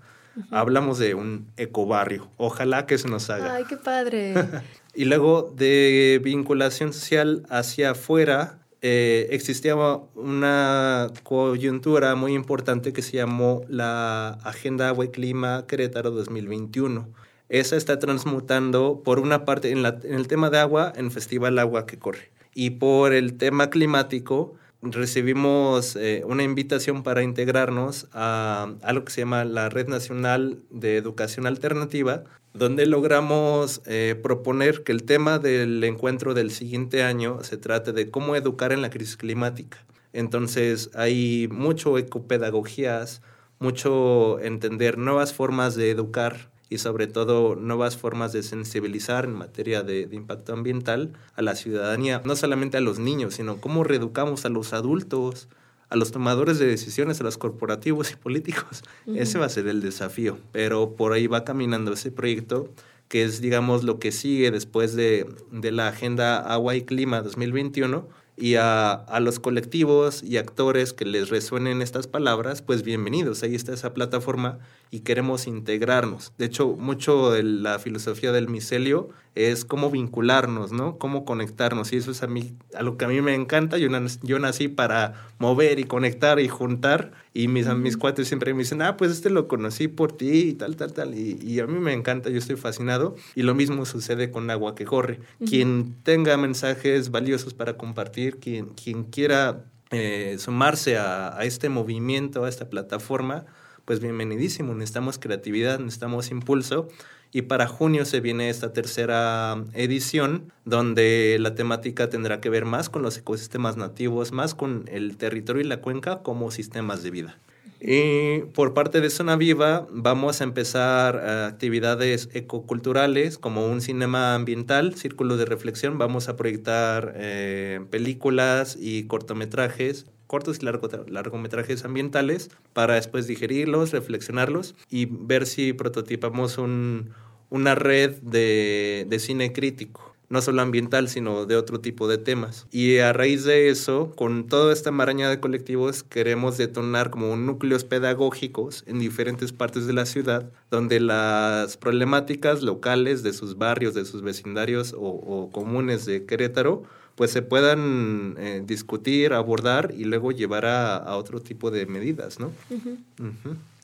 Hablamos 0.50 0.98
de 0.98 1.14
un 1.14 1.48
ecobarrio. 1.58 2.30
Ojalá 2.38 2.86
que 2.86 2.98
se 2.98 3.10
nos 3.10 3.30
haga. 3.30 3.54
Ay, 3.54 3.66
qué 3.68 3.76
padre. 3.76 4.34
y 4.96 5.06
luego 5.06 5.54
de 5.56 6.22
vinculación 6.24 6.94
social 6.94 7.44
hacia 7.50 7.92
afuera, 7.92 8.61
eh, 8.82 9.28
existía 9.30 9.76
una 9.76 11.12
coyuntura 11.24 12.16
muy 12.16 12.34
importante 12.34 12.94
que 12.94 13.04
se 13.04 13.18
llamó 13.18 13.64
la 13.68 14.40
Agenda 14.44 14.88
Agua 14.88 15.06
y 15.06 15.10
Clima 15.10 15.66
Querétaro 15.68 16.10
2021. 16.12 17.08
Esa 17.50 17.76
está 17.76 18.00
transmutando, 18.00 19.02
por 19.04 19.20
una 19.20 19.46
parte, 19.46 19.72
en, 19.72 19.86
en 19.86 20.14
el 20.16 20.28
tema 20.28 20.50
de 20.50 20.58
agua, 20.58 20.94
en 20.96 21.12
Festival 21.12 21.60
Agua 21.60 21.86
que 21.86 22.00
Corre. 22.00 22.32
Y 22.56 22.72
por 22.72 23.14
el 23.14 23.38
tema 23.38 23.70
climático, 23.70 24.56
recibimos 24.82 25.96
eh, 25.96 26.24
una 26.26 26.44
invitación 26.44 27.04
para 27.04 27.24
integrarnos 27.24 28.08
a 28.14 28.74
algo 28.82 29.06
que 29.06 29.12
se 29.12 29.22
llama 29.22 29.46
la 29.46 29.70
Red 29.70 29.88
Nacional 29.88 30.60
de 30.70 30.98
Educación 30.98 31.46
Alternativa, 31.46 32.24
donde 32.54 32.86
logramos 32.86 33.82
eh, 33.86 34.20
proponer 34.22 34.84
que 34.84 34.92
el 34.92 35.04
tema 35.04 35.40
del 35.40 35.84
encuentro 35.84 36.34
del 36.34 36.52
siguiente 36.52 37.04
año 37.04 37.44
se 37.44 37.58
trate 37.58 37.94
de 37.94 38.10
cómo 38.10 38.36
educar 38.36 38.74
en 38.74 38.82
la 38.82 38.90
crisis 38.90 39.18
climática. 39.18 39.86
Entonces 40.14 40.90
hay 40.94 41.48
mucho 41.50 41.98
ecopedagogías, 41.98 43.22
mucho 43.60 44.40
entender 44.40 44.98
nuevas 44.98 45.34
formas 45.34 45.76
de 45.76 45.92
educar 45.92 46.51
y 46.72 46.78
sobre 46.78 47.06
todo 47.06 47.56
nuevas 47.56 47.98
formas 47.98 48.32
de 48.32 48.44
sensibilizar 48.44 49.26
en 49.26 49.34
materia 49.34 49.84
de, 49.84 50.08
impacto 50.10 50.54
ambiental 50.54 51.12
a 51.36 51.42
la 51.42 51.56
ciudadanía, 51.56 52.22
no 52.24 52.38
solamente 52.38 52.78
a 52.78 52.82
los 52.82 52.98
niños, 52.98 53.36
sino 53.36 53.58
cómo 53.58 53.84
reeducamos 53.84 54.46
a 54.46 54.50
los 54.50 54.72
adultos, 54.72 55.50
a 55.90 55.98
los 55.98 56.12
tomadores 56.12 56.60
de 56.60 56.68
decisiones, 56.68 57.20
a 57.20 57.26
los 57.26 57.38
corporativos 57.38 58.14
y 58.14 58.16
políticos. 58.16 58.84
Ese 59.06 59.38
va 59.38 59.48
a 59.48 59.50
ser 59.50 59.68
el 59.68 59.82
desafío, 59.82 60.38
pero 60.54 60.96
por 60.96 61.12
ahí 61.12 61.28
va 61.28 61.44
caminando 61.44 61.92
ese 61.92 62.10
proyecto 62.10 62.70
que 63.10 63.26
es, 63.26 63.42
digamos, 63.42 63.84
lo 63.84 64.00
que 64.00 64.14
sigue 64.14 64.50
después 64.50 64.96
de, 64.96 65.28
de 65.52 65.72
la 65.74 65.90
Agenda 65.90 66.38
Agua 66.38 66.78
y 66.78 66.84
Clima 66.84 67.22
2021 67.22 68.08
y 68.38 68.56
a, 68.56 68.94
a, 68.94 69.20
los 69.20 69.42
colectivos 69.42 70.24
y 70.24 70.38
actores 70.38 70.94
que 70.94 71.04
les 71.04 71.30
resuenen 71.30 71.82
estas 71.82 72.08
palabras, 72.08 72.62
pues 72.62 72.84
bienvenidos. 72.84 73.44
Ahí 73.44 73.56
está 73.56 73.74
esa 73.74 73.94
plataforma 73.94 74.60
y 74.94 75.00
queremos 75.00 75.48
integrarnos. 75.48 76.34
De 76.38 76.46
hecho, 76.46 76.68
mucho 76.68 77.32
de 77.32 77.44
la 77.44 77.80
filosofía 77.80 78.34
del 78.34 78.50
micelio 78.50 79.10
es 79.36 79.64
cómo 79.64 79.90
vincularnos, 79.90 80.74
¿no? 80.74 80.98
Cómo 80.98 81.24
conectarnos. 81.24 81.94
Y 81.94 81.96
eso 81.96 82.12
es 82.12 82.22
a 82.24 82.28
mí, 82.28 82.54
a 82.76 82.84
lo 82.84 82.98
que 82.98 83.06
a 83.06 83.08
mí 83.08 83.22
me 83.22 83.34
encanta. 83.34 83.78
Yo, 83.78 83.88
yo 84.22 84.40
nací 84.40 84.68
para 84.68 85.30
mover 85.40 85.80
y 85.80 85.86
conectar 85.86 86.42
y 86.42 86.50
juntar. 86.50 87.14
Y 87.34 87.48
mis, 87.48 87.74
mis 87.74 87.96
cuates 87.96 88.28
siempre 88.28 88.54
me 88.54 88.60
dicen, 88.60 88.82
ah, 88.82 88.98
pues 88.98 89.12
este 89.12 89.30
lo 89.30 89.48
conocí 89.48 89.88
por 89.88 90.12
ti 90.12 90.50
y 90.50 90.54
tal, 90.54 90.76
tal, 90.76 90.92
tal. 90.92 91.18
Y, 91.18 91.40
y 91.42 91.62
a 91.62 91.68
mí 91.68 91.80
me 91.80 91.94
encanta, 91.94 92.30
yo 92.30 92.40
estoy 92.40 92.58
fascinado. 92.58 93.16
Y 93.34 93.44
lo 93.44 93.56
mismo 93.56 93.86
sucede 93.86 94.30
con 94.30 94.50
Agua 94.50 94.76
que 94.76 94.84
Corre. 94.84 95.22
Quien 95.48 95.96
tenga 96.04 96.36
mensajes 96.36 97.12
valiosos 97.12 97.54
para 97.54 97.78
compartir, 97.78 98.40
quien, 98.40 98.66
quien 98.72 99.06
quiera 99.06 99.64
eh, 99.92 100.36
sumarse 100.38 100.98
a, 100.98 101.38
a 101.38 101.46
este 101.46 101.70
movimiento, 101.70 102.44
a 102.44 102.50
esta 102.50 102.70
plataforma, 102.70 103.46
pues 103.92 104.00
bienvenidísimo. 104.00 104.74
Necesitamos 104.74 105.20
creatividad, 105.20 105.80
necesitamos 105.80 106.32
impulso 106.32 106.88
y 107.34 107.42
para 107.42 107.68
junio 107.68 108.06
se 108.06 108.22
viene 108.22 108.50
esta 108.50 108.72
tercera 108.72 109.66
edición 109.74 110.54
donde 110.64 111.36
la 111.42 111.56
temática 111.56 112.10
tendrá 112.10 112.40
que 112.40 112.50
ver 112.50 112.64
más 112.64 112.90
con 112.90 113.02
los 113.02 113.18
ecosistemas 113.18 113.76
nativos, 113.76 114.32
más 114.32 114.56
con 114.56 114.86
el 114.90 115.18
territorio 115.18 115.62
y 115.62 115.66
la 115.66 115.82
cuenca 115.82 116.24
como 116.24 116.52
sistemas 116.52 117.04
de 117.04 117.12
vida. 117.12 117.38
Y 117.82 118.44
por 118.54 118.74
parte 118.74 119.02
de 119.02 119.10
Zona 119.10 119.36
Viva 119.36 119.86
vamos 119.92 120.40
a 120.40 120.46
empezar 120.46 121.22
eh, 121.22 121.46
actividades 121.50 122.30
ecoculturales 122.32 123.38
como 123.38 123.68
un 123.68 123.82
cinema 123.82 124.36
ambiental, 124.36 124.96
círculo 124.96 125.36
de 125.36 125.44
reflexión. 125.44 125.98
Vamos 125.98 126.30
a 126.30 126.38
proyectar 126.38 127.12
eh, 127.18 127.82
películas 127.90 128.78
y 128.80 129.04
cortometrajes 129.08 130.06
cortos 130.32 130.60
y 130.62 130.66
largometrajes 131.12 131.84
ambientales 131.84 132.52
para 132.72 132.96
después 132.96 133.28
digerirlos, 133.28 133.92
reflexionarlos 133.92 134.76
y 134.90 135.06
ver 135.06 135.46
si 135.46 135.74
prototipamos 135.74 136.58
un, 136.58 137.10
una 137.50 137.76
red 137.76 138.12
de, 138.22 139.06
de 139.10 139.20
cine 139.20 139.52
crítico 139.52 140.16
no 140.30 140.42
solo 140.42 140.62
ambiental, 140.62 141.10
sino 141.10 141.46
de 141.46 141.58
otro 141.58 141.82
tipo 141.82 142.08
de 142.08 142.18
temas. 142.18 142.66
Y 142.72 143.00
a 143.00 143.12
raíz 143.12 143.44
de 143.44 143.68
eso, 143.68 144.14
con 144.16 144.48
toda 144.48 144.72
esta 144.72 144.90
maraña 144.90 145.30
de 145.30 145.42
colectivos, 145.42 146.04
queremos 146.04 146.58
detonar 146.58 147.10
como 147.10 147.36
núcleos 147.36 147.84
pedagógicos 147.84 148.86
en 148.88 149.00
diferentes 149.00 149.52
partes 149.52 149.88
de 149.88 149.92
la 149.92 150.06
ciudad, 150.06 150.50
donde 150.70 151.02
las 151.02 151.76
problemáticas 151.76 152.62
locales 152.62 153.24
de 153.24 153.34
sus 153.34 153.58
barrios, 153.58 153.94
de 153.94 154.06
sus 154.06 154.22
vecindarios 154.22 154.96
o 154.98 155.50
comunes 155.52 156.06
de 156.06 156.26
Querétaro, 156.26 156.84
pues 157.22 157.30
se 157.30 157.44
puedan 157.44 158.34
eh, 158.40 158.64
discutir, 158.66 159.34
abordar 159.34 159.94
y 159.96 160.06
luego 160.06 160.32
llevar 160.32 160.66
a, 160.66 161.16
otro 161.18 161.40
tipo 161.40 161.70
de 161.70 161.86
medidas, 161.86 162.40
¿no? 162.40 162.52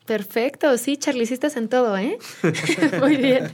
Perfecto, 0.08 0.76
sí, 0.80 0.98
estás 1.04 1.56
en 1.56 1.70
todo, 1.70 1.96
¿eh? 2.00 2.18
Muy 3.00 3.18
bien. 3.18 3.54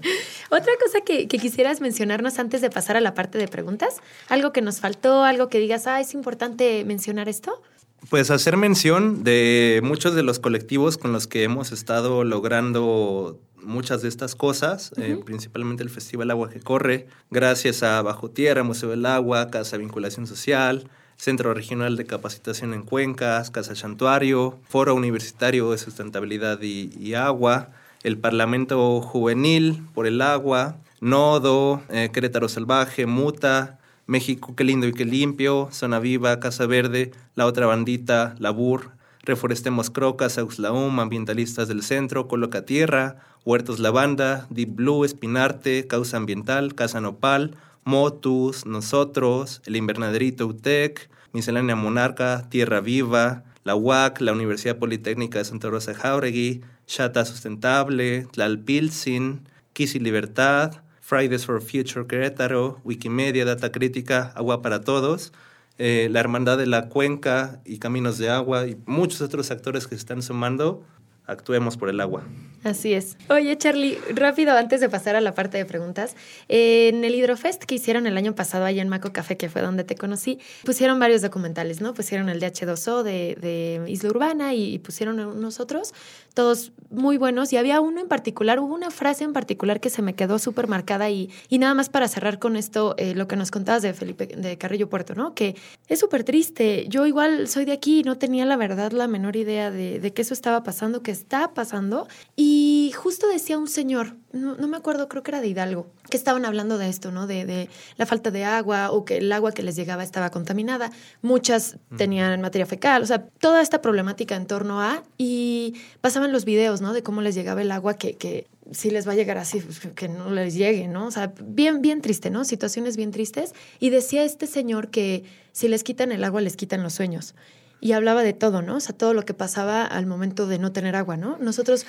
Otra 0.50 0.72
cosa 0.82 1.02
que, 1.02 1.28
que, 1.28 1.38
quisieras 1.38 1.82
mencionarnos 1.82 2.40
antes 2.40 2.62
de 2.62 2.70
pasar 2.70 2.96
a 2.96 3.02
la 3.02 3.14
parte 3.14 3.38
de 3.38 3.50
preguntas, 3.50 3.98
algo 4.30 4.54
que 4.54 4.62
nos 4.62 4.80
faltó, 4.80 5.26
algo 5.26 5.50
que 5.50 5.60
digas, 5.60 5.86
ah, 5.86 6.00
es 6.00 6.14
importante 6.14 6.86
mencionar 6.86 7.28
esto. 7.28 7.62
Pues 8.10 8.32
hacer 8.32 8.56
mención 8.56 9.26
de 9.26 9.82
muchos 9.84 10.16
de 10.16 10.24
los 10.24 10.40
colectivos 10.40 10.98
con 10.98 11.12
los 11.12 11.28
que 11.28 11.44
hemos 11.44 11.74
estado 11.74 12.24
logrando 12.24 13.38
muchas 13.64 14.02
de 14.02 14.10
estas 14.10 14.36
cosas, 14.36 14.92
eh, 14.98 15.18
principalmente 15.24 15.84
el 15.84 15.90
Festival 15.90 16.32
Agua 16.32 16.50
que 16.50 16.60
Corre, 16.60 17.08
gracias 17.32 17.84
a 17.84 18.02
Bajo 18.02 18.30
Tierra, 18.30 18.64
Museo 18.64 18.90
del 18.90 19.06
Agua, 19.06 19.50
Casa 19.50 19.78
Vinculación 19.78 20.28
Social, 20.28 20.90
Centro 21.18 21.54
Regional 21.54 21.96
de 21.96 22.06
Capacitación 22.06 22.74
en 22.74 22.84
Cuencas, 22.84 23.52
Casa 23.52 23.76
Santuario, 23.76 24.60
Foro 24.68 24.96
Universitario 24.96 25.72
de 25.72 25.78
Sustentabilidad 25.78 26.62
y, 26.62 27.14
Agua, 27.14 27.70
el 28.04 28.18
Parlamento 28.18 29.02
Juvenil 29.02 29.84
por 29.94 30.08
el 30.08 30.22
Agua, 30.22 30.78
Nodo, 31.00 31.82
eh, 31.90 32.10
Querétaro 32.14 32.50
Salvaje, 32.50 33.06
Muta, 33.06 33.80
México, 34.06 34.54
qué 34.56 34.64
lindo 34.64 34.88
y 34.88 34.94
qué 34.94 35.06
limpio, 35.06 35.70
Zona 35.72 36.00
Viva, 36.00 36.40
Casa 36.40 36.66
Verde, 36.66 37.12
La 37.36 37.46
Otra 37.46 37.68
Bandita, 37.68 38.36
Labur, 38.40 38.92
Reforestemos 39.24 39.90
Crocas, 39.90 40.38
Auxlaum, 40.38 41.00
Ambientalistas 41.00 41.70
del 41.70 41.82
Centro, 41.82 42.28
Coloca 42.28 42.66
Tierra, 42.66 43.16
Huertos 43.46 43.80
Lavanda, 43.80 44.48
Deep 44.50 44.76
Blue, 44.76 45.06
Espinarte, 45.06 45.88
Causa 45.88 46.18
Ambiental, 46.18 46.76
Casa 46.76 47.00
Nopal, 47.00 47.56
Motus, 47.86 48.66
Nosotros, 48.66 49.62
El 49.66 49.78
Invernaderito 49.78 50.46
UTEC, 50.46 51.10
Miscelánea 51.32 51.76
Monarca, 51.78 52.50
Tierra 52.50 52.82
Viva, 52.82 53.44
la 53.64 53.76
UAC, 53.76 54.20
la 54.20 54.34
Universidad 54.34 54.78
Politécnica 54.78 55.40
de 55.40 55.46
Santa 55.46 55.70
Rosa 55.70 55.94
Jauregui, 55.94 56.62
Chata 56.86 57.24
Sustentable, 57.24 58.28
Tlalpilzin, 58.32 59.48
Kisi 59.72 60.00
Libertad, 60.00 60.82
Fridays 61.00 61.46
for 61.46 61.62
Future 61.62 62.06
Querétaro, 62.08 62.82
Wikimedia, 62.84 63.46
Data 63.46 63.72
Crítica, 63.72 64.34
Agua 64.36 64.62
para 64.62 64.82
Todos, 64.82 65.32
eh, 65.78 66.08
la 66.12 66.20
Hermandad 66.20 66.58
de 66.58 66.68
la 66.68 66.90
Cuenca 66.90 67.62
y 67.66 67.80
Caminos 67.80 68.18
de 68.18 68.30
Agua 68.30 68.68
y 68.68 68.78
muchos 68.86 69.22
otros 69.22 69.52
actores 69.52 69.88
que 69.88 69.96
se 69.96 70.00
están 70.00 70.22
sumando, 70.22 70.86
actuemos 71.26 71.78
por 71.78 71.90
el 71.90 72.02
agua. 72.02 72.24
Así 72.64 72.94
es. 72.94 73.18
Oye, 73.30 73.58
Charlie, 73.58 73.98
rápido, 74.14 74.56
antes 74.58 74.80
de 74.80 74.90
pasar 74.90 75.16
a 75.16 75.22
la 75.22 75.34
parte 75.34 75.58
de 75.58 75.66
preguntas, 75.66 76.16
en 76.48 77.04
el 77.04 77.14
Hidrofest 77.14 77.64
que 77.64 77.76
hicieron 77.76 78.08
el 78.08 78.16
año 78.16 78.36
pasado 78.36 78.66
allá 78.66 78.82
en 78.82 78.88
Maco 78.88 79.12
Café, 79.12 79.36
que 79.36 79.50
fue 79.50 79.62
donde 79.62 79.84
te 79.84 79.96
conocí, 79.96 80.40
pusieron 80.64 80.98
varios 81.00 81.22
documentales, 81.22 81.82
¿no? 81.82 81.94
Pusieron 81.94 82.30
el 82.30 82.40
de 82.40 82.48
H2O 82.48 83.04
de, 83.04 83.84
Isla 83.88 84.10
Urbana 84.10 84.54
y, 84.54 84.80
pusieron 84.80 85.20
unos 85.20 85.60
otros, 85.60 85.94
todos 86.34 86.72
muy 86.90 87.18
buenos. 87.18 87.52
Y 87.54 87.58
había 87.58 87.82
uno 87.82 88.02
en 88.02 88.08
particular, 88.08 88.60
hubo 88.60 88.74
una 88.74 88.92
frase 88.92 89.24
en 89.24 89.34
particular 89.34 89.80
que 89.80 89.90
se 89.90 90.02
me 90.02 90.14
quedó 90.16 90.40
súper 90.40 90.68
marcada 90.68 91.10
y, 91.10 91.30
y 91.50 91.58
nada 91.58 91.74
más 91.74 91.90
para 91.90 92.08
cerrar 92.08 92.40
con 92.40 92.56
esto, 92.56 92.96
eh, 92.98 93.16
lo 93.16 93.28
que 93.28 93.36
nos 93.36 93.52
contabas 93.52 93.82
de 93.82 93.94
Felipe, 93.94 94.28
de 94.28 94.58
Carrillo 94.58 94.90
Puerto, 94.90 95.16
¿no? 95.16 95.34
Que 95.34 95.56
es 95.88 96.00
súper 96.00 96.24
triste. 96.24 96.86
Yo 96.88 97.06
igual 97.06 97.48
soy 97.48 97.66
de 97.66 97.72
aquí 97.72 98.00
y 98.00 98.04
no 98.04 98.18
tenía 98.18 98.46
la 98.46 98.58
verdad 98.58 98.92
la 98.92 99.08
menor 99.08 99.36
idea 99.36 99.72
de, 99.72 100.00
de 100.00 100.14
que 100.14 100.22
eso 100.22 100.34
estaba 100.34 100.64
pasando, 100.64 101.02
que 101.02 101.12
está 101.12 101.54
pasando. 101.54 102.08
Y 102.36 102.92
justo 102.96 103.28
decía 103.28 103.58
un 103.58 103.68
señor, 103.68 104.16
no, 104.34 104.68
me 104.68 104.78
acuerdo, 104.78 105.08
creo 105.08 105.22
que 105.22 105.30
era 105.30 105.42
de 105.42 105.48
Hidalgo, 105.48 105.88
que 106.10 106.18
estaban 106.18 106.44
hablando 106.44 106.80
de 106.80 106.90
esto, 106.90 107.12
¿no? 107.12 107.28
De, 107.28 107.46
de, 107.46 107.70
la 107.98 108.08
falta 108.08 108.32
de 108.32 108.44
agua 108.44 108.92
o 108.92 109.06
que 109.06 109.18
el 109.18 109.32
agua 109.32 109.52
que 109.52 109.62
les 109.62 109.76
llegaba 109.76 110.04
estaba 110.04 110.32
contaminada. 110.32 110.92
Muchas 111.22 111.78
tenían 111.98 112.42
materia 112.42 112.66
fecal, 112.66 113.04
o 113.04 113.06
sea, 113.06 113.28
toda 113.40 113.62
esta 113.62 113.82
problemática 113.82 114.36
en 114.36 114.48
torno 114.48 114.82
a. 114.82 115.04
Y 115.20 115.76
pasaban 116.02 116.32
los 116.32 116.46
videos, 116.46 116.82
¿no? 116.82 116.94
De 116.94 117.04
cómo 117.04 117.22
les 117.22 117.36
llegaba 117.36 117.62
el 117.62 117.72
agua 117.72 117.94
que, 117.94 118.16
que 118.16 118.48
si 118.72 118.90
les 118.90 119.08
va 119.08 119.12
a 119.12 119.16
llegar 119.16 119.38
así, 119.38 119.60
pues, 119.60 119.80
que 119.96 120.08
no 120.10 120.32
les 120.32 120.56
llegue, 120.56 120.88
¿no? 120.88 121.06
O 121.06 121.12
sea, 121.12 121.34
bien, 121.40 121.84
bien 121.84 122.02
triste, 122.02 122.32
¿no? 122.32 122.44
Situaciones 122.44 122.98
bien 122.98 123.12
tristes. 123.12 123.54
Y 123.80 123.92
decía 123.92 124.24
este 124.24 124.48
señor 124.48 124.90
que 124.90 125.26
si 125.52 125.68
les 125.68 125.84
quitan 125.84 126.12
el 126.12 126.24
agua, 126.24 126.42
les 126.42 126.56
quitan 126.56 126.82
los 126.82 126.94
sueños. 126.94 127.36
Y 127.84 127.92
hablaba 127.92 128.24
de 128.24 128.32
todo, 128.32 128.62
¿no? 128.62 128.78
O 128.78 128.80
sea, 128.80 128.96
todo 128.96 129.14
lo 129.14 129.26
que 129.26 129.34
pasaba 129.34 129.84
al 129.84 130.06
momento 130.06 130.48
de 130.48 130.58
no 130.58 130.72
tener 130.72 130.96
agua, 130.96 131.18
¿no? 131.18 131.38
Nosotros, 131.42 131.86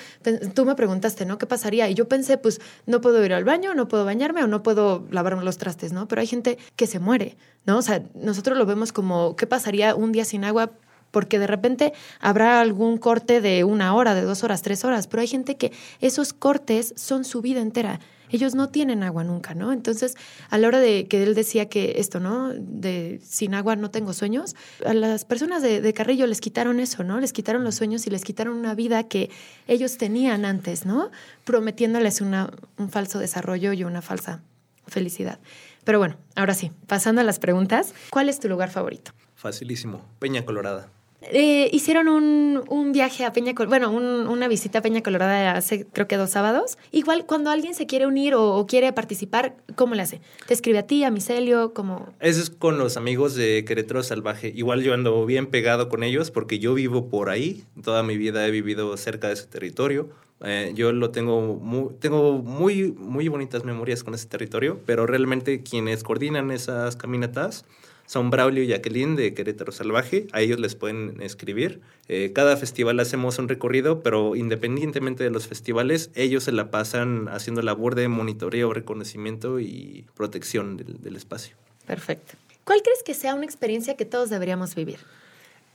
tú 0.53 0.65
me 0.65 0.75
preguntaste, 0.75 1.25
¿no? 1.25 1.37
¿Qué 1.37 1.45
pasaría? 1.45 1.89
Y 1.89 1.93
yo 1.93 2.09
pensé, 2.09 2.37
pues, 2.37 2.59
no 2.85 2.99
puedo 2.99 3.23
ir 3.23 3.33
al 3.33 3.45
baño, 3.45 3.73
no 3.75 3.87
puedo 3.87 4.03
bañarme 4.03 4.43
o 4.43 4.47
no 4.47 4.61
puedo 4.61 5.07
lavarme 5.09 5.45
los 5.45 5.57
trastes, 5.57 5.93
¿no? 5.93 6.09
Pero 6.09 6.19
hay 6.19 6.27
gente 6.27 6.57
que 6.75 6.85
se 6.85 6.99
muere, 6.99 7.37
¿no? 7.65 7.77
O 7.77 7.81
sea, 7.81 8.03
nosotros 8.13 8.57
lo 8.57 8.65
vemos 8.65 8.91
como, 8.91 9.37
¿qué 9.37 9.47
pasaría 9.47 9.95
un 9.95 10.11
día 10.11 10.25
sin 10.25 10.43
agua? 10.43 10.71
Porque 11.15 11.39
de 11.39 11.47
repente 11.47 11.93
habrá 12.19 12.59
algún 12.59 12.97
corte 12.97 13.39
de 13.39 13.63
una 13.63 13.95
hora, 13.95 14.13
de 14.15 14.23
dos 14.23 14.43
horas, 14.43 14.61
tres 14.61 14.83
horas, 14.83 15.07
pero 15.07 15.21
hay 15.21 15.27
gente 15.27 15.55
que 15.55 15.71
esos 16.01 16.33
cortes 16.33 16.93
son 16.97 17.23
su 17.23 17.41
vida 17.41 17.61
entera. 17.61 18.01
Ellos 18.29 18.53
no 18.53 18.67
tienen 18.67 19.01
agua 19.01 19.23
nunca, 19.23 19.53
¿no? 19.53 19.71
Entonces, 19.71 20.15
a 20.49 20.57
la 20.57 20.67
hora 20.67 20.81
de 20.81 21.07
que 21.07 21.23
él 21.23 21.33
decía 21.33 21.69
que 21.69 22.01
esto, 22.01 22.19
¿no? 22.19 22.49
De 22.49 23.21
sin 23.23 23.53
agua 23.53 23.77
no 23.77 23.91
tengo 23.91 24.11
sueños, 24.11 24.57
a 24.85 24.93
las 24.93 25.23
personas 25.23 25.61
de, 25.61 25.93
Carrillo 25.93 26.27
les 26.27 26.41
quitaron 26.41 26.81
eso, 26.81 27.05
¿no? 27.05 27.21
Les 27.21 27.31
quitaron 27.31 27.63
los 27.63 27.75
sueños 27.75 28.05
y 28.07 28.09
les 28.09 28.25
quitaron 28.25 28.57
una 28.57 28.75
vida 28.75 29.03
que 29.03 29.29
ellos 29.67 29.97
tenían 29.97 30.43
antes, 30.43 30.85
¿no? 30.85 31.11
Prometiéndoles 31.45 32.19
una, 32.19 32.51
un 32.77 32.89
falso 32.89 33.19
desarrollo 33.19 33.71
y 33.71 33.85
una 33.85 34.01
falsa 34.01 34.43
felicidad. 34.85 35.39
Pero 35.85 35.97
bueno, 35.97 36.17
ahora 36.35 36.55
sí, 36.55 36.73
pasando 36.87 37.21
a 37.21 37.23
las 37.23 37.39
preguntas, 37.39 37.93
¿cuál 38.09 38.27
es 38.27 38.41
tu 38.41 38.49
lugar 38.49 38.69
favorito? 38.69 39.13
Facilísimo, 39.35 40.03
Peña 40.19 40.43
Colorada. 40.43 40.89
Eh, 41.31 41.69
hicieron 41.73 42.07
un, 42.07 42.63
un, 42.69 42.91
viaje 42.91 43.25
a 43.25 43.33
Peña 43.33 43.53
bueno, 43.67 43.91
una 43.91 44.47
visita 44.47 44.79
a 44.79 44.81
Peña 44.81 45.01
Colorada 45.01 45.53
hace 45.53 45.85
creo 45.85 46.07
que 46.07 46.17
dos 46.17 46.29
sábados. 46.31 46.77
Igual 46.91 47.25
cuando 47.25 47.49
alguien 47.49 47.73
se 47.73 47.85
quiere 47.85 48.05
unir 48.05 48.35
o, 48.35 48.65
quiere 48.67 48.91
participar, 48.93 49.55
¿cómo 49.75 49.95
le 49.95 50.03
hace? 50.03 50.21
¿Te 50.47 50.53
escribe 50.53 50.79
a 50.79 50.87
ti, 50.87 51.03
a 51.03 51.11
Micelio? 51.11 51.73
¿Cómo? 51.73 52.13
Eso 52.19 52.41
es 52.41 52.49
con 52.49 52.77
los 52.77 52.97
amigos 52.97 53.35
de 53.35 53.65
Querétaro 53.65 54.03
Salvaje. 54.03 54.51
Igual 54.55 54.83
yo 54.83 54.93
ando 54.93 55.25
bien 55.25 55.47
pegado 55.47 55.89
con 55.89 56.03
ellos 56.03 56.31
porque 56.31 56.59
yo 56.59 56.73
vivo 56.73 57.09
por 57.09 57.29
ahí. 57.29 57.63
Toda 57.83 58.03
mi 58.03 58.17
vida 58.17 58.45
he 58.47 58.51
vivido 58.51 58.95
cerca 58.97 59.27
de 59.27 59.33
ese 59.33 59.47
territorio. 59.47 60.09
Eh, 60.43 60.73
yo 60.75 60.91
lo 60.91 61.11
tengo 61.11 61.95
tengo 61.99 62.33
muy, 62.33 62.91
muy 62.91 63.29
bonitas 63.29 63.63
memorias 63.63 64.03
con 64.03 64.13
ese 64.13 64.27
territorio, 64.27 64.79
pero 64.85 65.07
realmente 65.07 65.63
quienes 65.63 66.03
coordinan 66.03 66.51
esas 66.51 66.97
caminatas 66.97 67.65
son 68.05 68.29
Braulio 68.29 68.63
y 68.63 68.67
Jacqueline 68.67 69.15
de 69.15 69.33
Querétaro 69.33 69.71
Salvaje. 69.71 70.27
A 70.31 70.41
ellos 70.41 70.59
les 70.59 70.75
pueden 70.75 71.21
escribir. 71.21 71.81
Eh, 72.07 72.31
cada 72.33 72.55
festival 72.57 72.99
hacemos 72.99 73.39
un 73.39 73.47
recorrido, 73.47 74.01
pero 74.01 74.35
independientemente 74.35 75.23
de 75.23 75.31
los 75.31 75.47
festivales, 75.47 76.11
ellos 76.15 76.43
se 76.43 76.51
la 76.51 76.69
pasan 76.69 77.27
haciendo 77.29 77.61
labor 77.61 77.95
de 77.95 78.07
monitoreo, 78.07 78.73
reconocimiento 78.73 79.59
y 79.59 80.05
protección 80.15 80.77
del, 80.77 81.01
del 81.01 81.15
espacio. 81.15 81.55
Perfecto. 81.87 82.33
¿Cuál 82.63 82.81
crees 82.81 83.03
que 83.03 83.13
sea 83.13 83.35
una 83.35 83.45
experiencia 83.45 83.95
que 83.95 84.05
todos 84.05 84.29
deberíamos 84.29 84.75
vivir? 84.75 84.99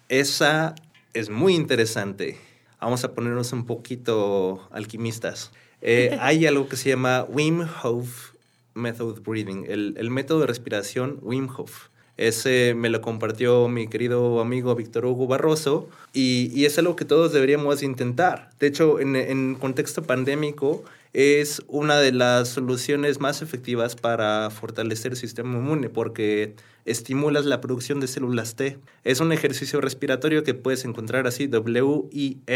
Esa 0.09 0.75
es 1.15 1.31
muy 1.31 1.55
interesante. 1.55 2.39
Vamos 2.81 3.05
a 3.05 3.13
ponernos 3.13 3.53
un 3.53 3.67
poquito 3.67 4.69
alquimistas. 4.73 5.53
Eh, 5.83 6.17
hay 6.21 6.47
algo 6.47 6.69
que 6.69 6.77
se 6.77 6.89
llama 6.89 7.25
Wim 7.29 7.67
Hof 7.83 8.33
Method 8.75 9.21
Breathing, 9.23 9.67
el, 9.69 9.95
el 9.99 10.11
método 10.11 10.41
de 10.41 10.47
respiración 10.47 11.19
Wim 11.23 11.49
Hof. 11.57 11.90
Ese 12.21 12.75
me 12.75 12.91
lo 12.91 13.01
compartió 13.01 13.67
mi 13.69 13.89
querido 13.89 14.41
amigo 14.43 14.75
Víctor 14.75 15.07
Hugo 15.07 15.27
Barroso 15.27 15.89
y, 16.13 16.67
es 16.67 16.79
algo 16.79 16.95
que 16.95 17.07
todos 17.07 17.33
deberíamos 17.33 17.83
intentar. 17.83 18.51
De 18.61 18.67
hecho, 18.67 19.01
en, 19.01 19.17
en 19.17 19.55
contexto 19.55 20.03
pandémico 20.03 20.85
es 21.15 21.63
una 21.67 21.99
de 21.99 22.13
las 22.13 22.51
soluciones 22.51 23.21
más 23.21 23.41
efectivas 23.41 23.97
para 23.97 24.51
fortalecer 24.51 25.13
el 25.13 25.17
sistema 25.17 25.57
inmune 25.57 25.89
porque 25.89 26.57
estimulas 26.85 27.47
la 27.47 27.63
producción 27.63 28.01
de 28.01 28.07
células 28.07 28.55
T. 28.55 28.77
Es 29.03 29.21
un 29.21 29.33
ejercicio 29.33 29.81
respiratorio 29.81 30.45
que 30.45 30.53
puedes 30.53 30.85
encontrar 30.85 31.27
así, 31.27 31.47
W-I-M-H-O-F 31.47 32.51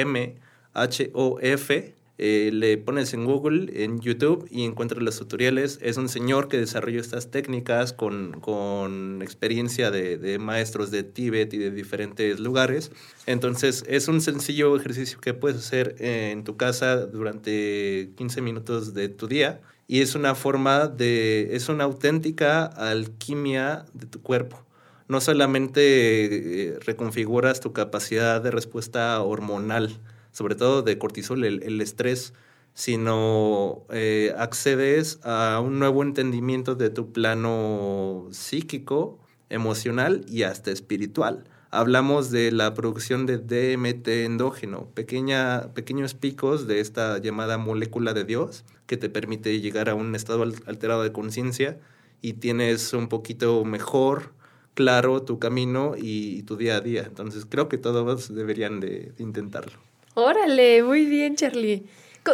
eh, 2.16 2.50
le 2.52 2.78
pones 2.78 3.12
en 3.12 3.24
Google, 3.24 3.84
en 3.84 4.00
YouTube 4.00 4.46
y 4.50 4.64
encuentras 4.64 5.02
los 5.02 5.18
tutoriales. 5.18 5.78
Es 5.82 5.96
un 5.96 6.08
señor 6.08 6.48
que 6.48 6.58
desarrolló 6.58 7.00
estas 7.00 7.30
técnicas 7.30 7.92
con, 7.92 8.40
con 8.40 9.20
experiencia 9.22 9.90
de, 9.90 10.38
maestros 10.38 10.90
de 10.90 11.02
Tíbet 11.02 11.52
y 11.54 11.58
de 11.58 11.70
diferentes 11.70 12.38
lugares. 12.38 12.92
Entonces 13.26 13.84
es 13.88 14.06
un 14.08 14.20
sencillo 14.20 14.76
ejercicio 14.76 15.20
que 15.20 15.34
puedes 15.34 15.58
hacer 15.58 15.96
en 15.98 16.44
tu 16.44 16.56
casa 16.56 17.06
durante 17.06 18.10
15 18.16 18.42
minutos 18.42 18.94
de 18.94 19.08
tu 19.08 19.26
día 19.26 19.60
y 19.88 20.00
es 20.00 20.14
una 20.14 20.34
forma 20.34 20.86
de, 20.86 21.56
es 21.56 21.68
una 21.68 21.84
auténtica 21.84 22.64
alquimia 22.64 23.84
de 23.92 24.06
tu 24.06 24.22
cuerpo 24.22 24.64
no 25.06 25.20
solamente 25.20 26.68
eh, 26.68 26.78
reconfiguras 26.80 27.60
tu 27.60 27.72
capacidad 27.72 28.40
de 28.40 28.50
respuesta 28.50 29.20
hormonal, 29.20 30.00
sobre 30.34 30.56
todo 30.56 30.82
de 30.82 30.98
cortisol, 30.98 31.44
el, 31.44 31.80
estrés, 31.80 32.34
sino 32.74 33.84
eh, 33.90 34.34
accedes 34.36 35.20
a 35.22 35.60
un 35.64 35.78
nuevo 35.78 36.02
entendimiento 36.02 36.74
de 36.74 36.90
tu 36.90 37.12
plano 37.12 38.26
psíquico, 38.32 39.20
emocional 39.48 40.24
y 40.28 40.42
hasta 40.42 40.72
espiritual. 40.72 41.44
Hablamos 41.70 42.32
de 42.32 42.50
la 42.50 42.74
producción 42.74 43.26
de 43.26 43.38
DMT 43.38 44.08
endógeno, 44.24 44.88
pequeña, 44.92 45.72
pequeños 45.72 46.14
picos 46.14 46.66
de 46.66 46.80
esta 46.80 47.18
llamada 47.18 47.56
molécula 47.56 48.12
de 48.12 48.24
Dios 48.24 48.64
que 48.86 48.96
te 48.96 49.08
permite 49.08 49.60
llegar 49.60 49.88
a 49.88 49.94
un 49.94 50.16
estado 50.16 50.42
alterado 50.66 51.04
de 51.04 51.12
conciencia 51.12 51.78
y 52.20 52.34
tienes 52.34 52.92
un 52.92 53.08
poquito 53.08 53.64
mejor, 53.64 54.32
claro 54.74 55.22
tu 55.22 55.38
camino 55.38 55.94
y, 55.96 56.42
tu 56.42 56.56
día 56.56 56.76
a 56.76 56.80
día. 56.80 57.04
Entonces 57.06 57.46
creo 57.48 57.68
que 57.68 57.78
todos 57.78 58.34
deberían 58.34 58.80
de 58.80 59.12
intentarlo. 59.18 59.78
Órale, 60.14 60.82
muy 60.82 61.06
bien, 61.06 61.34
Charlie. 61.34 61.84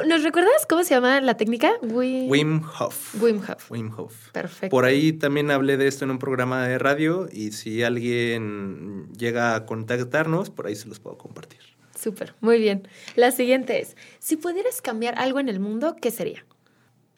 ¿Nos 0.07 0.23
recuerdas 0.23 0.67
cómo 0.69 0.85
se 0.85 0.95
llama 0.95 1.21
la 1.21 1.37
técnica? 1.37 1.73
Wim 1.83 2.63
Hof. 2.63 3.21
Wim 3.21 3.41
Hof. 3.41 3.71
Wim 3.71 3.91
Hof. 3.97 4.31
Perfecto. 4.31 4.71
Por 4.71 4.85
ahí 4.85 5.13
también 5.13 5.51
hablé 5.51 5.77
de 5.77 5.89
esto 5.89 6.05
en 6.05 6.13
un 6.13 6.19
programa 6.19 6.67
de 6.69 6.79
radio 6.79 7.29
y 7.33 7.53
si 7.53 7.83
alguien 7.83 9.09
llega 9.19 9.57
a 9.57 9.67
contactarnos, 9.67 10.51
por 10.51 10.67
ahí 10.67 10.77
se 10.77 10.89
los 10.89 11.01
puedo 11.01 11.19
compartir. 11.19 11.59
Súper, 11.99 12.35
muy 12.41 12.61
bien. 12.61 12.87
La 13.17 13.33
siguiente 13.33 13.81
es, 13.81 13.97
si 14.21 14.37
pudieras 14.37 14.81
cambiar 14.81 15.19
algo 15.19 15.41
en 15.41 15.49
el 15.49 15.59
mundo, 15.59 15.97
¿qué 16.01 16.11
sería? 16.11 16.45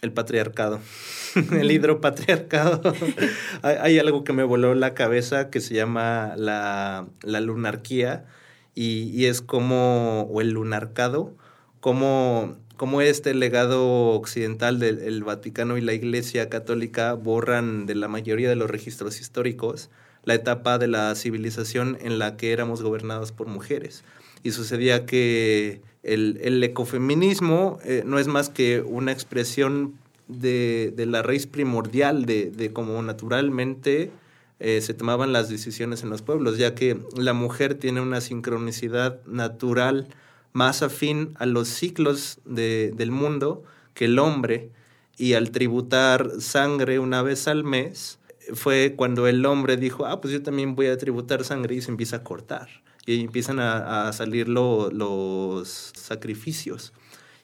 El 0.00 0.12
patriarcado, 0.12 0.80
el 1.52 1.70
hidropatriarcado. 1.70 2.94
hay, 3.62 3.76
hay, 3.80 3.98
algo 3.98 4.24
que 4.24 4.32
me 4.32 4.44
voló 4.44 4.74
la 4.74 4.94
cabeza 4.94 5.50
que 5.50 5.60
se 5.60 5.74
llama 5.74 6.34
la, 6.36 7.06
la 7.22 7.40
lunarquía 7.40 8.24
y, 8.74 9.26
es 9.26 9.42
como, 9.42 10.22
o 10.22 10.40
el 10.40 10.50
lunarcado, 10.50 11.34
como, 11.80 12.56
como 12.76 13.00
este 13.00 13.34
legado 13.34 14.10
occidental 14.10 14.78
del 14.78 15.24
Vaticano 15.24 15.76
y 15.76 15.80
la 15.80 15.92
Iglesia 15.92 16.48
Católica 16.48 17.14
borran 17.14 17.86
de 17.86 17.94
la 17.94 18.08
mayoría 18.08 18.48
de 18.48 18.56
los 18.56 18.70
registros 18.70 19.20
históricos 19.20 19.90
la 20.24 20.34
etapa 20.34 20.78
de 20.78 20.86
la 20.86 21.14
civilización 21.14 21.98
en 22.00 22.18
la 22.18 22.36
que 22.36 22.52
éramos 22.52 22.82
gobernados 22.82 23.32
por 23.32 23.48
mujeres. 23.48 24.04
Y 24.42 24.52
sucedía 24.52 25.06
que 25.06 25.80
el, 26.02 26.62
ecofeminismo 26.62 27.78
eh, 27.84 28.02
no 28.06 28.18
es 28.18 28.26
más 28.26 28.48
que 28.48 28.80
una 28.80 29.12
expresión 29.12 29.94
de, 30.28 30.92
de 30.96 31.06
la 31.06 31.22
raíz 31.22 31.46
primordial 31.46 32.24
de, 32.24 32.50
de 32.50 32.72
cómo 32.72 33.02
naturalmente 33.02 34.10
eh, 34.64 34.80
se 34.80 34.94
tomaban 34.94 35.32
las 35.32 35.48
decisiones 35.48 36.04
en 36.04 36.10
los 36.10 36.22
pueblos, 36.22 36.56
ya 36.56 36.76
que 36.76 36.96
la 37.16 37.32
mujer 37.32 37.74
tiene 37.74 38.00
una 38.00 38.20
sincronicidad 38.20 39.20
natural 39.26 40.06
más 40.52 40.82
afín 40.82 41.34
a 41.40 41.46
los 41.46 41.66
ciclos 41.66 42.38
del 42.44 43.10
mundo 43.10 43.64
que 43.92 44.04
el 44.04 44.20
hombre, 44.20 44.70
y 45.18 45.34
al 45.34 45.50
tributar 45.50 46.30
sangre 46.38 47.00
una 47.00 47.22
vez 47.22 47.48
al 47.48 47.64
mes, 47.64 48.20
fue 48.54 48.94
cuando 48.96 49.26
el 49.26 49.44
hombre 49.46 49.76
dijo, 49.76 50.06
ah, 50.06 50.20
pues 50.20 50.32
yo 50.32 50.42
también 50.42 50.76
voy 50.76 50.86
a 50.86 50.96
tributar 50.96 51.42
sangre 51.42 51.74
y 51.74 51.80
se 51.80 51.90
empieza 51.90 52.16
a 52.16 52.22
cortar. 52.22 52.68
Y 53.04 53.20
empiezan 53.20 53.58
a, 53.58 54.12
salir 54.12 54.48
los 54.48 55.92
sacrificios. 55.96 56.92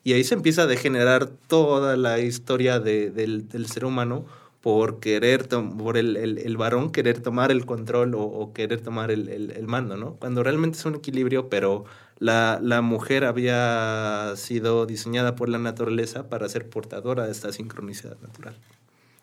Y 0.05 0.13
ahí 0.13 0.23
se 0.23 0.35
empieza 0.35 0.61
a 0.61 0.67
degenerar 0.67 1.27
toda 1.47 1.97
la 1.97 2.19
historia 2.19 2.79
del, 2.79 3.49
del, 3.49 3.67
ser 3.67 3.83
humano 3.83 4.25
por 4.61 4.99
querer, 4.99 5.47
por 5.47 5.97
el, 5.97 6.17
el, 6.17 6.57
varón 6.57 6.91
querer 6.91 7.21
tomar 7.21 7.51
el 7.51 7.65
control 7.65 8.13
o, 8.15 8.51
querer 8.53 8.81
tomar 8.81 9.09
el, 9.09 9.29
el, 9.29 9.67
mando, 9.67 9.95
¿no? 9.95 10.15
Cuando 10.15 10.43
realmente 10.43 10.77
es 10.77 10.85
un 10.85 10.95
equilibrio, 10.95 11.47
pero 11.47 11.85
la, 12.17 12.59
la, 12.61 12.81
mujer 12.81 13.23
había 13.23 14.33
sido 14.35 14.85
diseñada 14.85 15.35
por 15.35 15.47
la 15.47 15.59
naturaleza 15.59 16.27
para 16.27 16.49
ser 16.49 16.69
portadora 16.69 17.25
de 17.25 17.31
esta 17.31 17.53
sincronicidad 17.53 18.17
natural. 18.19 18.57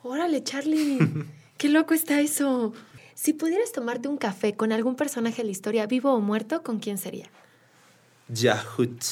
Órale, 0.03 0.43
Charlie, 0.43 0.99
qué 1.59 1.69
loco 1.69 1.93
está 1.93 2.21
eso. 2.21 2.73
Si 3.15 3.35
pudieras 3.35 3.73
tomarte 3.73 4.09
un 4.09 4.17
café 4.17 4.55
con 4.55 4.73
algún 4.73 4.97
personaje 4.97 5.39
de 5.39 5.45
la 5.45 5.51
historia, 5.51 5.87
vivo 5.87 6.15
o 6.15 6.21
muerto, 6.21 6.63
¿con 6.63 6.79
quién 6.79 6.97
sería? 6.97 7.29
Yahut. 8.29 9.03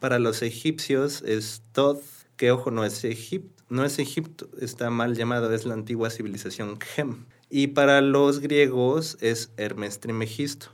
Para 0.00 0.18
los 0.18 0.42
egipcios 0.42 1.22
es 1.22 1.62
Thoth, 1.72 2.02
que 2.36 2.50
ojo, 2.50 2.70
no 2.70 2.84
es 2.84 3.04
Egipto 3.04 3.61
no 3.72 3.86
es 3.86 3.98
Egipto, 3.98 4.50
está 4.60 4.90
mal 4.90 5.16
llamado, 5.16 5.52
es 5.52 5.64
la 5.64 5.72
antigua 5.72 6.10
civilización 6.10 6.78
Gem. 6.78 7.24
Y 7.48 7.68
para 7.68 8.02
los 8.02 8.40
griegos 8.40 9.16
es 9.22 9.50
Hermes 9.56 9.98
Trimegisto, 9.98 10.66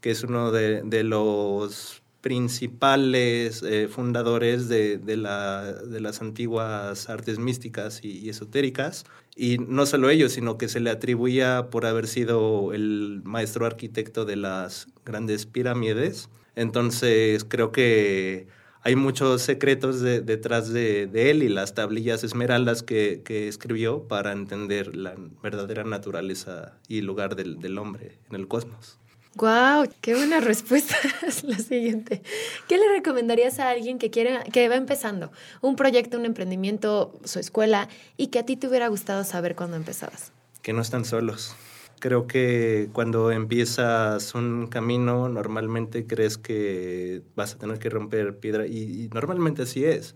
que 0.00 0.12
es 0.12 0.22
uno 0.22 0.52
de, 0.52 1.02
los 1.02 2.02
principales 2.20 3.64
eh, 3.64 3.88
fundadores 3.88 4.68
de, 4.68 5.00
las 5.16 6.22
antiguas 6.22 7.10
artes 7.10 7.40
místicas 7.40 8.04
y, 8.04 8.28
esotéricas. 8.28 9.04
Y 9.34 9.58
no 9.58 9.84
solo 9.84 10.08
ellos, 10.08 10.32
sino 10.32 10.56
que 10.56 10.68
se 10.68 10.78
le 10.78 10.90
atribuía 10.90 11.70
por 11.70 11.86
haber 11.86 12.06
sido 12.06 12.72
el 12.72 13.20
maestro 13.24 13.66
arquitecto 13.66 14.24
de 14.24 14.36
las 14.36 14.86
grandes 15.04 15.44
pirámides. 15.46 16.28
Entonces 16.54 17.44
creo 17.44 17.72
que 17.72 18.46
hay 18.84 18.96
muchos 18.96 19.40
secretos 19.40 20.00
detrás 20.02 20.70
de, 20.70 21.08
él 21.14 21.42
y 21.42 21.48
las 21.48 21.72
tablillas 21.74 22.22
esmeraldas 22.22 22.82
que, 22.82 23.22
escribió 23.48 24.06
para 24.06 24.32
entender 24.32 24.94
la 24.94 25.14
verdadera 25.42 25.84
naturaleza 25.84 26.74
y 26.86 27.00
lugar 27.00 27.34
del, 27.34 27.78
hombre 27.78 28.18
en 28.28 28.36
el 28.36 28.46
cosmos. 28.46 28.98
¡Guau! 29.36 29.88
¡Qué 30.02 30.14
buena 30.14 30.40
respuesta! 30.40 30.96
es 31.26 31.42
la 31.44 31.58
siguiente. 31.58 32.22
¿Qué 32.68 32.76
le 32.76 32.86
recomendarías 32.88 33.58
a 33.58 33.70
alguien 33.70 33.98
que, 33.98 34.10
quiere, 34.10 34.38
que 34.52 34.68
va 34.68 34.76
empezando 34.76 35.32
un 35.62 35.76
proyecto, 35.76 36.18
un 36.18 36.26
emprendimiento, 36.26 37.18
su 37.24 37.40
escuela, 37.40 37.88
y 38.18 38.28
que 38.28 38.38
a 38.38 38.46
ti 38.46 38.56
te 38.56 38.68
hubiera 38.68 38.88
gustado 38.88 39.24
saber 39.24 39.56
cuando 39.56 39.76
empezabas? 39.76 40.30
Que 40.62 40.74
no 40.74 40.82
están 40.82 41.04
solos 41.04 41.56
Creo 42.04 42.26
que 42.26 42.90
cuando 42.92 43.30
empiezas 43.30 44.34
un 44.34 44.66
camino, 44.66 45.30
normalmente 45.30 46.06
crees 46.06 46.36
que 46.36 47.22
vas 47.34 47.54
a 47.54 47.58
tener 47.58 47.78
que 47.78 47.88
romper 47.88 48.36
piedra 48.40 48.66
y, 48.66 49.08
normalmente 49.14 49.62
así 49.62 49.86
es. 49.86 50.14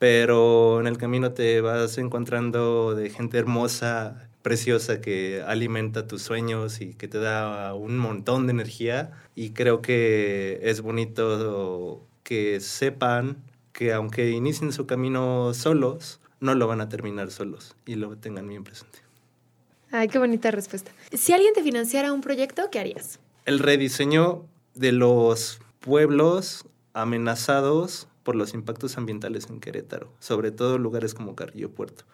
Pero 0.00 0.80
en 0.80 0.88
el 0.88 0.98
camino 0.98 1.30
te 1.30 1.60
vas 1.60 1.98
encontrando 1.98 2.96
de 2.96 3.10
gente 3.10 3.38
hermosa, 3.38 4.28
preciosa, 4.42 5.00
que 5.00 5.40
alimenta 5.46 6.08
tus 6.08 6.22
sueños 6.22 6.80
y 6.80 6.94
que 6.94 7.06
te 7.06 7.20
da 7.20 7.74
un 7.74 7.96
montón 7.96 8.48
de 8.48 8.50
energía. 8.50 9.12
Y 9.36 9.50
creo 9.50 9.82
que 9.82 10.58
es 10.64 10.80
bonito 10.80 12.04
que 12.24 12.58
sepan 12.58 13.36
que 13.72 13.92
aunque 13.92 14.30
inicien 14.32 14.72
su 14.72 14.88
camino 14.88 15.54
solos, 15.54 16.18
no 16.40 16.56
lo 16.56 16.66
van 16.66 16.80
a 16.80 16.88
terminar 16.88 17.30
solos 17.30 17.76
y 17.86 17.94
lo 17.94 18.16
tengan 18.16 18.48
bien 18.48 18.64
presente. 18.64 19.09
Ay, 19.92 20.08
qué 20.08 20.18
bonita 20.18 20.50
respuesta. 20.52 20.92
Si 21.12 21.32
alguien 21.32 21.52
te 21.52 21.62
financiara 21.62 22.12
un 22.12 22.20
proyecto, 22.20 22.68
¿qué 22.70 22.78
harías? 22.78 23.18
El 23.44 23.58
rediseño 23.58 24.46
de 24.74 24.92
los 24.92 25.60
pueblos 25.80 26.66
amenazados 26.92 28.06
por 28.22 28.36
los 28.36 28.54
impactos 28.54 28.98
ambientales 28.98 29.48
en 29.50 29.60
Querétaro, 29.60 30.12
sobre 30.20 30.52
todo 30.52 30.78
lugares 30.78 31.14
como 31.14 31.34
Carrillo 31.34 31.70
Puerto. 31.70 32.04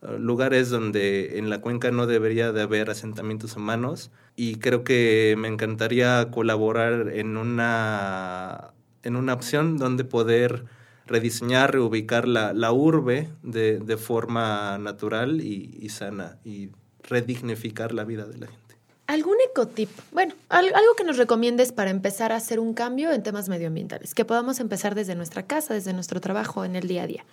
Uh, 0.00 0.18
lugares 0.18 0.70
donde 0.70 1.38
en 1.38 1.50
la 1.50 1.60
cuenca 1.60 1.90
no 1.90 2.06
debería 2.06 2.52
de 2.52 2.62
haber 2.62 2.90
asentamientos 2.90 3.56
humanos 3.56 4.10
y 4.34 4.56
creo 4.56 4.84
que 4.84 5.34
me 5.38 5.48
encantaría 5.48 6.30
colaborar 6.30 7.10
en 7.14 7.36
una, 7.36 8.72
en 9.02 9.16
una 9.16 9.34
opción 9.34 9.78
donde 9.78 10.04
poder 10.04 10.64
rediseñar, 11.06 11.72
reubicar 11.72 12.28
la, 12.28 12.52
la 12.52 12.72
urbe 12.72 13.30
de, 13.42 13.78
de 13.78 13.96
forma 13.96 14.78
natural 14.78 15.40
y, 15.40 15.78
y 15.80 15.88
sana 15.88 16.38
y 16.44 16.70
redignificar 17.08 17.92
la 17.92 18.04
vida 18.04 18.26
de 18.26 18.38
la 18.38 18.46
gente. 18.46 18.66
¿Algún 19.06 19.36
ecotip? 19.50 19.88
Bueno, 20.10 20.34
algo 20.48 20.94
que 20.96 21.04
nos 21.04 21.16
recomiendes 21.16 21.70
para 21.70 21.90
empezar 21.90 22.32
a 22.32 22.36
hacer 22.36 22.58
un 22.58 22.74
cambio 22.74 23.12
en 23.12 23.22
temas 23.22 23.48
medioambientales, 23.48 24.14
que 24.14 24.24
podamos 24.24 24.58
empezar 24.58 24.96
desde 24.96 25.14
nuestra 25.14 25.44
casa, 25.44 25.74
desde 25.74 25.92
nuestro 25.92 26.20
trabajo, 26.20 26.64
en 26.64 26.74
el 26.74 26.88
día 26.88 27.04
a 27.04 27.06
día. 27.06 27.24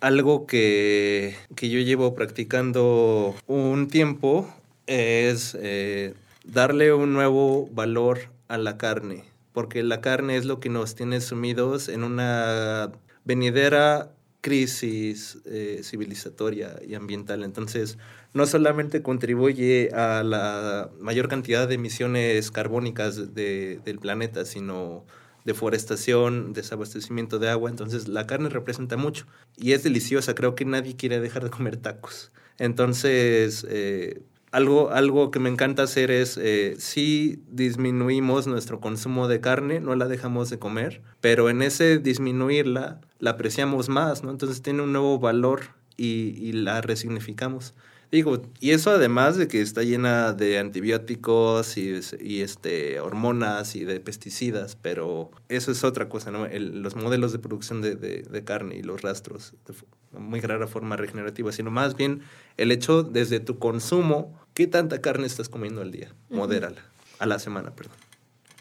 Algo 0.00 0.46
que, 0.46 1.34
yo 1.56 1.80
llevo 1.80 2.14
practicando 2.14 3.34
un 3.46 3.88
tiempo 3.88 4.52
es 4.86 5.56
eh, 5.58 6.12
darle 6.44 6.92
un 6.92 7.14
nuevo 7.14 7.70
valor 7.72 8.28
a 8.48 8.58
la 8.58 8.76
carne, 8.76 9.24
porque 9.54 9.82
la 9.82 10.02
carne 10.02 10.36
es 10.36 10.44
lo 10.44 10.60
que 10.60 10.68
nos 10.68 10.94
tiene 10.94 11.22
sumidos 11.22 11.88
en 11.88 12.04
una 12.04 12.92
venidera 13.24 14.10
crisis 14.42 15.38
eh, 15.46 15.80
civilizatoria 15.82 16.78
y 16.86 16.94
ambiental. 16.96 17.42
Entonces, 17.44 17.96
no 18.34 18.46
solamente 18.46 19.00
contribuye 19.00 19.90
a 19.94 20.24
la 20.24 20.90
mayor 21.00 21.28
cantidad 21.28 21.68
de 21.68 21.76
emisiones 21.76 22.50
carbónicas 22.50 23.32
del 23.32 23.98
planeta, 24.00 24.44
sino 24.44 25.06
deforestación, 25.44 26.52
desabastecimiento 26.52 27.38
de 27.38 27.48
agua. 27.48 27.70
Entonces, 27.70 28.08
la 28.08 28.26
carne 28.26 28.48
representa 28.48 28.96
mucho 28.96 29.26
y 29.56 29.72
es 29.72 29.84
deliciosa. 29.84 30.34
Creo 30.34 30.56
que 30.56 30.64
nadie 30.64 30.96
quiere 30.96 31.20
dejar 31.20 31.44
de 31.44 31.50
comer 31.50 31.76
tacos. 31.76 32.32
Entonces, 32.58 33.64
eh, 33.70 34.22
algo, 34.50 34.90
algo 34.90 35.30
que 35.30 35.38
me 35.38 35.48
encanta 35.48 35.84
hacer 35.84 36.10
es, 36.10 36.36
eh, 36.36 36.74
si 36.78 37.40
disminuimos 37.50 38.48
nuestro 38.48 38.80
consumo 38.80 39.28
de 39.28 39.40
carne, 39.40 39.78
no 39.78 39.94
la 39.94 40.08
dejamos 40.08 40.50
de 40.50 40.58
comer, 40.58 41.02
pero 41.20 41.50
en 41.50 41.62
ese 41.62 41.98
disminuirla, 41.98 43.00
la 43.20 43.30
apreciamos 43.30 43.88
más, 43.88 44.24
¿no? 44.24 44.32
Entonces 44.32 44.60
tiene 44.60 44.82
un 44.82 44.92
nuevo 44.92 45.20
valor 45.20 45.60
y 45.96 46.50
la 46.52 46.80
resignificamos. 46.80 47.74
Digo, 48.14 48.40
y 48.60 48.70
eso 48.70 48.92
además 48.92 49.36
de 49.36 49.48
que 49.48 49.60
está 49.60 49.82
llena 49.82 50.32
de 50.32 50.60
antibióticos 50.60 51.76
y, 51.76 51.98
y, 52.20 52.42
este, 52.42 53.00
hormonas 53.00 53.74
y 53.74 53.84
de 53.84 53.98
pesticidas, 53.98 54.76
pero 54.80 55.32
eso 55.48 55.72
es 55.72 55.82
otra 55.82 56.08
cosa, 56.08 56.30
¿no? 56.30 56.46
los 56.46 56.94
modelos 56.94 57.32
de 57.32 57.40
producción 57.40 57.82
de, 57.82 57.96
de, 57.96 58.44
carne 58.44 58.76
y 58.76 58.84
los 58.84 59.02
rastros, 59.02 59.54
de 59.66 59.74
muy 60.16 60.40
rara 60.40 60.68
forma 60.68 60.96
regenerativa, 60.96 61.50
sino 61.50 61.72
más 61.72 61.96
bien 61.96 62.22
el 62.56 62.70
hecho 62.70 63.02
desde 63.02 63.40
tu 63.40 63.58
consumo, 63.58 64.38
¿qué 64.54 64.68
tanta 64.68 65.00
carne 65.00 65.26
estás 65.26 65.48
comiendo 65.48 65.80
al 65.80 65.90
día? 65.90 66.14
Modérala, 66.30 66.84
a 67.18 67.26
la 67.26 67.40
semana, 67.40 67.74
perdón. 67.74 67.96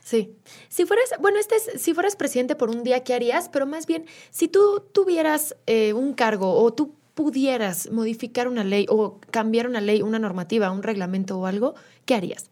Sí. 0.03 0.35
Si 0.67 0.87
fueras, 0.87 1.11
bueno, 1.19 1.37
este 1.37 1.57
es, 1.57 1.79
si 1.79 1.93
fueras 1.93 2.15
presidente 2.15 2.55
por 2.55 2.71
un 2.71 2.83
día, 2.83 3.03
¿qué 3.03 3.13
harías? 3.13 3.49
Pero 3.49 3.67
más 3.67 3.85
bien, 3.85 4.07
si 4.31 4.47
tú 4.47 4.83
tuvieras 4.91 5.55
eh, 5.67 5.93
un 5.93 6.15
cargo 6.15 6.59
o 6.59 6.73
tú 6.73 6.95
pudieras 7.13 7.91
modificar 7.91 8.47
una 8.47 8.63
ley 8.63 8.85
o 8.89 9.19
cambiar 9.31 9.67
una 9.67 9.81
ley, 9.81 10.01
una 10.01 10.19
normativa, 10.19 10.71
un 10.71 10.83
reglamento 10.83 11.37
o 11.37 11.45
algo, 11.45 11.75
¿qué 12.05 12.15
harías? 12.15 12.49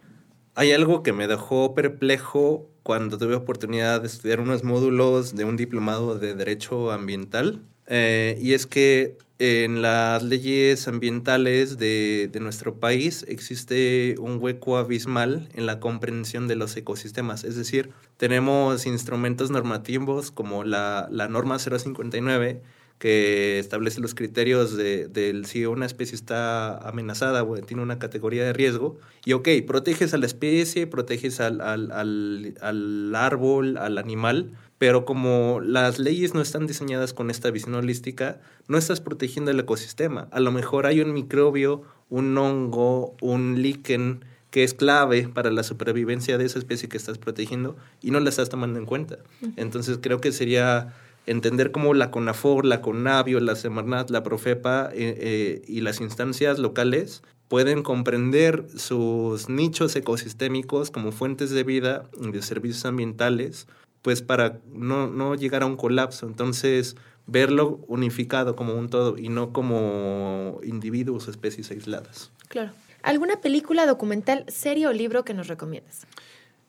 Hay 0.55 0.71
algo 0.71 1.01
que 1.01 1.13
me 1.13 1.27
dejó 1.27 1.73
perplejo 1.73 2.69
cuando 2.83 3.17
tuve 3.17 3.35
oportunidad 3.35 4.01
de 4.01 4.07
estudiar 4.07 4.39
unos 4.39 4.63
módulos 4.63 5.35
de 5.35 5.45
un 5.45 5.55
diplomado 5.55 6.17
de 6.17 6.35
Derecho 6.35 6.91
Ambiental. 6.91 7.61
Eh, 7.87 8.37
y 8.41 8.53
es 8.53 8.67
que 8.67 9.17
en 9.39 9.81
las 9.81 10.23
leyes 10.23 10.87
ambientales 10.87 11.77
de, 11.77 12.29
de, 12.31 12.39
nuestro 12.39 12.79
país 12.79 13.25
existe 13.27 14.15
un 14.19 14.37
hueco 14.39 14.77
abismal 14.77 15.49
en 15.53 15.65
la 15.65 15.79
comprensión 15.79 16.47
de 16.47 16.55
los 16.55 16.77
ecosistemas. 16.77 17.43
Es 17.43 17.55
decir, 17.55 17.89
tenemos 18.17 18.85
instrumentos 18.85 19.49
normativos 19.49 20.31
como 20.31 20.63
la, 20.63 21.07
la 21.11 21.27
norma 21.27 21.57
059 21.59 22.61
que 23.01 23.57
establece 23.57 23.99
los 23.99 24.13
criterios 24.13 24.77
de, 24.77 25.41
si 25.45 25.65
una 25.65 25.87
especie 25.87 26.13
está 26.15 26.77
amenazada 26.87 27.41
o 27.41 27.55
tiene 27.57 27.81
una 27.81 27.97
categoría 27.97 28.43
de 28.43 28.53
riesgo. 28.53 28.99
Y 29.25 29.33
ok, 29.33 29.49
proteges 29.65 30.13
a 30.13 30.19
la 30.19 30.27
especie, 30.27 30.85
proteges 30.85 31.39
al, 31.39 31.61
al, 31.61 31.91
al, 31.91 32.53
al 32.61 33.15
árbol, 33.15 33.77
al 33.77 33.97
animal, 33.97 34.51
pero 34.77 35.03
como 35.03 35.61
las 35.61 35.97
leyes 35.97 36.35
no 36.35 36.41
están 36.41 36.67
diseñadas 36.67 37.15
con 37.15 37.31
esta 37.31 37.49
visión 37.49 37.73
holística, 37.73 38.39
no 38.67 38.77
estás 38.77 39.01
protegiendo 39.01 39.49
el 39.49 39.59
ecosistema. 39.59 40.27
A 40.29 40.39
lo 40.39 40.51
mejor 40.51 40.85
hay 40.85 41.01
un 41.01 41.11
microbio, 41.11 41.81
un 42.11 42.37
hongo, 42.37 43.15
un 43.19 43.63
líquen 43.63 44.23
que 44.51 44.63
es 44.63 44.75
clave 44.75 45.27
para 45.27 45.49
la 45.49 45.63
supervivencia 45.63 46.37
de 46.37 46.45
esa 46.45 46.59
especie 46.59 46.87
que 46.87 46.97
estás 46.97 47.17
protegiendo 47.17 47.77
y 47.99 48.11
no 48.11 48.19
la 48.19 48.29
estás 48.29 48.49
tomando 48.49 48.77
en 48.77 48.85
cuenta. 48.85 49.17
Entonces 49.55 49.97
creo 49.99 50.21
que 50.21 50.31
sería 50.31 50.93
entender 51.25 51.71
cómo 51.71 51.93
la 51.93 52.11
CONAFOR, 52.11 52.65
la 52.65 52.81
CONAVIO, 52.81 53.39
la 53.39 53.55
Semarnat, 53.55 54.09
la 54.09 54.23
Profepa 54.23 54.89
eh, 54.93 55.15
eh, 55.17 55.61
y 55.67 55.81
las 55.81 56.01
instancias 56.01 56.59
locales 56.59 57.21
pueden 57.47 57.83
comprender 57.83 58.65
sus 58.77 59.49
nichos 59.49 59.95
ecosistémicos 59.95 60.89
como 60.89 61.11
fuentes 61.11 61.49
de 61.51 61.63
vida 61.63 62.09
y 62.19 62.31
de 62.31 62.41
servicios 62.41 62.85
ambientales, 62.85 63.67
pues 64.01 64.21
para 64.21 64.59
no, 64.71 65.07
no 65.07 65.35
llegar 65.35 65.63
a 65.63 65.65
un 65.65 65.75
colapso. 65.75 66.27
Entonces, 66.27 66.95
verlo 67.27 67.81
unificado 67.87 68.55
como 68.55 68.73
un 68.73 68.89
todo 68.89 69.17
y 69.17 69.29
no 69.29 69.51
como 69.51 70.59
individuos 70.63 71.27
o 71.27 71.31
especies 71.31 71.71
aisladas. 71.71 72.31
Claro. 72.47 72.71
¿Alguna 73.03 73.41
película, 73.41 73.85
documental, 73.85 74.45
serie 74.47 74.87
o 74.87 74.93
libro 74.93 75.25
que 75.25 75.33
nos 75.33 75.47
recomiendas? 75.47 76.05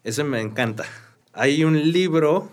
Ese 0.03 0.25
me 0.25 0.41
encanta. 0.41 0.85
Hay 1.33 1.65
un 1.65 1.93
libro 1.93 2.51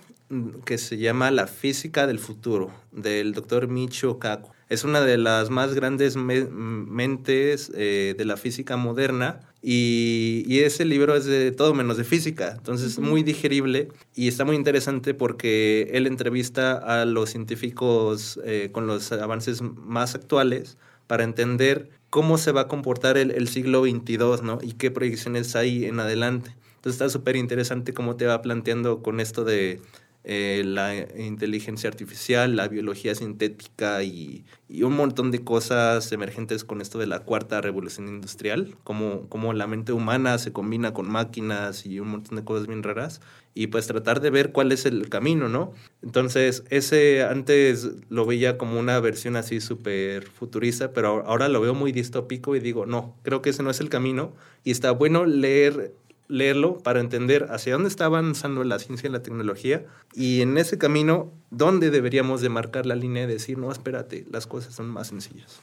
que 0.65 0.77
se 0.77 0.97
llama 0.97 1.31
La 1.31 1.47
física 1.47 2.05
del 2.05 2.19
futuro, 2.19 2.71
del 2.91 3.33
doctor 3.33 3.67
Michio 3.67 4.19
Kaku. 4.19 4.51
Es 4.69 4.83
una 4.83 5.01
de 5.01 5.17
las 5.17 5.49
más 5.49 5.73
grandes 5.73 6.15
mentes 6.15 7.71
eh, 7.75 8.13
de 8.15 8.25
la 8.25 8.37
física 8.37 8.77
moderna 8.77 9.39
y, 9.63 10.59
ese 10.59 10.85
libro 10.85 11.15
es 11.15 11.25
de 11.25 11.51
todo 11.51 11.73
menos 11.73 11.97
de 11.97 12.03
física, 12.03 12.53
entonces 12.55 12.93
es 12.93 12.99
muy 12.99 13.23
digerible 13.23 13.89
y 14.15 14.27
está 14.27 14.45
muy 14.45 14.55
interesante 14.55 15.15
porque 15.15 15.89
él 15.93 16.05
entrevista 16.05 16.73
a 16.73 17.05
los 17.05 17.31
científicos 17.31 18.39
eh, 18.45 18.69
con 18.71 18.85
los 18.85 19.11
avances 19.11 19.61
más 19.61 20.13
actuales 20.13 20.77
para 21.07 21.23
entender 21.23 21.89
cómo 22.11 22.37
se 22.37 22.51
va 22.51 22.61
a 22.61 22.67
comportar 22.67 23.17
el, 23.17 23.31
el 23.31 23.47
siglo 23.47 23.83
XXII 23.83 24.43
¿no? 24.43 24.59
y 24.61 24.73
qué 24.73 24.91
proyecciones 24.91 25.55
hay 25.55 25.85
en 25.85 25.99
adelante. 25.99 26.55
Entonces 26.75 27.01
está 27.01 27.09
súper 27.09 27.35
interesante 27.35 27.93
cómo 27.93 28.15
te 28.15 28.25
va 28.25 28.41
planteando 28.41 29.01
con 29.01 29.19
esto 29.19 29.43
de 29.43 29.81
eh, 30.25 30.63
la 30.65 30.93
inteligencia 31.17 31.89
artificial, 31.89 32.57
la 32.57 32.67
biología 32.67 33.15
sintética 33.15 34.03
y, 34.03 34.45
un 34.83 34.95
montón 34.95 35.31
de 35.31 35.43
cosas 35.43 36.11
emergentes 36.11 36.63
con 36.63 36.81
esto 36.81 36.99
de 36.99 37.07
la 37.07 37.21
cuarta 37.21 37.61
revolución 37.61 38.07
industrial, 38.07 38.75
como, 38.83 39.27
como 39.29 39.53
la 39.53 39.65
mente 39.65 39.93
humana 39.93 40.37
se 40.37 40.51
combina 40.51 40.93
con 40.93 41.09
máquinas 41.09 41.85
y 41.85 41.99
un 41.99 42.09
montón 42.09 42.35
de 42.35 42.43
cosas 42.43 42.67
bien 42.67 42.83
raras, 42.83 43.21
y 43.55 43.67
pues 43.67 43.87
tratar 43.87 44.21
de 44.21 44.29
ver 44.29 44.51
cuál 44.51 44.71
es 44.71 44.85
el 44.85 45.09
camino, 45.09 45.49
¿no? 45.49 45.71
Entonces, 46.03 46.63
ese 46.69 47.23
antes 47.23 47.89
lo 48.09 48.25
veía 48.25 48.57
como 48.57 48.79
una 48.79 48.99
versión 48.99 49.35
así 49.37 49.59
súper 49.61 50.27
futurista, 50.27 50.93
pero 50.93 51.25
ahora 51.25 51.47
lo 51.49 51.61
veo 51.61 51.73
muy 51.73 51.91
distópico 51.91 52.55
y 52.55 52.59
digo, 52.59 52.85
no, 52.85 53.15
creo 53.23 53.41
que 53.41 53.49
ese 53.49 53.63
no 53.63 53.71
es 53.71 53.79
el 53.79 53.89
camino, 53.89 54.33
y 54.63 54.71
está 54.71 54.91
bueno 54.91 55.25
leer 55.25 55.95
leerlo 56.29 56.77
para 56.77 57.01
entender 57.01 57.47
hacia 57.49 57.73
dónde 57.73 57.89
está 57.89 58.05
avanzando 58.05 58.63
la 58.63 58.79
ciencia 58.79 59.09
y 59.09 59.11
la 59.11 59.21
tecnología 59.21 59.85
y 60.13 60.41
en 60.41 60.57
ese 60.57 60.77
camino, 60.77 61.33
dónde 61.49 61.89
deberíamos 61.89 62.39
de 62.39 62.49
marcar 62.49 62.85
la 62.85 62.95
línea 62.95 63.23
y 63.23 63.27
decir, 63.27 63.57
no, 63.57 63.71
espérate, 63.71 64.25
las 64.31 64.47
cosas 64.47 64.73
son 64.73 64.87
más 64.87 65.07
sencillas. 65.07 65.59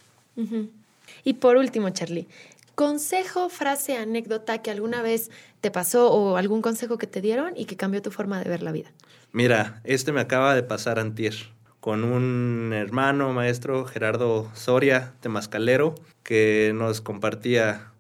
Y 1.25 1.35
por 1.35 1.57
último, 1.57 1.89
Charlie, 1.91 2.27
consejo, 2.75 3.49
frase, 3.49 3.97
anécdota 3.97 4.61
que 4.61 4.71
alguna 4.71 5.01
vez 5.01 5.31
te 5.61 5.71
pasó 5.71 6.13
o 6.13 6.37
algún 6.37 6.61
consejo 6.61 6.99
que 6.99 7.07
te 7.07 7.23
dieron 7.23 7.55
y 7.57 7.65
que 7.65 7.77
cambió 7.77 8.03
tu 8.03 8.11
forma 8.11 8.43
de 8.43 8.51
ver 8.51 8.63
la 8.63 8.73
vida. 8.73 8.93
Mira, 9.33 9.81
este 9.85 10.13
me 10.13 10.21
acaba 10.21 10.55
de 10.55 10.63
pasar 10.63 10.99
antier 10.99 11.35
con 11.81 12.03
un 12.03 12.73
hermano 12.73 13.33
maestro, 13.33 13.85
Gerardo 13.85 14.51
Soria, 14.55 15.15
temascalero, 15.21 15.95
que 16.25 16.73
nos 16.75 17.01
compartía 17.01 17.93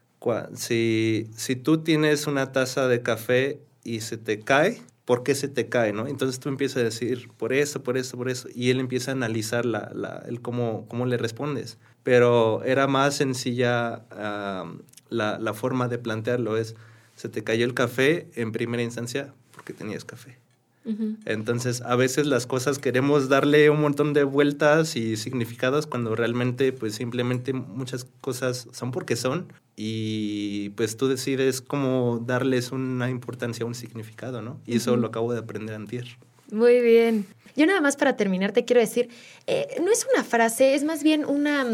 si, 0.54 1.28
si 1.36 1.56
tú 1.56 1.78
tienes 1.78 2.26
una 2.26 2.52
taza 2.52 2.88
de 2.88 3.02
café 3.02 3.60
y 3.84 4.00
se 4.00 4.16
te 4.16 4.40
cae, 4.40 4.82
¿por 5.04 5.22
qué 5.22 5.34
se 5.34 5.48
te 5.48 5.68
cae? 5.68 5.92
¿no? 5.92 6.06
Entonces 6.06 6.40
tú 6.40 6.48
empiezas 6.48 6.78
a 6.78 6.84
decir, 6.84 7.28
por 7.36 7.52
eso, 7.52 7.82
por 7.82 7.96
eso, 7.96 8.16
por 8.16 8.28
eso. 8.28 8.48
Y 8.54 8.70
él 8.70 8.80
empieza 8.80 9.12
a 9.12 9.14
analizar 9.14 9.64
la, 9.64 9.90
la, 9.94 10.22
el 10.26 10.40
cómo, 10.40 10.86
cómo 10.88 11.06
le 11.06 11.16
respondes. 11.16 11.78
Pero 12.02 12.62
era 12.64 12.86
más 12.86 13.16
sencilla 13.16 14.04
la, 15.08 15.38
la 15.38 15.54
forma 15.54 15.88
de 15.88 15.98
plantearlo. 15.98 16.56
Es, 16.56 16.74
se 17.14 17.28
te 17.28 17.42
cayó 17.42 17.64
el 17.64 17.74
café 17.74 18.28
en 18.34 18.52
primera 18.52 18.82
instancia 18.82 19.32
porque 19.52 19.72
tenías 19.72 20.04
café. 20.04 20.38
Entonces, 21.24 21.80
a 21.80 21.96
veces 21.96 22.26
las 22.26 22.46
cosas 22.46 22.78
queremos 22.78 23.28
darle 23.28 23.70
un 23.70 23.80
montón 23.80 24.12
de 24.12 24.22
vueltas 24.22 24.94
y 24.94 25.16
significados 25.16 25.88
cuando 25.88 26.14
realmente, 26.14 26.72
pues 26.72 26.94
simplemente 26.94 27.52
muchas 27.52 28.06
cosas 28.20 28.68
son 28.70 28.92
porque 28.92 29.16
son 29.16 29.48
y 29.76 30.70
pues 30.70 30.96
tú 30.96 31.06
decides 31.06 31.60
cómo 31.60 32.18
darles 32.24 32.72
una 32.72 33.10
importancia, 33.10 33.66
un 33.66 33.74
significado, 33.74 34.40
¿no? 34.40 34.58
Y 34.66 34.76
eso 34.76 34.96
lo 34.96 35.08
acabo 35.08 35.32
de 35.32 35.38
aprender 35.38 35.74
antier. 35.74 36.06
Muy 36.50 36.80
bien. 36.80 37.26
Yo 37.56 37.66
nada 37.66 37.80
más 37.80 37.96
para 37.96 38.16
terminar 38.16 38.52
te 38.52 38.64
quiero 38.64 38.80
decir, 38.80 39.08
eh, 39.46 39.76
no 39.82 39.90
es 39.90 40.06
una 40.12 40.24
frase, 40.24 40.74
es 40.74 40.84
más 40.84 41.02
bien 41.02 41.24
una, 41.24 41.66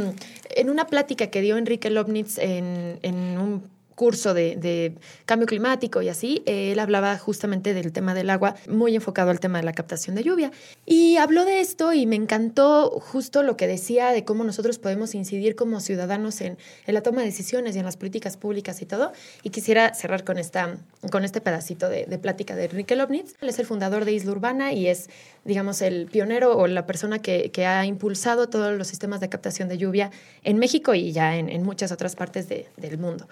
en 0.50 0.70
una 0.70 0.86
plática 0.86 1.28
que 1.28 1.40
dio 1.40 1.56
Enrique 1.56 1.90
Lobnitz 1.90 2.38
en, 2.38 2.98
en 3.02 3.38
un 3.38 3.71
curso 3.94 4.34
de, 4.34 4.94
cambio 5.24 5.46
climático 5.46 6.02
y 6.02 6.08
así, 6.08 6.42
él 6.46 6.78
hablaba 6.78 7.16
justamente 7.18 7.74
del 7.74 7.92
tema 7.92 8.14
del 8.14 8.30
agua, 8.30 8.54
muy 8.68 8.94
enfocado 8.94 9.30
al 9.30 9.40
tema 9.40 9.58
de 9.58 9.64
la 9.64 9.72
captación 9.72 10.16
de 10.16 10.22
lluvia. 10.22 10.50
Y 10.86 11.16
habló 11.16 11.44
de 11.44 11.60
esto 11.60 11.92
y 11.92 12.06
me 12.06 12.16
encantó 12.16 12.90
justo 13.00 13.42
lo 13.42 13.56
que 13.56 13.66
decía 13.66 14.10
de 14.10 14.24
cómo 14.24 14.44
nosotros 14.44 14.78
podemos 14.78 15.14
incidir 15.14 15.56
como 15.56 15.80
ciudadanos 15.80 16.40
en, 16.40 16.58
en 16.86 16.94
la 16.94 17.02
toma 17.02 17.20
de 17.20 17.26
decisiones 17.26 17.76
y 17.76 17.78
en 17.78 17.84
las 17.84 17.96
políticas 17.96 18.36
públicas 18.36 18.82
y 18.82 18.86
todo. 18.86 19.12
Y 19.42 19.50
quisiera 19.50 19.94
cerrar 19.94 20.24
con, 20.24 20.38
esta, 20.38 20.76
con 21.10 21.24
este 21.24 21.40
pedacito 21.40 21.88
de, 21.88 22.06
de 22.06 22.18
plática 22.18 22.56
de 22.56 22.64
Enrique 22.64 22.96
Lobnitz. 22.96 23.34
Él 23.40 23.48
es 23.48 23.58
el 23.58 23.66
fundador 23.66 24.04
de 24.04 24.12
Isla 24.12 24.32
Urbana 24.32 24.72
y 24.72 24.86
es, 24.86 25.08
digamos, 25.44 25.82
el 25.82 26.06
pionero 26.06 26.56
o 26.56 26.66
la 26.66 26.86
persona 26.86 27.20
que, 27.20 27.50
que 27.50 27.66
ha 27.66 27.84
impulsado 27.86 28.48
todos 28.48 28.76
los 28.76 28.88
sistemas 28.88 29.20
de 29.20 29.28
captación 29.28 29.68
de 29.68 29.78
lluvia 29.78 30.10
en 30.44 30.58
México 30.58 30.94
y 30.94 31.12
ya 31.12 31.36
en, 31.36 31.48
en 31.48 31.62
muchas 31.62 31.92
otras 31.92 32.16
partes 32.16 32.48
de, 32.48 32.66
del 32.76 32.98
mundo. 32.98 33.28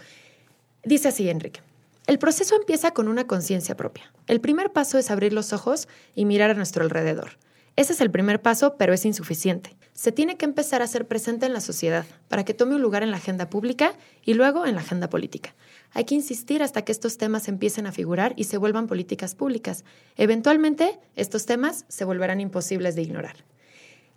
Dice 0.85 1.09
así 1.09 1.29
Enrique. 1.29 1.61
El 2.07 2.19
proceso 2.19 2.57
empieza 2.57 2.93
con 2.93 3.07
una 3.07 3.27
conciencia 3.27 3.77
propia. 3.77 4.11
El 4.27 4.41
primer 4.41 4.73
paso 4.73 4.99
es 4.99 5.11
abrir 5.11 5.33
los 5.33 5.53
ojos 5.53 5.89
y 6.15 6.25
mirar 6.25 6.51
a 6.51 6.55
nuestro 6.55 6.83
alrededor. 6.83 7.39
Ese 7.77 7.93
es 7.93 8.01
el 8.01 8.11
primer 8.11 8.41
paso, 8.41 8.77
pero 8.79 8.93
es 8.95 9.05
insuficiente. 9.05 9.77
Se 9.93 10.11
tiene 10.11 10.37
que 10.37 10.47
empezar 10.47 10.81
a 10.81 10.87
ser 10.87 11.07
presente 11.07 11.45
en 11.47 11.53
la 11.53 11.61
sociedad 11.61 12.07
para 12.29 12.45
que 12.45 12.55
tome 12.55 12.75
un 12.75 12.83
lugar 12.83 13.03
en 13.03 13.11
la 13.11 13.19
agenda 13.19 13.51
pública 13.51 13.95
y 14.25 14.35
luego 14.35 14.67
en 14.67 14.75
la 14.75 14.81
agenda 14.81 15.11
política. 15.11 15.55
Hay 15.93 16.05
que 16.05 16.15
insistir 16.15 16.63
hasta 16.63 16.83
que 16.83 16.93
estos 16.93 17.19
temas 17.19 17.49
empiecen 17.49 17.87
a 17.87 17.93
figurar 17.93 18.33
y 18.37 18.45
se 18.45 18.57
vuelvan 18.57 18.87
políticas 18.87 19.35
públicas. 19.35 19.85
Eventualmente, 20.17 20.99
estos 21.15 21.45
temas 21.45 21.85
se 21.89 22.07
volverán 22.07 22.41
imposibles 22.41 22.95
de 22.95 23.03
ignorar. 23.03 23.37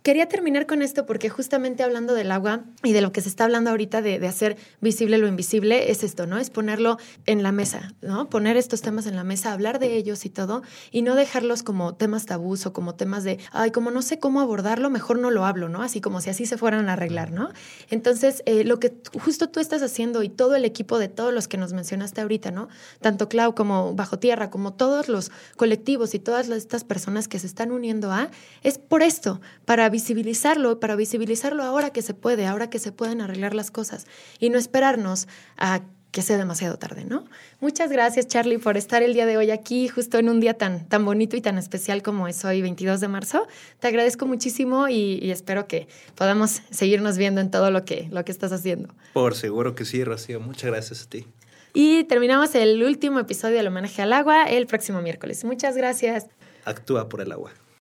Quería 0.04 0.28
terminar 0.28 0.66
con 0.66 0.82
esto 0.82 1.06
porque 1.06 1.30
justamente 1.30 1.82
hablando 1.82 2.12
del 2.12 2.30
agua 2.30 2.64
y 2.82 2.92
de 2.92 3.00
lo 3.00 3.10
que 3.10 3.22
se 3.22 3.30
está 3.30 3.44
hablando 3.44 3.70
ahorita 3.70 4.02
de, 4.02 4.16
hacer 4.26 4.58
visible 4.82 5.16
lo 5.16 5.26
invisible, 5.26 5.90
es 5.90 6.04
esto, 6.04 6.26
¿no? 6.26 6.36
Es 6.36 6.50
ponerlo 6.50 6.98
en 7.24 7.42
la 7.42 7.52
mesa, 7.52 7.94
¿no? 8.02 8.28
Poner 8.28 8.58
estos 8.58 8.82
temas 8.82 9.06
en 9.06 9.16
la 9.16 9.24
mesa, 9.24 9.54
hablar 9.54 9.78
de 9.78 9.96
ellos 9.96 10.26
y 10.26 10.28
todo, 10.28 10.62
y 10.90 11.00
no 11.00 11.14
dejarlos 11.14 11.62
como 11.62 11.94
temas 11.94 12.26
tabús 12.26 12.66
o 12.66 12.74
como 12.74 12.96
temas 12.96 13.24
de, 13.24 13.38
ay, 13.50 13.70
como 13.70 13.90
no 13.90 14.02
sé 14.02 14.18
cómo 14.18 14.42
abordarlo, 14.42 14.90
mejor 14.90 15.18
no 15.18 15.30
lo 15.30 15.46
hablo, 15.46 15.70
¿no? 15.70 15.80
Así 15.80 16.02
como 16.02 16.20
si 16.20 16.28
así 16.28 16.44
se 16.44 16.58
fueran 16.58 16.90
a 16.90 16.92
arreglar, 16.92 17.30
¿no? 17.30 17.48
Entonces, 17.88 18.42
eh, 18.44 18.62
lo 18.62 18.80
que 18.80 18.94
justo 19.18 19.48
tú 19.48 19.58
estás 19.58 19.80
haciendo 19.80 20.22
y 20.22 20.28
todo 20.28 20.54
el 20.54 20.66
equipo 20.66 20.98
de 20.98 21.08
todos 21.08 21.32
los 21.32 21.48
que 21.48 21.56
nos 21.56 21.72
mencionaste 21.72 22.20
ahorita, 22.20 22.50
¿no? 22.50 22.68
Tanto 23.00 23.30
Clau 23.30 23.54
como 23.54 23.94
Bajo 23.94 24.18
Tierra, 24.18 24.50
como 24.50 24.74
todos 24.74 25.08
los 25.08 25.32
colectivos 25.56 26.14
y 26.14 26.18
todas 26.18 26.50
estas 26.50 26.84
personas 26.84 27.26
que 27.26 27.38
se 27.38 27.46
están 27.46 27.72
uniendo 27.72 28.12
a, 28.12 28.28
es 28.62 28.76
por 28.76 29.02
esto, 29.02 29.40
para 29.64 29.93
visibilizarlo, 29.94 30.80
para 30.80 30.96
visibilizarlo 30.96 31.62
ahora 31.62 31.90
que 31.90 32.02
se 32.02 32.14
puede, 32.14 32.48
ahora 32.48 32.68
que 32.68 32.80
se 32.80 32.90
pueden 32.90 33.20
arreglar 33.20 33.54
las 33.54 33.70
cosas 33.70 34.08
y 34.40 34.50
no 34.50 34.58
esperarnos 34.58 35.28
a 35.56 35.82
que 36.10 36.20
sea 36.20 36.36
demasiado 36.36 36.76
tarde, 36.80 37.04
¿no? 37.04 37.24
Muchas 37.60 37.92
gracias, 37.92 38.26
Charlie, 38.26 38.58
por 38.58 38.76
estar 38.76 39.04
el 39.04 39.14
día 39.14 39.24
de 39.24 39.36
hoy 39.36 39.52
aquí, 39.52 39.86
justo 39.86 40.18
en 40.18 40.28
un 40.28 40.40
día 40.40 40.54
tan, 40.54 40.88
tan 40.88 41.04
bonito 41.04 41.36
y 41.36 41.40
tan 41.40 41.58
especial 41.58 42.02
como 42.02 42.26
es 42.26 42.44
hoy, 42.44 42.60
22 42.60 42.98
de 42.98 43.06
marzo. 43.06 43.46
Te 43.78 43.86
agradezco 43.86 44.26
muchísimo 44.26 44.88
y, 44.88 45.30
espero 45.30 45.68
que 45.68 45.86
podamos 46.16 46.62
seguirnos 46.70 47.16
viendo 47.16 47.40
en 47.40 47.52
todo 47.52 47.70
lo 47.70 47.84
que, 47.84 48.08
lo 48.10 48.24
que 48.24 48.32
estás 48.32 48.50
haciendo. 48.50 48.92
Por 49.12 49.36
seguro 49.36 49.76
que 49.76 49.84
sí, 49.84 50.02
Rocío. 50.02 50.40
Muchas 50.40 50.72
gracias 50.72 51.02
a 51.04 51.08
ti. 51.08 51.24
Y 51.72 52.02
terminamos 52.04 52.52
el 52.56 52.82
último 52.82 53.20
episodio 53.20 53.58
del 53.58 53.68
homenaje 53.68 54.02
al 54.02 54.12
agua 54.12 54.44
el 54.44 54.66
próximo 54.66 55.02
miércoles. 55.02 55.44
Muchas 55.44 55.76
gracias. 55.76 56.26
Actúa 56.64 57.08
por 57.08 57.20
el 57.20 57.30
agua. 57.30 57.52